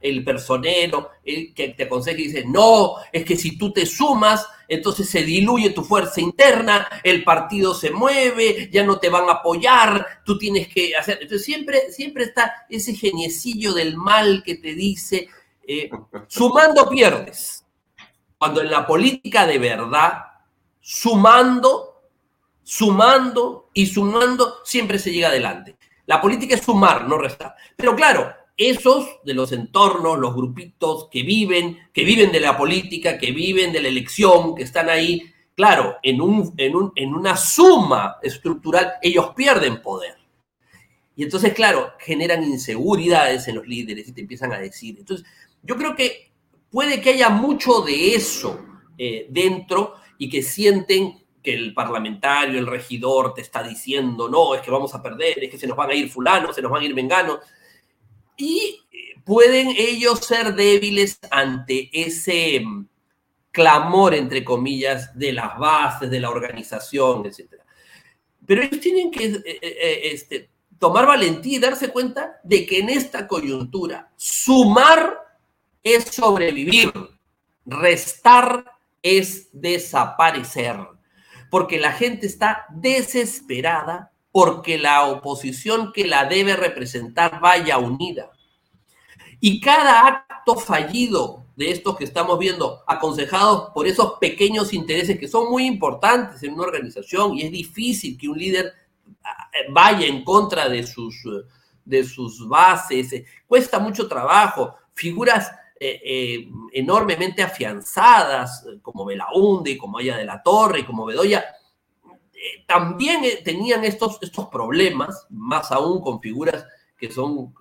el 0.00 0.24
personero, 0.24 1.10
el 1.24 1.54
que 1.54 1.68
te 1.68 1.84
aconseja 1.84 2.18
y 2.18 2.24
dice, 2.24 2.44
no, 2.46 2.96
es 3.12 3.24
que 3.24 3.36
si 3.36 3.56
tú 3.56 3.72
te 3.72 3.86
sumas, 3.86 4.46
entonces 4.68 5.08
se 5.08 5.22
diluye 5.22 5.70
tu 5.70 5.84
fuerza 5.84 6.20
interna, 6.20 6.88
el 7.04 7.24
partido 7.24 7.74
se 7.74 7.90
mueve, 7.90 8.68
ya 8.72 8.84
no 8.84 8.98
te 8.98 9.08
van 9.08 9.28
a 9.28 9.34
apoyar, 9.34 10.22
tú 10.24 10.36
tienes 10.36 10.68
que 10.68 10.94
hacer... 10.96 11.18
Entonces 11.22 11.44
siempre, 11.44 11.92
siempre 11.92 12.24
está 12.24 12.66
ese 12.68 12.94
geniecillo 12.94 13.72
del 13.72 13.96
mal 13.96 14.42
que 14.44 14.56
te 14.56 14.74
dice, 14.74 15.28
eh, 15.66 15.90
sumando 16.28 16.88
pierdes. 16.88 17.64
Cuando 18.36 18.62
en 18.62 18.70
la 18.70 18.86
política 18.86 19.46
de 19.46 19.58
verdad, 19.58 20.24
sumando 20.80 21.89
sumando 22.62 23.70
y 23.74 23.86
sumando, 23.86 24.58
siempre 24.64 24.98
se 24.98 25.12
llega 25.12 25.28
adelante. 25.28 25.76
La 26.06 26.20
política 26.20 26.54
es 26.54 26.62
sumar, 26.62 27.08
no 27.08 27.18
restar. 27.18 27.54
Pero 27.76 27.94
claro, 27.94 28.32
esos 28.56 29.20
de 29.24 29.34
los 29.34 29.52
entornos, 29.52 30.18
los 30.18 30.34
grupitos 30.34 31.08
que 31.10 31.22
viven, 31.22 31.78
que 31.92 32.04
viven 32.04 32.30
de 32.30 32.40
la 32.40 32.56
política, 32.56 33.16
que 33.16 33.32
viven 33.32 33.72
de 33.72 33.80
la 33.80 33.88
elección, 33.88 34.54
que 34.54 34.64
están 34.64 34.90
ahí, 34.90 35.32
claro, 35.54 35.96
en, 36.02 36.20
un, 36.20 36.52
en, 36.56 36.74
en 36.94 37.14
una 37.14 37.36
suma 37.36 38.16
estructural, 38.22 38.92
ellos 39.02 39.32
pierden 39.34 39.80
poder. 39.80 40.16
Y 41.16 41.22
entonces, 41.22 41.52
claro, 41.52 41.92
generan 41.98 42.42
inseguridades 42.44 43.46
en 43.48 43.56
los 43.56 43.66
líderes 43.66 44.08
y 44.08 44.12
te 44.12 44.20
empiezan 44.22 44.52
a 44.52 44.58
decir. 44.58 44.96
Entonces, 44.98 45.26
yo 45.62 45.76
creo 45.76 45.94
que 45.94 46.30
puede 46.70 47.00
que 47.00 47.10
haya 47.10 47.28
mucho 47.28 47.80
de 47.82 48.14
eso 48.14 48.64
eh, 48.96 49.26
dentro 49.30 49.94
y 50.18 50.28
que 50.28 50.42
sienten 50.42 51.22
que 51.42 51.54
el 51.54 51.74
parlamentario, 51.74 52.58
el 52.58 52.66
regidor 52.66 53.34
te 53.34 53.40
está 53.40 53.62
diciendo, 53.62 54.28
no, 54.28 54.54
es 54.54 54.60
que 54.60 54.70
vamos 54.70 54.94
a 54.94 55.02
perder, 55.02 55.42
es 55.42 55.50
que 55.50 55.58
se 55.58 55.66
nos 55.66 55.76
van 55.76 55.90
a 55.90 55.94
ir 55.94 56.10
fulanos, 56.10 56.54
se 56.54 56.62
nos 56.62 56.70
van 56.70 56.82
a 56.82 56.84
ir 56.84 56.94
venganos. 56.94 57.38
Y 58.36 58.80
eh, 58.92 59.20
pueden 59.24 59.68
ellos 59.76 60.20
ser 60.20 60.54
débiles 60.54 61.18
ante 61.30 61.90
ese 61.92 62.60
mm, 62.60 62.86
clamor, 63.50 64.14
entre 64.14 64.44
comillas, 64.44 65.16
de 65.18 65.32
las 65.32 65.58
bases, 65.58 66.10
de 66.10 66.20
la 66.20 66.30
organización, 66.30 67.26
etc. 67.26 67.54
Pero 68.46 68.62
ellos 68.62 68.80
tienen 68.80 69.10
que 69.10 69.26
eh, 69.26 69.42
eh, 69.44 70.00
este, 70.04 70.50
tomar 70.78 71.06
valentía 71.06 71.56
y 71.56 71.60
darse 71.60 71.88
cuenta 71.88 72.40
de 72.42 72.66
que 72.66 72.78
en 72.78 72.90
esta 72.90 73.26
coyuntura 73.26 74.10
sumar 74.16 75.18
es 75.82 76.04
sobrevivir, 76.04 76.92
restar 77.64 78.64
es 79.02 79.48
desaparecer 79.52 80.76
porque 81.50 81.78
la 81.78 81.92
gente 81.92 82.26
está 82.26 82.66
desesperada 82.70 84.12
porque 84.32 84.78
la 84.78 85.06
oposición 85.06 85.92
que 85.92 86.06
la 86.06 86.24
debe 86.24 86.54
representar 86.56 87.40
vaya 87.40 87.78
unida. 87.78 88.30
Y 89.40 89.60
cada 89.60 90.06
acto 90.06 90.54
fallido 90.56 91.46
de 91.56 91.72
estos 91.72 91.96
que 91.96 92.04
estamos 92.04 92.38
viendo, 92.38 92.82
aconsejados 92.86 93.70
por 93.74 93.86
esos 93.86 94.18
pequeños 94.18 94.72
intereses 94.72 95.18
que 95.18 95.28
son 95.28 95.50
muy 95.50 95.66
importantes 95.66 96.42
en 96.42 96.54
una 96.54 96.62
organización 96.62 97.36
y 97.36 97.42
es 97.42 97.50
difícil 97.50 98.16
que 98.16 98.28
un 98.28 98.38
líder 98.38 98.72
ah, 99.24 99.50
vaya 99.70 100.06
en 100.06 100.24
contra 100.24 100.68
de 100.68 100.86
sus, 100.86 101.16
de 101.84 102.04
sus 102.04 102.48
bases, 102.48 103.24
cuesta 103.46 103.78
mucho 103.78 104.06
trabajo, 104.08 104.74
figuras 104.94 105.50
eh, 105.82 105.98
eh, 106.04 106.48
enormemente 106.74 107.42
afianzadas, 107.42 108.66
como 108.82 109.06
Belaunde, 109.06 109.78
como 109.78 109.96
Aya 109.96 110.18
de 110.18 110.26
la 110.26 110.42
Torre, 110.42 110.84
como 110.84 111.06
Bedoya, 111.06 111.42
eh, 112.34 112.64
también 112.66 113.22
tenían 113.42 113.82
estos, 113.84 114.18
estos 114.20 114.48
problemas, 114.48 115.26
más 115.30 115.72
aún 115.72 116.02
con 116.02 116.20
figuras 116.20 116.66
que 116.98 117.10
son 117.10 117.54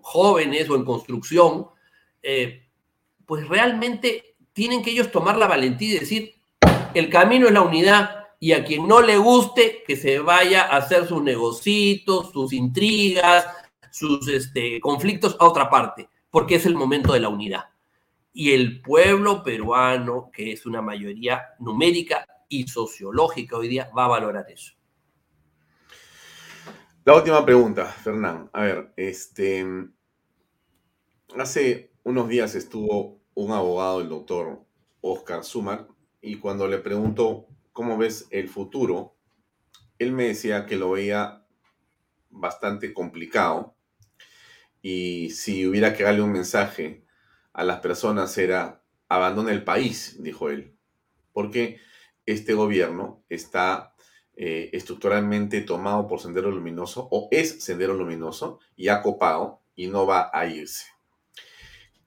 jóvenes 0.00 0.68
o 0.70 0.74
en 0.74 0.84
construcción, 0.84 1.68
pues 3.24 3.48
realmente 3.48 4.34
tienen 4.52 4.82
que 4.82 4.90
ellos 4.90 5.12
tomar 5.12 5.36
la 5.36 5.46
valentía 5.46 5.94
y 5.94 5.98
decir, 6.00 6.34
el 6.94 7.08
camino 7.08 7.46
es 7.46 7.52
la 7.52 7.62
unidad 7.62 8.26
y 8.40 8.54
a 8.54 8.64
quien 8.64 8.88
no 8.88 9.00
le 9.00 9.18
guste, 9.18 9.84
que 9.86 9.94
se 9.94 10.18
vaya 10.18 10.62
a 10.64 10.78
hacer 10.78 11.06
sus 11.06 11.22
negocitos, 11.22 12.32
sus 12.32 12.52
intrigas, 12.52 13.46
sus 13.92 14.26
este, 14.26 14.80
conflictos 14.80 15.36
a 15.38 15.46
otra 15.46 15.70
parte 15.70 16.08
porque 16.32 16.54
es 16.54 16.66
el 16.66 16.74
momento 16.74 17.12
de 17.12 17.20
la 17.20 17.28
unidad. 17.28 17.66
Y 18.32 18.52
el 18.52 18.80
pueblo 18.80 19.42
peruano, 19.44 20.30
que 20.32 20.50
es 20.50 20.64
una 20.64 20.80
mayoría 20.80 21.42
numérica 21.60 22.26
y 22.48 22.66
sociológica 22.66 23.58
hoy 23.58 23.68
día, 23.68 23.90
va 23.96 24.06
a 24.06 24.08
valorar 24.08 24.46
eso. 24.50 24.72
La 27.04 27.14
última 27.14 27.44
pregunta, 27.44 27.84
Fernán. 27.84 28.48
A 28.54 28.62
ver, 28.62 28.92
este, 28.96 29.66
hace 31.38 31.92
unos 32.02 32.28
días 32.28 32.54
estuvo 32.54 33.20
un 33.34 33.52
abogado, 33.52 34.00
el 34.00 34.08
doctor 34.08 34.64
Oscar 35.02 35.44
Sumar, 35.44 35.86
y 36.22 36.36
cuando 36.36 36.66
le 36.66 36.78
preguntó 36.78 37.46
cómo 37.74 37.98
ves 37.98 38.26
el 38.30 38.48
futuro, 38.48 39.16
él 39.98 40.12
me 40.12 40.28
decía 40.28 40.64
que 40.64 40.76
lo 40.76 40.92
veía 40.92 41.44
bastante 42.30 42.94
complicado 42.94 43.74
y 44.82 45.30
si 45.30 45.66
hubiera 45.66 45.94
que 45.94 46.02
darle 46.02 46.22
un 46.22 46.32
mensaje 46.32 47.04
a 47.52 47.64
las 47.64 47.80
personas 47.80 48.36
era 48.36 48.82
abandona 49.08 49.52
el 49.52 49.62
país, 49.62 50.16
dijo 50.20 50.50
él, 50.50 50.76
porque 51.32 51.78
este 52.26 52.54
gobierno 52.54 53.24
está 53.28 53.94
eh, 54.34 54.70
estructuralmente 54.72 55.60
tomado 55.60 56.06
por 56.08 56.20
Sendero 56.20 56.50
Luminoso 56.50 57.08
o 57.10 57.28
es 57.30 57.62
Sendero 57.62 57.94
Luminoso 57.94 58.58
y 58.74 58.88
ha 58.88 59.02
copado 59.02 59.60
y 59.74 59.88
no 59.88 60.06
va 60.06 60.30
a 60.32 60.46
irse. 60.46 60.86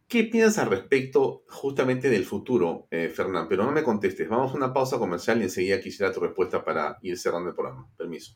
¿Qué 0.08 0.24
piensas 0.24 0.64
al 0.64 0.70
respecto 0.70 1.44
justamente 1.50 2.10
del 2.10 2.26
futuro, 2.26 2.88
eh, 2.92 3.10
Fernán? 3.10 3.48
Pero 3.48 3.66
no 3.66 3.72
me 3.72 3.84
contestes. 3.84 4.30
Vamos 4.30 4.52
a 4.52 4.56
una 4.56 4.74
pausa 4.74 5.00
comercial 5.00 5.40
y 5.40 5.44
enseguida 5.44 5.82
quisiera 5.82 6.14
tu 6.14 6.20
respuesta 6.20 6.64
para 6.64 6.98
ir 7.02 7.18
cerrando 7.18 7.50
el 7.50 7.56
programa. 7.56 7.90
Permiso. 7.98 8.36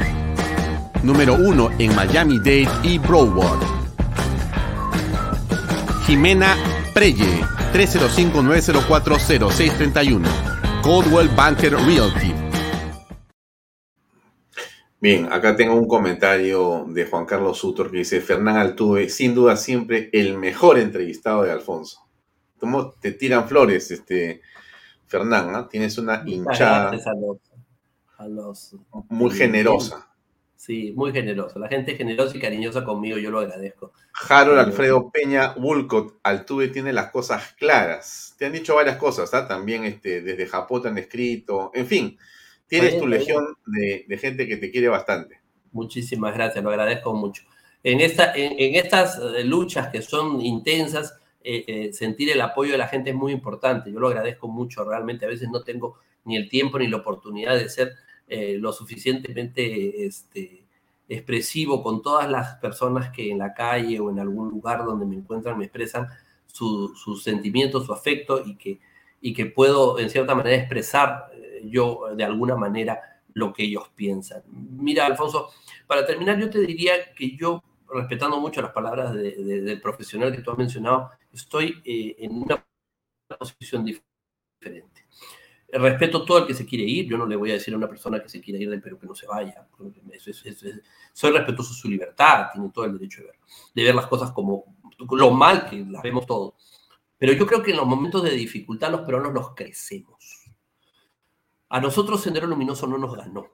número 1.03 1.35
1 1.35 1.71
en 1.79 1.95
Miami-Dade 1.95 2.67
y 2.83 2.99
Broward. 2.99 3.59
Jimena 6.05 6.55
Preye, 6.93 7.41
305-904-0631. 7.73 10.21
Coldwell 10.83 11.29
Banker 11.29 11.73
Realty. 11.73 12.33
Bien, 14.99 15.31
acá 15.31 15.55
tengo 15.55 15.75
un 15.75 15.87
comentario 15.87 16.83
de 16.87 17.05
Juan 17.05 17.25
Carlos 17.25 17.57
Sutor 17.57 17.89
que 17.89 17.99
dice, 17.99 18.19
Fernán 18.21 18.57
Altuve, 18.57 19.09
sin 19.09 19.33
duda 19.33 19.55
siempre 19.55 20.09
el 20.13 20.37
mejor 20.37 20.77
entrevistado 20.77 21.41
de 21.43 21.51
Alfonso. 21.51 22.07
¿Cómo 22.59 22.91
te 22.91 23.13
tiran 23.13 23.47
flores, 23.47 23.89
este 23.89 24.41
Fernán? 25.07 25.51
¿no? 25.51 25.67
Tienes 25.67 25.97
una 25.97 26.21
hinchada 26.25 26.91
muy 29.09 29.31
generosa. 29.31 30.10
Sí, 30.61 30.93
muy 30.95 31.11
generoso. 31.11 31.57
La 31.57 31.67
gente 31.67 31.93
es 31.93 31.97
generosa 31.97 32.37
y 32.37 32.39
cariñosa 32.39 32.83
conmigo, 32.83 33.17
yo 33.17 33.31
lo 33.31 33.39
agradezco. 33.39 33.93
Harold 34.29 34.59
Alfredo 34.59 35.09
Peña 35.09 35.55
Woolcott, 35.57 36.19
Altuve 36.21 36.67
tiene 36.67 36.93
las 36.93 37.09
cosas 37.09 37.55
claras. 37.57 38.35
Te 38.37 38.45
han 38.45 38.53
dicho 38.53 38.75
varias 38.75 38.97
cosas, 38.97 39.33
¿ah? 39.33 39.47
También 39.47 39.85
este, 39.85 40.21
desde 40.21 40.45
Japón 40.45 40.83
te 40.83 40.89
han 40.89 40.99
escrito. 40.99 41.71
En 41.73 41.87
fin, 41.87 42.15
tienes 42.67 42.99
tu 42.99 43.07
legión 43.07 43.43
de, 43.65 44.05
de, 44.07 44.17
gente 44.19 44.47
que 44.47 44.57
te 44.57 44.69
quiere 44.69 44.87
bastante. 44.87 45.41
Muchísimas 45.71 46.35
gracias, 46.35 46.63
lo 46.63 46.69
agradezco 46.69 47.11
mucho. 47.15 47.41
En, 47.81 47.99
esta, 47.99 48.31
en, 48.35 48.53
en 48.59 48.75
estas 48.75 49.17
eh, 49.17 49.43
luchas 49.43 49.87
que 49.87 50.03
son 50.03 50.41
intensas, 50.41 51.17
eh, 51.43 51.65
eh, 51.65 51.91
sentir 51.91 52.29
el 52.29 52.39
apoyo 52.39 52.73
de 52.73 52.77
la 52.77 52.87
gente 52.87 53.09
es 53.09 53.15
muy 53.15 53.31
importante. 53.31 53.91
Yo 53.91 53.99
lo 53.99 54.09
agradezco 54.09 54.47
mucho, 54.47 54.83
realmente. 54.83 55.25
A 55.25 55.29
veces 55.29 55.49
no 55.51 55.63
tengo 55.63 55.97
ni 56.23 56.37
el 56.37 56.49
tiempo 56.49 56.77
ni 56.77 56.87
la 56.87 56.97
oportunidad 56.97 57.57
de 57.57 57.67
ser 57.67 57.95
eh, 58.31 58.57
lo 58.57 58.71
suficientemente 58.71 60.05
este, 60.05 60.65
expresivo 61.09 61.83
con 61.83 62.01
todas 62.01 62.29
las 62.29 62.55
personas 62.55 63.11
que 63.11 63.31
en 63.31 63.39
la 63.39 63.53
calle 63.53 63.99
o 63.99 64.09
en 64.09 64.19
algún 64.19 64.49
lugar 64.49 64.85
donde 64.85 65.05
me 65.05 65.15
encuentran 65.15 65.57
me 65.57 65.65
expresan 65.65 66.07
sus 66.47 66.99
su 66.99 67.15
sentimientos, 67.15 67.85
su 67.85 67.93
afecto 67.93 68.41
y 68.45 68.55
que, 68.55 68.79
y 69.21 69.33
que 69.33 69.45
puedo 69.45 69.99
en 69.99 70.09
cierta 70.09 70.35
manera 70.35 70.57
expresar 70.57 71.31
yo 71.63 72.15
de 72.15 72.23
alguna 72.23 72.55
manera 72.55 72.99
lo 73.33 73.53
que 73.53 73.63
ellos 73.63 73.89
piensan. 73.95 74.43
Mira, 74.47 75.05
Alfonso, 75.05 75.49
para 75.87 76.05
terminar 76.05 76.39
yo 76.39 76.49
te 76.49 76.59
diría 76.59 77.13
que 77.15 77.35
yo 77.35 77.63
respetando 77.93 78.39
mucho 78.39 78.61
las 78.61 78.71
palabras 78.71 79.13
de, 79.13 79.35
de, 79.35 79.61
del 79.61 79.81
profesional 79.81 80.33
que 80.35 80.41
tú 80.41 80.51
has 80.51 80.57
mencionado, 80.57 81.11
estoy 81.33 81.81
eh, 81.85 82.15
en 82.19 82.43
una 82.43 82.65
posición 83.37 83.85
diferente. 83.85 84.90
Respeto 85.73 86.25
todo 86.25 86.39
el 86.39 86.47
que 86.47 86.53
se 86.53 86.65
quiere 86.65 86.83
ir, 86.83 87.07
yo 87.07 87.17
no 87.17 87.25
le 87.25 87.35
voy 87.35 87.51
a 87.51 87.53
decir 87.53 87.73
a 87.73 87.77
una 87.77 87.87
persona 87.87 88.21
que 88.21 88.27
se 88.27 88.41
quiere 88.41 88.59
ir 88.59 88.69
del 88.69 88.81
Perú 88.81 88.99
que 88.99 89.07
no 89.07 89.15
se 89.15 89.25
vaya. 89.25 89.67
Soy 91.13 91.31
respetuoso 91.31 91.73
de 91.73 91.79
su 91.79 91.89
libertad, 91.89 92.47
tiene 92.51 92.69
todo 92.73 92.85
el 92.85 92.97
derecho 92.97 93.21
de 93.21 93.27
ver, 93.27 93.35
de 93.73 93.83
ver 93.83 93.95
las 93.95 94.07
cosas 94.07 94.31
como 94.31 94.75
lo 95.11 95.31
mal 95.31 95.69
que 95.69 95.85
las 95.89 96.03
vemos 96.03 96.25
todos. 96.25 96.53
Pero 97.17 97.33
yo 97.33 97.45
creo 97.45 97.63
que 97.63 97.71
en 97.71 97.77
los 97.77 97.85
momentos 97.85 98.23
de 98.23 98.31
dificultad 98.31 98.91
los 98.91 99.01
peruanos 99.01 99.33
los 99.33 99.55
crecemos. 99.55 100.49
A 101.69 101.79
nosotros 101.79 102.19
Sendero 102.19 102.47
Luminoso 102.47 102.85
no 102.87 102.97
nos 102.97 103.15
ganó. 103.15 103.47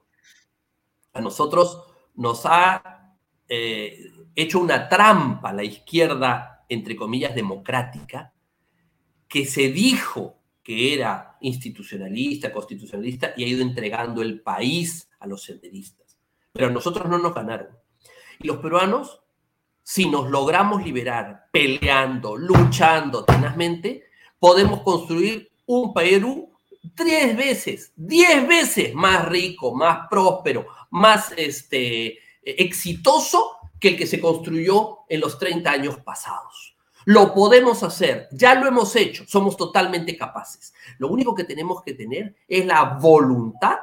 A 1.13 1.21
nosotros 1.21 1.83
nos 2.15 2.45
ha 2.45 3.15
eh, 3.47 4.11
hecho 4.35 4.59
una 4.59 4.89
trampa 4.89 5.53
la 5.53 5.63
izquierda, 5.63 6.65
entre 6.67 6.95
comillas, 6.95 7.35
democrática, 7.35 8.33
que 9.27 9.45
se 9.45 9.69
dijo 9.69 10.39
que 10.67 10.93
era 10.93 11.37
institucionalista, 11.39 12.51
constitucionalista, 12.51 13.31
y 13.37 13.45
ha 13.45 13.47
ido 13.47 13.61
entregando 13.61 14.21
el 14.21 14.41
país 14.41 15.09
a 15.17 15.25
los 15.25 15.43
senderistas. 15.43 16.17
Pero 16.51 16.69
nosotros 16.69 17.07
no 17.07 17.17
nos 17.17 17.33
ganaron. 17.33 17.69
Y 18.37 18.47
los 18.47 18.57
peruanos, 18.57 19.21
si 19.81 20.09
nos 20.09 20.29
logramos 20.29 20.83
liberar 20.83 21.45
peleando, 21.53 22.35
luchando 22.35 23.23
tenazmente, 23.23 24.07
podemos 24.39 24.81
construir 24.81 25.49
un 25.67 25.93
Perú 25.93 26.51
tres 26.93 27.37
veces, 27.37 27.93
diez 27.95 28.45
veces 28.45 28.93
más 28.93 29.25
rico, 29.29 29.73
más 29.73 30.09
próspero, 30.09 30.67
más 30.89 31.33
este, 31.37 32.19
exitoso 32.43 33.51
que 33.79 33.87
el 33.87 33.97
que 33.97 34.05
se 34.05 34.19
construyó 34.19 35.05
en 35.07 35.21
los 35.21 35.39
30 35.39 35.71
años 35.71 35.97
pasados. 35.99 36.76
Lo 37.07 37.33
podemos 37.33 37.83
hacer, 37.83 38.27
ya 38.33 38.53
lo 38.55 38.67
hemos 38.67 38.93
hecho, 38.97 39.23
somos 39.25 39.55
totalmente 39.55 40.17
capaces. 40.17 40.73
Lo 40.97 41.07
único 41.07 41.33
que 41.33 41.45
tenemos 41.45 41.81
que 41.81 41.93
tener 41.93 42.35
es 42.49 42.65
la 42.65 42.83
voluntad 43.01 43.77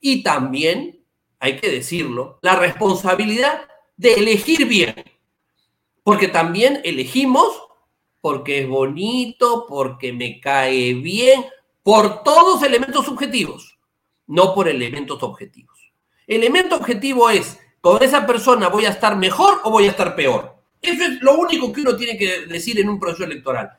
y 0.00 0.22
también, 0.22 1.04
hay 1.40 1.56
que 1.58 1.68
decirlo, 1.68 2.38
la 2.40 2.54
responsabilidad 2.54 3.62
de 3.96 4.14
elegir 4.14 4.68
bien. 4.68 4.94
Porque 6.04 6.28
también 6.28 6.80
elegimos 6.84 7.62
porque 8.20 8.60
es 8.60 8.68
bonito, 8.68 9.66
porque 9.68 10.12
me 10.12 10.38
cae 10.38 10.94
bien, 10.94 11.44
por 11.82 12.22
todos 12.22 12.62
elementos 12.62 13.04
subjetivos, 13.06 13.76
no 14.28 14.54
por 14.54 14.68
elementos 14.68 15.20
objetivos. 15.24 15.92
Elemento 16.28 16.76
objetivo 16.76 17.28
es 17.28 17.58
con 17.80 18.00
esa 18.04 18.24
persona 18.24 18.68
voy 18.68 18.84
a 18.84 18.90
estar 18.90 19.16
mejor 19.16 19.62
o 19.64 19.72
voy 19.72 19.86
a 19.86 19.90
estar 19.90 20.14
peor. 20.14 20.51
Eso 20.82 21.04
es 21.04 21.22
lo 21.22 21.38
único 21.38 21.72
que 21.72 21.82
uno 21.82 21.96
tiene 21.96 22.18
que 22.18 22.46
decir 22.46 22.78
en 22.80 22.88
un 22.88 22.98
proceso 22.98 23.22
electoral. 23.24 23.78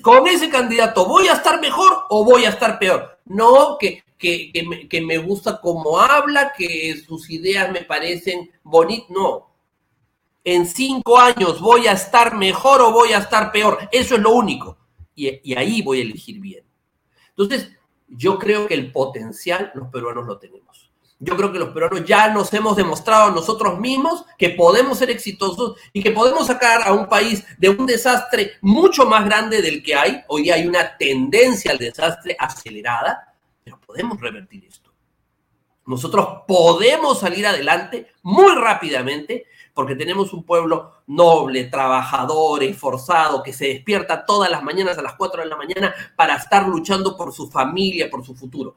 Con 0.00 0.26
ese 0.26 0.48
candidato 0.48 1.06
voy 1.06 1.28
a 1.28 1.34
estar 1.34 1.60
mejor 1.60 2.04
o 2.08 2.24
voy 2.24 2.46
a 2.46 2.48
estar 2.48 2.78
peor. 2.78 3.18
No 3.26 3.76
que, 3.78 4.02
que, 4.18 4.50
que, 4.88 5.00
me, 5.02 5.18
gusta 5.18 5.60
cómo 5.60 5.98
habla, 5.98 6.52
que 6.56 7.02
sus 7.06 7.28
ideas 7.30 7.70
me 7.70 7.82
parecen 7.82 8.50
bonitas. 8.62 9.10
No. 9.10 9.50
En 10.44 10.66
cinco 10.66 11.18
años 11.18 11.60
voy 11.60 11.86
a 11.86 11.92
estar 11.92 12.34
mejor 12.34 12.80
o 12.80 12.92
voy 12.92 13.12
a 13.12 13.18
estar 13.18 13.52
peor. 13.52 13.78
Eso 13.92 14.14
es 14.14 14.20
lo 14.20 14.30
único. 14.30 14.78
Y, 15.14 15.38
y 15.42 15.54
ahí 15.54 15.82
voy 15.82 16.00
a 16.00 16.02
elegir 16.02 16.40
bien. 16.40 16.64
Entonces, 17.28 17.70
yo 18.08 18.38
creo 18.38 18.66
que 18.66 18.74
el 18.74 18.90
potencial 18.90 19.70
los 19.74 19.88
peruanos 19.88 20.26
lo 20.26 20.38
tenemos. 20.38 20.81
Yo 21.24 21.36
creo 21.36 21.52
que 21.52 21.58
los 21.60 21.68
peruanos 21.68 22.04
ya 22.04 22.30
nos 22.30 22.52
hemos 22.52 22.74
demostrado 22.74 23.30
a 23.30 23.30
nosotros 23.30 23.78
mismos 23.78 24.24
que 24.36 24.50
podemos 24.50 24.98
ser 24.98 25.08
exitosos 25.08 25.76
y 25.92 26.02
que 26.02 26.10
podemos 26.10 26.48
sacar 26.48 26.82
a 26.82 26.92
un 26.92 27.08
país 27.08 27.44
de 27.58 27.68
un 27.68 27.86
desastre 27.86 28.54
mucho 28.60 29.06
más 29.06 29.24
grande 29.24 29.62
del 29.62 29.84
que 29.84 29.94
hay. 29.94 30.20
Hoy 30.26 30.50
hay 30.50 30.66
una 30.66 30.96
tendencia 30.96 31.70
al 31.70 31.78
desastre 31.78 32.34
acelerada, 32.36 33.36
pero 33.62 33.78
podemos 33.78 34.20
revertir 34.20 34.64
esto. 34.64 34.90
Nosotros 35.86 36.38
podemos 36.48 37.20
salir 37.20 37.46
adelante 37.46 38.08
muy 38.22 38.56
rápidamente 38.56 39.46
porque 39.74 39.94
tenemos 39.94 40.32
un 40.32 40.42
pueblo 40.42 41.04
noble, 41.06 41.66
trabajador, 41.66 42.64
esforzado, 42.64 43.44
que 43.44 43.52
se 43.52 43.68
despierta 43.68 44.26
todas 44.26 44.50
las 44.50 44.64
mañanas 44.64 44.98
a 44.98 45.02
las 45.02 45.14
4 45.14 45.44
de 45.44 45.48
la 45.48 45.56
mañana 45.56 45.94
para 46.16 46.34
estar 46.34 46.66
luchando 46.66 47.16
por 47.16 47.32
su 47.32 47.48
familia, 47.48 48.10
por 48.10 48.26
su 48.26 48.34
futuro. 48.34 48.74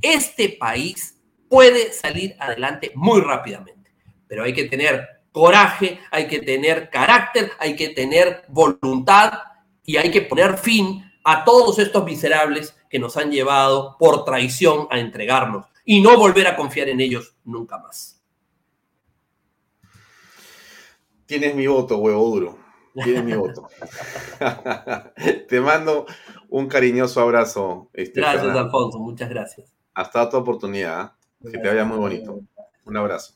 Este 0.00 0.48
país 0.48 1.13
puede 1.54 1.92
salir 1.92 2.34
adelante 2.40 2.90
muy 2.96 3.20
rápidamente. 3.20 3.92
Pero 4.26 4.42
hay 4.42 4.52
que 4.52 4.64
tener 4.64 5.06
coraje, 5.30 6.00
hay 6.10 6.26
que 6.26 6.40
tener 6.40 6.90
carácter, 6.90 7.52
hay 7.60 7.76
que 7.76 7.90
tener 7.90 8.42
voluntad 8.48 9.34
y 9.84 9.96
hay 9.96 10.10
que 10.10 10.22
poner 10.22 10.58
fin 10.58 11.04
a 11.22 11.44
todos 11.44 11.78
estos 11.78 12.04
miserables 12.04 12.76
que 12.90 12.98
nos 12.98 13.16
han 13.16 13.30
llevado 13.30 13.96
por 14.00 14.24
traición 14.24 14.88
a 14.90 14.98
entregarnos 14.98 15.66
y 15.84 16.00
no 16.00 16.18
volver 16.18 16.48
a 16.48 16.56
confiar 16.56 16.88
en 16.88 17.00
ellos 17.00 17.36
nunca 17.44 17.78
más. 17.78 18.20
Tienes 21.26 21.54
mi 21.54 21.68
voto, 21.68 21.98
huevo 21.98 22.30
duro. 22.30 22.58
Tienes 22.94 23.22
mi 23.22 23.34
voto. 23.34 23.68
Te 25.48 25.60
mando 25.60 26.06
un 26.48 26.66
cariñoso 26.66 27.20
abrazo. 27.20 27.90
Este, 27.92 28.20
gracias, 28.20 28.42
Fernando. 28.42 28.60
Alfonso. 28.64 28.98
Muchas 28.98 29.28
gracias. 29.28 29.72
Hasta 29.94 30.20
otra 30.20 30.40
oportunidad. 30.40 31.12
Que 31.50 31.58
te 31.58 31.68
vaya 31.68 31.84
muy 31.84 31.98
bonito. 31.98 32.40
Un 32.84 32.96
abrazo. 32.96 33.34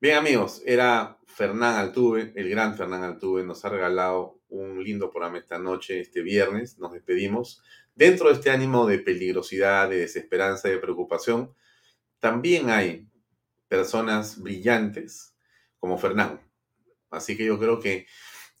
Bien, 0.00 0.16
amigos, 0.16 0.62
era 0.64 1.18
Fernán 1.26 1.76
Altuve, 1.76 2.32
el 2.36 2.48
gran 2.48 2.76
Fernán 2.76 3.02
Altuve, 3.02 3.42
nos 3.42 3.64
ha 3.64 3.70
regalado 3.70 4.40
un 4.48 4.82
lindo 4.84 5.10
programa 5.10 5.38
esta 5.38 5.58
noche, 5.58 6.00
este 6.00 6.22
viernes. 6.22 6.78
Nos 6.78 6.92
despedimos. 6.92 7.62
Dentro 7.94 8.28
de 8.28 8.34
este 8.34 8.50
ánimo 8.50 8.86
de 8.86 8.98
peligrosidad, 8.98 9.88
de 9.88 9.98
desesperanza 9.98 10.68
de 10.68 10.78
preocupación, 10.78 11.54
también 12.20 12.70
hay 12.70 13.08
personas 13.66 14.40
brillantes 14.40 15.34
como 15.78 15.98
Fernán. 15.98 16.40
Así 17.10 17.36
que 17.36 17.46
yo 17.46 17.58
creo 17.58 17.80
que 17.80 18.06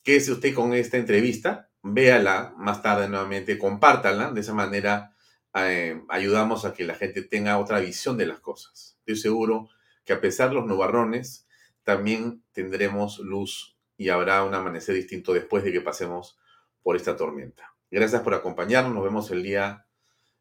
quédese 0.02 0.32
usted 0.32 0.54
con 0.54 0.74
esta 0.74 0.96
entrevista, 0.96 1.70
véala 1.82 2.54
más 2.56 2.82
tarde 2.82 3.08
nuevamente, 3.08 3.58
compártala, 3.58 4.32
de 4.32 4.40
esa 4.40 4.54
manera 4.54 5.13
eh, 5.54 6.02
ayudamos 6.08 6.64
a 6.64 6.72
que 6.72 6.84
la 6.84 6.94
gente 6.94 7.22
tenga 7.22 7.58
otra 7.58 7.80
visión 7.80 8.16
de 8.16 8.26
las 8.26 8.40
cosas. 8.40 8.96
Estoy 9.00 9.16
seguro 9.16 9.68
que 10.04 10.12
a 10.12 10.20
pesar 10.20 10.48
de 10.48 10.56
los 10.56 10.66
nubarrones, 10.66 11.46
también 11.82 12.42
tendremos 12.52 13.18
luz 13.18 13.76
y 13.96 14.08
habrá 14.08 14.42
un 14.44 14.54
amanecer 14.54 14.94
distinto 14.94 15.32
después 15.32 15.62
de 15.64 15.72
que 15.72 15.80
pasemos 15.80 16.38
por 16.82 16.96
esta 16.96 17.16
tormenta. 17.16 17.74
Gracias 17.90 18.22
por 18.22 18.34
acompañarnos. 18.34 18.94
Nos 18.94 19.04
vemos 19.04 19.30
el 19.30 19.42
día 19.42 19.86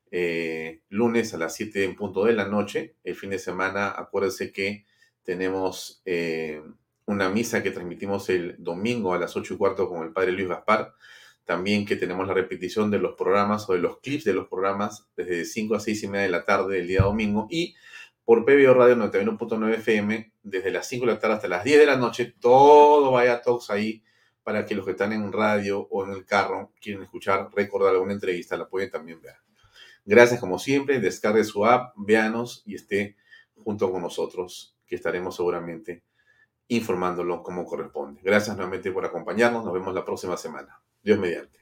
eh, 0.09 0.81
lunes 0.89 1.33
a 1.33 1.37
las 1.37 1.55
7 1.55 1.83
en 1.83 1.95
punto 1.95 2.25
de 2.25 2.33
la 2.33 2.47
noche. 2.47 2.95
El 3.03 3.15
fin 3.15 3.29
de 3.29 3.39
semana, 3.39 3.89
acuérdense 3.89 4.51
que 4.51 4.85
tenemos 5.23 6.01
eh, 6.05 6.61
una 7.05 7.29
misa 7.29 7.61
que 7.61 7.71
transmitimos 7.71 8.29
el 8.29 8.55
domingo 8.57 9.13
a 9.13 9.19
las 9.19 9.35
8 9.35 9.53
y 9.53 9.57
cuarto 9.57 9.87
con 9.89 10.03
el 10.03 10.13
padre 10.13 10.31
Luis 10.31 10.47
Gaspar 10.47 10.93
también 11.45 11.85
que 11.85 11.95
tenemos 11.95 12.27
la 12.27 12.33
repetición 12.33 12.89
de 12.89 12.99
los 12.99 13.15
programas 13.15 13.69
o 13.69 13.73
de 13.73 13.79
los 13.79 13.99
clips 13.99 14.23
de 14.23 14.33
los 14.33 14.47
programas 14.47 15.07
desde 15.15 15.45
5 15.45 15.75
a 15.75 15.79
6 15.79 16.03
y 16.03 16.07
media 16.07 16.23
de 16.23 16.31
la 16.31 16.45
tarde 16.45 16.77
del 16.77 16.87
día 16.87 17.01
domingo 17.01 17.47
y 17.49 17.75
por 18.25 18.45
PBO 18.45 18.73
Radio 18.73 18.95
91.9 18.95 19.73
FM 19.75 20.31
desde 20.43 20.71
las 20.71 20.87
5 20.87 21.05
de 21.05 21.11
la 21.13 21.19
tarde 21.19 21.35
hasta 21.35 21.47
las 21.47 21.63
10 21.63 21.79
de 21.79 21.85
la 21.85 21.97
noche. 21.97 22.33
Todo 22.39 23.11
vaya 23.11 23.41
talks 23.41 23.69
ahí 23.69 24.03
para 24.43 24.65
que 24.65 24.75
los 24.75 24.85
que 24.85 24.91
están 24.91 25.13
en 25.13 25.31
radio 25.31 25.87
o 25.89 26.05
en 26.05 26.11
el 26.11 26.25
carro 26.25 26.71
quieren 26.79 27.03
escuchar, 27.03 27.49
recordar 27.53 27.93
alguna 27.93 28.13
entrevista, 28.13 28.57
la 28.57 28.67
pueden 28.67 28.89
también 28.89 29.21
ver. 29.21 29.35
Gracias 30.05 30.39
como 30.39 30.59
siempre, 30.59 30.99
descargue 30.99 31.43
su 31.43 31.65
app, 31.65 31.93
véanos 31.95 32.61
y 32.65 32.75
esté 32.75 33.15
junto 33.55 33.89
con 33.91 34.01
nosotros, 34.01 34.75
que 34.85 34.95
estaremos 34.95 35.35
seguramente 35.35 36.03
informándolo 36.67 37.41
como 37.41 37.65
corresponde. 37.65 38.21
Gracias 38.21 38.55
nuevamente 38.55 38.91
por 38.91 39.05
acompañarnos, 39.05 39.63
nos 39.63 39.73
vemos 39.73 39.93
la 39.93 40.03
próxima 40.03 40.35
semana. 40.35 40.81
Dios 41.03 41.19
mediante. 41.19 41.59